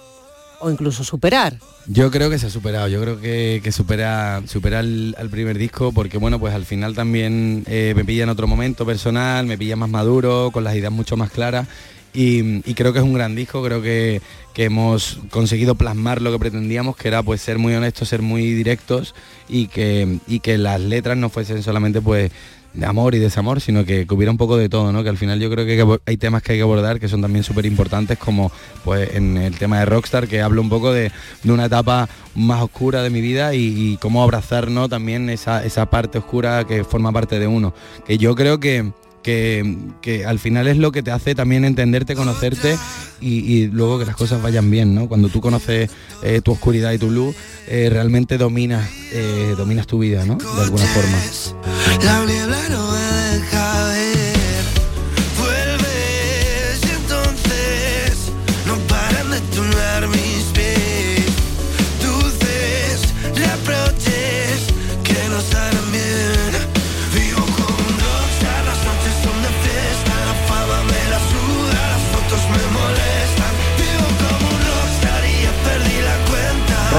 o 0.60 0.70
incluso 0.70 1.04
superar. 1.04 1.58
Yo 1.86 2.10
creo 2.10 2.30
que 2.30 2.38
se 2.38 2.46
ha 2.46 2.50
superado, 2.50 2.88
yo 2.88 2.98
creo 3.02 3.20
que, 3.20 3.60
que 3.62 3.70
supera, 3.70 4.42
supera 4.46 4.78
al, 4.78 5.14
al 5.18 5.28
primer 5.28 5.58
disco 5.58 5.92
porque 5.92 6.16
bueno, 6.16 6.38
pues 6.40 6.54
al 6.54 6.64
final 6.64 6.94
también 6.94 7.64
eh, 7.66 7.92
me 7.94 8.06
pilla 8.06 8.22
en 8.22 8.30
otro 8.30 8.46
momento 8.46 8.86
personal, 8.86 9.44
me 9.46 9.58
pilla 9.58 9.76
más 9.76 9.90
maduro, 9.90 10.50
con 10.50 10.64
las 10.64 10.74
ideas 10.76 10.92
mucho 10.92 11.18
más 11.18 11.30
claras 11.30 11.68
y, 12.14 12.74
creo 12.74 12.92
que 12.92 13.00
es 13.00 13.04
un 13.04 13.12
gran 13.12 13.34
disco, 13.34 13.62
creo 13.62 13.82
que, 13.82 14.22
que 14.54 14.64
hemos 14.64 15.18
conseguido 15.30 15.74
plasmar 15.74 16.22
lo 16.22 16.30
que 16.30 16.38
pretendíamos, 16.38 16.96
que 16.96 17.08
era 17.08 17.22
pues 17.22 17.40
ser 17.40 17.58
muy 17.58 17.74
honestos, 17.74 18.08
ser 18.08 18.22
muy 18.22 18.54
directos 18.54 19.14
y 19.48 19.66
que, 19.66 20.18
y 20.28 20.38
que 20.38 20.56
las 20.56 20.80
letras 20.80 21.16
no 21.16 21.28
fuesen 21.28 21.62
solamente 21.62 22.00
pues 22.00 22.30
de 22.74 22.86
amor 22.86 23.14
y 23.14 23.18
desamor, 23.18 23.60
sino 23.60 23.84
que, 23.84 24.06
que 24.06 24.14
hubiera 24.14 24.30
un 24.30 24.36
poco 24.36 24.56
de 24.56 24.68
todo, 24.68 24.92
¿no? 24.92 25.02
Que 25.02 25.08
al 25.08 25.16
final 25.16 25.40
yo 25.40 25.50
creo 25.50 25.64
que 25.64 26.00
hay, 26.06 26.16
temas 26.16 26.42
que 26.42 26.52
hay 26.52 26.58
que 26.58 26.62
abordar 26.62 27.00
que 27.00 27.08
son 27.08 27.22
también 27.22 27.44
súper 27.44 27.66
importantes, 27.66 28.18
como 28.18 28.50
pues 28.84 29.14
en 29.14 29.36
el 29.36 29.56
tema 29.56 29.78
de 29.78 29.86
Rockstar, 29.86 30.28
que 30.28 30.40
hablo 30.40 30.60
un 30.60 30.68
poco 30.68 30.92
de, 30.92 31.10
de 31.42 31.52
una 31.52 31.66
etapa 31.66 32.08
más 32.34 32.62
oscura 32.62 33.02
de 33.02 33.10
mi 33.10 33.20
vida 33.20 33.54
y, 33.54 33.96
cómo 34.00 34.22
abrazar. 34.22 34.68
También 34.88 35.30
esa, 35.30 35.64
esa 35.64 35.86
parte 35.86 36.18
oscura 36.18 36.64
que 36.64 36.84
forma 36.84 37.12
parte 37.12 37.38
de 37.38 37.46
uno. 37.46 37.74
Que 38.06 38.18
yo 38.18 38.34
creo 38.34 38.58
que, 38.58 38.92
que, 39.24 39.78
que 40.02 40.24
al 40.24 40.38
final 40.38 40.68
es 40.68 40.76
lo 40.76 40.92
que 40.92 41.02
te 41.02 41.10
hace 41.10 41.34
también 41.34 41.64
entenderte, 41.64 42.14
conocerte 42.14 42.76
y, 43.20 43.52
y 43.52 43.66
luego 43.66 43.98
que 43.98 44.04
las 44.04 44.14
cosas 44.14 44.40
vayan 44.40 44.70
bien, 44.70 44.94
¿no? 44.94 45.08
Cuando 45.08 45.28
tú 45.30 45.40
conoces 45.40 45.90
eh, 46.22 46.40
tu 46.42 46.52
oscuridad 46.52 46.92
y 46.92 46.98
tu 46.98 47.10
luz, 47.10 47.34
eh, 47.66 47.88
realmente 47.90 48.38
dominas, 48.38 48.88
eh, 49.12 49.54
dominas 49.56 49.86
tu 49.86 49.98
vida, 49.98 50.24
¿no? 50.26 50.36
De 50.36 50.62
alguna 50.62 50.84
forma. 50.84 51.18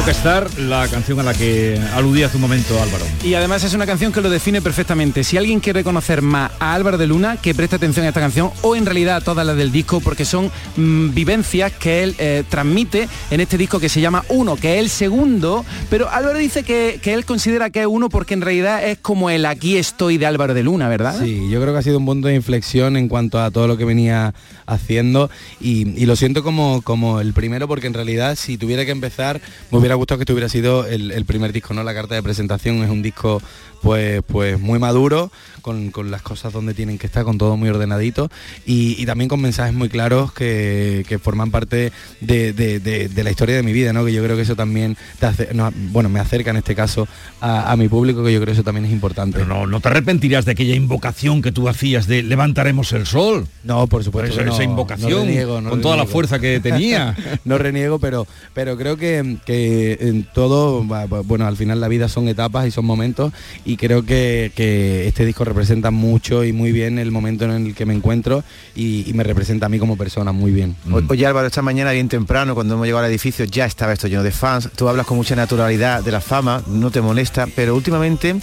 Rockstar, 0.06 0.60
la 0.60 0.88
canción 0.88 1.20
a 1.20 1.24
la 1.24 1.34
que 1.34 1.82
aludía 1.95 2.28
hace 2.28 2.38
un 2.38 2.41
momento 2.41 2.80
Álvaro. 2.80 3.03
Y 3.24 3.34
además 3.34 3.64
es 3.64 3.74
una 3.74 3.88
canción 3.88 4.12
que 4.12 4.22
lo 4.22 4.30
define 4.30 4.62
perfectamente. 4.62 5.24
Si 5.24 5.36
alguien 5.36 5.60
quiere 5.60 5.84
conocer 5.84 6.22
más 6.22 6.51
a 6.60 6.76
Álvaro 6.76 6.99
de 6.99 7.08
Luna, 7.08 7.38
que 7.38 7.56
preste 7.56 7.78
atención 7.78 8.06
a 8.06 8.10
esta 8.10 8.20
canción 8.20 8.51
o 8.62 8.76
en 8.76 8.86
realidad 8.86 9.16
a 9.16 9.22
todas 9.22 9.47
las 9.47 9.58
del 9.58 9.72
disco, 9.72 10.01
porque 10.01 10.24
son 10.24 10.51
mm, 10.76 11.12
vivencias 11.16 11.72
que 11.72 12.03
él 12.03 12.16
eh, 12.20 12.43
transmite 12.47 13.10
en 13.32 13.39
este 13.39 13.58
disco 13.58 13.80
que 13.80 13.89
se 13.89 13.99
llama 13.99 14.24
Uno, 14.30 14.58
que 14.58 14.76
es 14.76 14.80
el 14.82 14.89
segundo, 14.89 15.66
pero 15.89 16.08
Álvaro 16.08 16.38
dice 16.38 16.62
que, 16.62 16.99
que 17.01 17.16
él 17.16 17.26
considera 17.26 17.72
que 17.72 17.82
es 17.82 17.88
uno 17.88 18.10
porque 18.10 18.36
en 18.36 18.41
realidad 18.41 18.88
es 18.88 18.99
como 18.99 19.32
el 19.32 19.43
aquí 19.47 19.76
estoy 19.76 20.20
de 20.20 20.28
Álvaro 20.28 20.53
de 20.53 20.62
Luna, 20.62 20.88
¿verdad? 20.88 21.20
Sí, 21.20 21.49
yo 21.49 21.60
creo 21.60 21.74
que 21.74 21.80
ha 21.80 21.84
sido 21.84 21.97
un 21.97 22.06
punto 22.06 22.28
de 22.28 22.36
inflexión 22.36 22.95
en 22.95 23.08
cuanto 23.08 23.41
a 23.41 23.49
todo 23.49 23.68
lo 23.68 23.76
que 23.76 23.86
venía 23.86 24.36
haciendo 24.68 25.32
y, 25.60 25.99
y 25.99 26.06
lo 26.06 26.16
siento 26.16 26.43
como, 26.43 26.84
como 26.84 27.22
el 27.22 27.34
primero 27.34 27.68
porque 27.68 27.88
en 27.88 27.95
realidad 27.95 28.36
si 28.36 28.60
tuviera 28.60 28.86
que 28.86 28.91
empezar 28.91 29.41
me 29.72 29.80
hubiera 29.80 29.95
gustado 29.96 30.20
que 30.20 30.24
este 30.24 30.34
hubiera 30.34 30.50
sido 30.50 30.86
el 30.86 31.26
primer 31.26 31.52
disco, 31.52 31.74
¿no? 31.74 31.84
La 31.84 31.93
carta 31.93 32.16
de 32.16 32.24
presentación 32.24 32.84
es 32.84 32.89
un 32.89 33.02
disco 33.02 33.41
pues, 33.86 34.23
pues 34.25 34.59
muy 34.59 34.79
maduro, 34.79 35.31
con, 35.61 35.91
con 35.91 36.09
las 36.09 36.23
cosas 36.23 36.51
donde 36.51 36.73
tienen 36.73 36.97
que 36.97 37.05
estar, 37.05 37.23
con 37.23 37.38
todo 37.38 37.55
muy 37.55 37.69
ordenadito 37.69 38.31
y, 38.65 38.99
y 39.01 39.05
también 39.05 39.27
con 39.29 39.39
mensajes 39.39 39.75
muy 39.75 39.89
claros 39.89 40.33
que, 40.33 41.05
que 41.07 41.19
forman 41.19 41.51
parte 41.51 41.91
de, 42.19 42.51
de- 42.53 42.79
de- 42.79 43.09
de 43.09 43.23
la 43.23 43.29
historia 43.29 43.55
de 43.55 43.61
mi 43.61 43.73
vida, 43.73 43.93
¿no? 43.93 44.03
Que 44.03 44.11
yo 44.11 44.23
creo 44.23 44.36
que 44.36 44.41
eso 44.41 44.55
también 44.55 44.97
te 45.19 45.27
hace- 45.27 45.53
no, 45.53 45.71
bueno, 45.91 46.09
me 46.09 46.19
acerca 46.19 46.49
en 46.49 46.57
este 46.57 46.73
caso 46.73 47.07
a, 47.41 47.71
a 47.71 47.77
mi 47.77 47.88
público, 47.88 48.23
que 48.23 48.33
yo 48.33 48.39
creo 48.39 48.47
que 48.47 48.53
eso 48.53 48.63
también 48.63 48.86
es 48.86 48.91
importante. 48.91 49.38
Pero 49.39 49.45
no, 49.47 49.67
no 49.67 49.79
te 49.79 49.88
arrepentirás 49.89 50.45
de 50.45 50.53
aquella 50.53 50.73
invocación 50.75 51.43
que 51.43 51.51
tú 51.51 51.69
hacías 51.69 52.07
de 52.07 52.23
levantaremos 52.23 52.91
el 52.93 53.05
sol. 53.05 53.47
No, 53.63 53.86
por 53.86 54.03
supuesto. 54.03 54.31
Esa, 54.33 54.39
que 54.41 54.45
no, 54.47 54.53
esa 54.55 54.63
no 54.65 54.71
invocación 54.71 55.25
reniego, 55.27 55.61
con 55.63 55.81
toda 55.81 55.95
la 55.95 56.07
fuerza 56.07 56.39
que 56.39 56.59
tenía. 56.59 57.15
no 57.45 57.59
reniego, 57.59 57.99
pero, 57.99 58.25
pero 58.55 58.77
creo 58.77 58.97
que, 58.97 59.38
que 59.45 59.97
en 60.01 60.23
todo, 60.33 60.83
bueno, 61.23 61.45
al 61.45 61.55
final 61.57 61.79
la 61.79 61.88
vida 61.88 62.07
son 62.09 62.27
etapas 62.27 62.67
y 62.67 62.71
son 62.71 62.86
momentos 62.86 63.31
y 63.63 63.74
creo 63.78 64.03
que, 64.05 64.51
que 64.55 65.07
este 65.07 65.26
disco 65.26 65.43
representa 65.45 65.91
mucho 65.91 66.43
y 66.43 66.53
muy 66.53 66.71
bien 66.71 66.99
el 66.99 67.11
momento 67.11 67.45
en 67.45 67.51
el 67.67 67.76
que 67.76 67.86
me 67.86 67.93
encuentro 67.93 68.43
y, 68.76 69.09
y 69.09 69.13
me 69.13 69.23
representa 69.23 69.65
a 69.65 69.69
mí 69.69 69.80
como 69.80 69.97
persona 69.97 70.32
muy 70.32 70.51
bien. 70.51 70.76
O- 70.91 71.01
Oye 71.09 71.26
Álvaro, 71.26 71.47
esta 71.47 71.61
mañana 71.61 71.91
bien 71.91 72.09
temprano, 72.09 72.55
cuando 72.55 72.73
hemos 72.76 72.86
llegado 72.86 73.03
al 73.05 73.09
edificio, 73.11 73.45
ya 73.45 73.65
estaba 73.65 73.93
esto 73.93 74.07
lleno 74.07 74.23
de 74.23 74.32
fans. 74.32 74.69
Tú 74.76 74.88
hablas 74.89 75.05
con 75.05 75.17
mucha 75.17 75.36
naturalidad 75.36 76.03
de 76.03 76.11
la 76.11 76.21
fama, 76.21 76.63
no 76.67 76.91
te 76.91 77.01
molesta, 77.01 77.47
pero 77.55 77.76
últimamente 77.76 78.36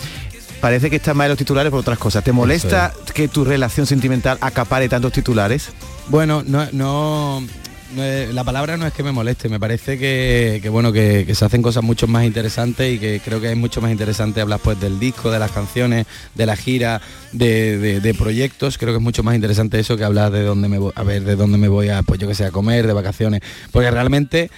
parece 0.60 0.90
que 0.90 0.96
estás 0.96 1.14
más 1.16 1.24
en 1.26 1.30
los 1.30 1.38
titulares 1.38 1.70
por 1.70 1.80
otras 1.80 1.98
cosas. 1.98 2.22
¿Te 2.22 2.32
molesta 2.32 2.92
que 3.14 3.28
tu 3.28 3.44
relación 3.44 3.86
sentimental 3.86 4.38
acapare 4.40 4.88
tantos 4.88 5.12
titulares? 5.12 5.70
Bueno, 6.08 6.42
no, 6.46 6.66
no, 6.72 7.42
la 7.94 8.44
palabra 8.44 8.76
no 8.76 8.86
es 8.86 8.92
que 8.92 9.02
me 9.02 9.12
moleste, 9.12 9.48
me 9.48 9.60
parece 9.60 9.98
que, 9.98 10.66
bueno 10.70 10.92
que, 10.92 11.32
se 11.34 11.44
hacen 11.44 11.62
cosas 11.62 11.82
mucho 11.82 12.06
más 12.06 12.24
interesantes 12.24 12.94
y 12.94 12.98
que 12.98 13.20
creo 13.24 13.40
que 13.40 13.50
es 13.50 13.56
mucho 13.56 13.80
más 13.80 13.90
interesante 13.90 14.40
hablar 14.40 14.60
pues 14.60 14.80
del 14.80 14.98
disco, 14.98 15.30
de 15.30 15.38
las 15.38 15.50
canciones, 15.50 16.06
de 16.34 16.46
la 16.46 16.56
gira, 16.56 17.00
de 17.32 18.14
proyectos. 18.18 18.78
Creo 18.78 18.92
que 18.92 18.98
es 18.98 19.02
mucho 19.02 19.22
más 19.22 19.34
interesante 19.34 19.78
eso 19.78 19.96
que 19.96 20.04
hablar 20.04 20.32
de 20.32 20.42
dónde 20.42 20.68
me 20.68 20.78
voy, 20.78 20.92
a 20.94 21.02
ver 21.02 21.24
de 21.24 21.36
dónde 21.36 21.58
me 21.58 21.68
voy 21.68 21.88
a, 21.88 22.02
pues 22.02 22.20
yo 22.20 22.28
que 22.28 22.34
sé, 22.34 22.44
a 22.44 22.50
comer, 22.50 22.86
de 22.86 22.92
vacaciones. 22.92 23.40
Porque 23.70 23.90
realmente 23.90 24.50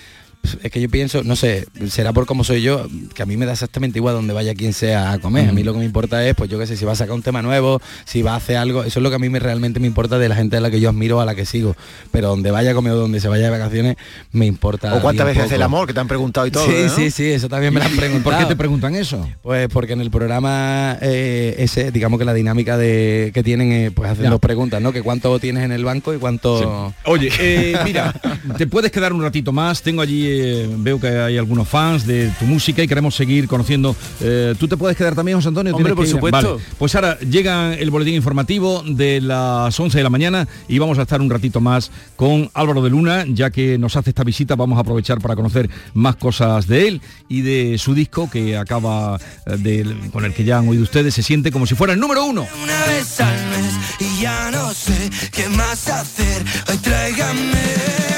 es 0.62 0.70
que 0.70 0.80
yo 0.80 0.88
pienso, 0.88 1.22
no 1.24 1.36
sé, 1.36 1.66
será 1.88 2.12
por 2.12 2.26
cómo 2.26 2.44
soy 2.44 2.62
yo, 2.62 2.86
que 3.14 3.22
a 3.22 3.26
mí 3.26 3.36
me 3.36 3.46
da 3.46 3.52
exactamente 3.52 3.98
igual 3.98 4.14
donde 4.14 4.32
vaya 4.34 4.54
quien 4.54 4.72
sea 4.72 5.12
a 5.12 5.18
comer. 5.18 5.48
A 5.48 5.52
mí 5.52 5.62
lo 5.62 5.72
que 5.72 5.78
me 5.78 5.84
importa 5.84 6.26
es, 6.26 6.34
pues 6.34 6.50
yo 6.50 6.58
qué 6.58 6.66
sé, 6.66 6.76
si 6.76 6.84
va 6.84 6.92
a 6.92 6.96
sacar 6.96 7.14
un 7.14 7.22
tema 7.22 7.42
nuevo, 7.42 7.80
si 8.04 8.22
va 8.22 8.32
a 8.34 8.36
hacer 8.36 8.56
algo, 8.56 8.84
eso 8.84 8.98
es 8.98 9.02
lo 9.02 9.10
que 9.10 9.16
a 9.16 9.18
mí 9.18 9.28
me, 9.28 9.38
realmente 9.40 9.80
me 9.80 9.86
importa 9.86 10.18
de 10.18 10.28
la 10.28 10.36
gente 10.36 10.56
a 10.56 10.60
la 10.60 10.70
que 10.70 10.80
yo 10.80 10.90
admiro, 10.90 11.20
a 11.20 11.24
la 11.24 11.34
que 11.34 11.46
sigo. 11.46 11.76
Pero 12.10 12.28
donde 12.28 12.50
vaya 12.50 12.72
a 12.72 12.74
comer 12.74 12.92
o 12.92 12.96
donde 12.96 13.20
se 13.20 13.28
vaya 13.28 13.44
de 13.44 13.50
vacaciones, 13.50 13.96
me 14.32 14.46
importa. 14.46 14.94
¿O 14.94 15.00
cuántas 15.00 15.26
veces 15.26 15.44
hace 15.44 15.54
el 15.54 15.60
poco. 15.60 15.64
amor? 15.66 15.86
Que 15.86 15.94
te 15.94 16.00
han 16.00 16.08
preguntado 16.08 16.46
y 16.46 16.50
todo. 16.50 16.66
Sí, 16.66 16.72
¿no? 16.84 16.88
sí, 16.94 17.10
sí, 17.10 17.24
eso 17.30 17.48
también 17.48 17.72
me 17.72 17.80
lo 17.80 17.86
han 17.86 17.92
preguntado. 17.96 18.30
¿Por 18.36 18.38
qué 18.38 18.46
te 18.46 18.56
preguntan 18.56 18.94
eso? 18.94 19.28
Pues 19.42 19.68
porque 19.68 19.94
en 19.94 20.00
el 20.00 20.10
programa 20.10 20.98
eh, 21.00 21.54
ese, 21.58 21.90
digamos 21.90 22.18
que 22.18 22.24
la 22.24 22.34
dinámica 22.34 22.76
de 22.76 23.30
que 23.34 23.42
tienen, 23.42 23.72
eh, 23.72 23.90
pues 23.90 24.10
hacen 24.10 24.24
Ya. 24.24 24.30
dos 24.30 24.40
preguntas, 24.40 24.80
¿no? 24.80 24.92
Que 24.92 25.02
cuánto 25.02 25.38
tienes 25.38 25.64
en 25.64 25.72
el 25.72 25.84
banco 25.84 26.14
y 26.14 26.18
cuánto... 26.18 26.92
Oye, 27.04 27.30
eh, 27.38 27.76
mira, 27.84 28.12
te 28.56 28.66
puedes 28.66 28.90
quedar 28.90 29.12
un 29.12 29.22
ratito 29.22 29.52
más. 29.52 29.82
Tengo 29.82 30.02
allí, 30.02 30.33
veo 30.78 31.00
que 31.00 31.08
hay 31.08 31.38
algunos 31.38 31.68
fans 31.68 32.06
de 32.06 32.30
tu 32.38 32.44
música 32.44 32.82
y 32.82 32.88
queremos 32.88 33.14
seguir 33.14 33.46
conociendo. 33.48 33.94
Eh, 34.20 34.54
¿Tú 34.58 34.68
te 34.68 34.76
puedes 34.76 34.96
quedar 34.96 35.14
también, 35.14 35.38
José 35.38 35.48
Antonio? 35.48 35.74
Hombre, 35.74 35.94
¿Tienes 35.94 36.12
por 36.12 36.20
supuesto. 36.20 36.54
Vale. 36.54 36.64
Pues 36.78 36.94
ahora 36.94 37.18
llega 37.20 37.74
el 37.74 37.90
boletín 37.90 38.14
informativo 38.14 38.82
de 38.86 39.20
las 39.20 39.78
11 39.78 39.98
de 39.98 40.04
la 40.04 40.10
mañana 40.10 40.48
y 40.68 40.78
vamos 40.78 40.98
a 40.98 41.02
estar 41.02 41.20
un 41.20 41.30
ratito 41.30 41.60
más 41.60 41.90
con 42.16 42.50
Álvaro 42.54 42.82
de 42.82 42.90
Luna, 42.90 43.24
ya 43.28 43.50
que 43.50 43.78
nos 43.78 43.96
hace 43.96 44.10
esta 44.10 44.24
visita, 44.24 44.56
vamos 44.56 44.78
a 44.78 44.80
aprovechar 44.80 45.20
para 45.20 45.36
conocer 45.36 45.68
más 45.94 46.16
cosas 46.16 46.66
de 46.66 46.88
él 46.88 47.00
y 47.28 47.42
de 47.42 47.78
su 47.78 47.94
disco 47.94 48.30
que 48.30 48.56
acaba 48.56 49.18
eh, 49.46 49.56
de, 49.58 50.10
con 50.12 50.24
el 50.24 50.34
que 50.34 50.44
ya 50.44 50.58
han 50.58 50.68
oído 50.68 50.82
ustedes, 50.82 51.14
se 51.14 51.22
siente 51.22 51.50
como 51.50 51.66
si 51.66 51.74
fuera 51.74 51.92
el 51.92 52.00
número 52.00 52.24
uno. 52.24 52.46
Una 52.62 52.86
vez 52.86 53.20
al 53.20 53.34
mes 53.50 53.74
y 54.00 54.22
ya 54.22 54.50
no 54.50 54.72
sé 54.72 55.10
qué 55.32 55.48
más 55.50 55.88
hacer. 55.88 56.44
Hoy 56.68 56.78
tráigame 56.78 57.52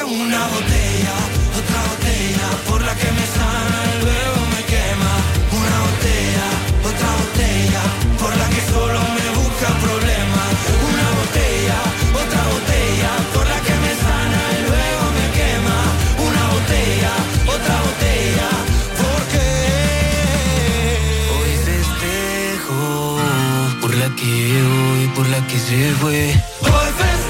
una 0.06 0.46
botella, 0.48 1.14
por 2.68 2.80
la 2.82 2.94
que 2.94 3.10
me 3.18 3.26
sana 3.36 3.78
y 3.92 3.96
luego 4.04 4.40
me 4.54 4.62
quema. 4.72 5.12
Una 5.60 5.78
botella, 5.88 6.46
otra 6.90 7.10
botella, 7.20 7.82
por 8.20 8.32
la 8.36 8.46
que 8.54 8.62
solo 8.72 9.00
me 9.16 9.26
busca 9.40 9.68
problemas. 9.86 10.54
Una 10.90 11.08
botella, 11.20 11.78
otra 12.22 12.42
botella, 12.54 13.10
por 13.34 13.46
la 13.52 13.58
que 13.66 13.74
me 13.84 13.92
sana 14.04 14.40
y 14.56 14.60
luego 14.68 15.04
me 15.16 15.26
quema. 15.38 15.78
Una 16.28 16.44
botella, 16.54 17.12
otra 17.54 17.76
botella, 17.86 18.48
porque 19.02 19.44
hoy 21.36 21.52
festejo 21.70 22.80
por 23.80 23.92
la 23.94 24.08
que 24.18 24.32
hoy, 24.72 25.02
por 25.16 25.26
la 25.28 25.40
que 25.48 25.58
se 25.58 25.78
fue. 26.00 26.20
Hoy 26.62 26.90
festejo 26.98 27.25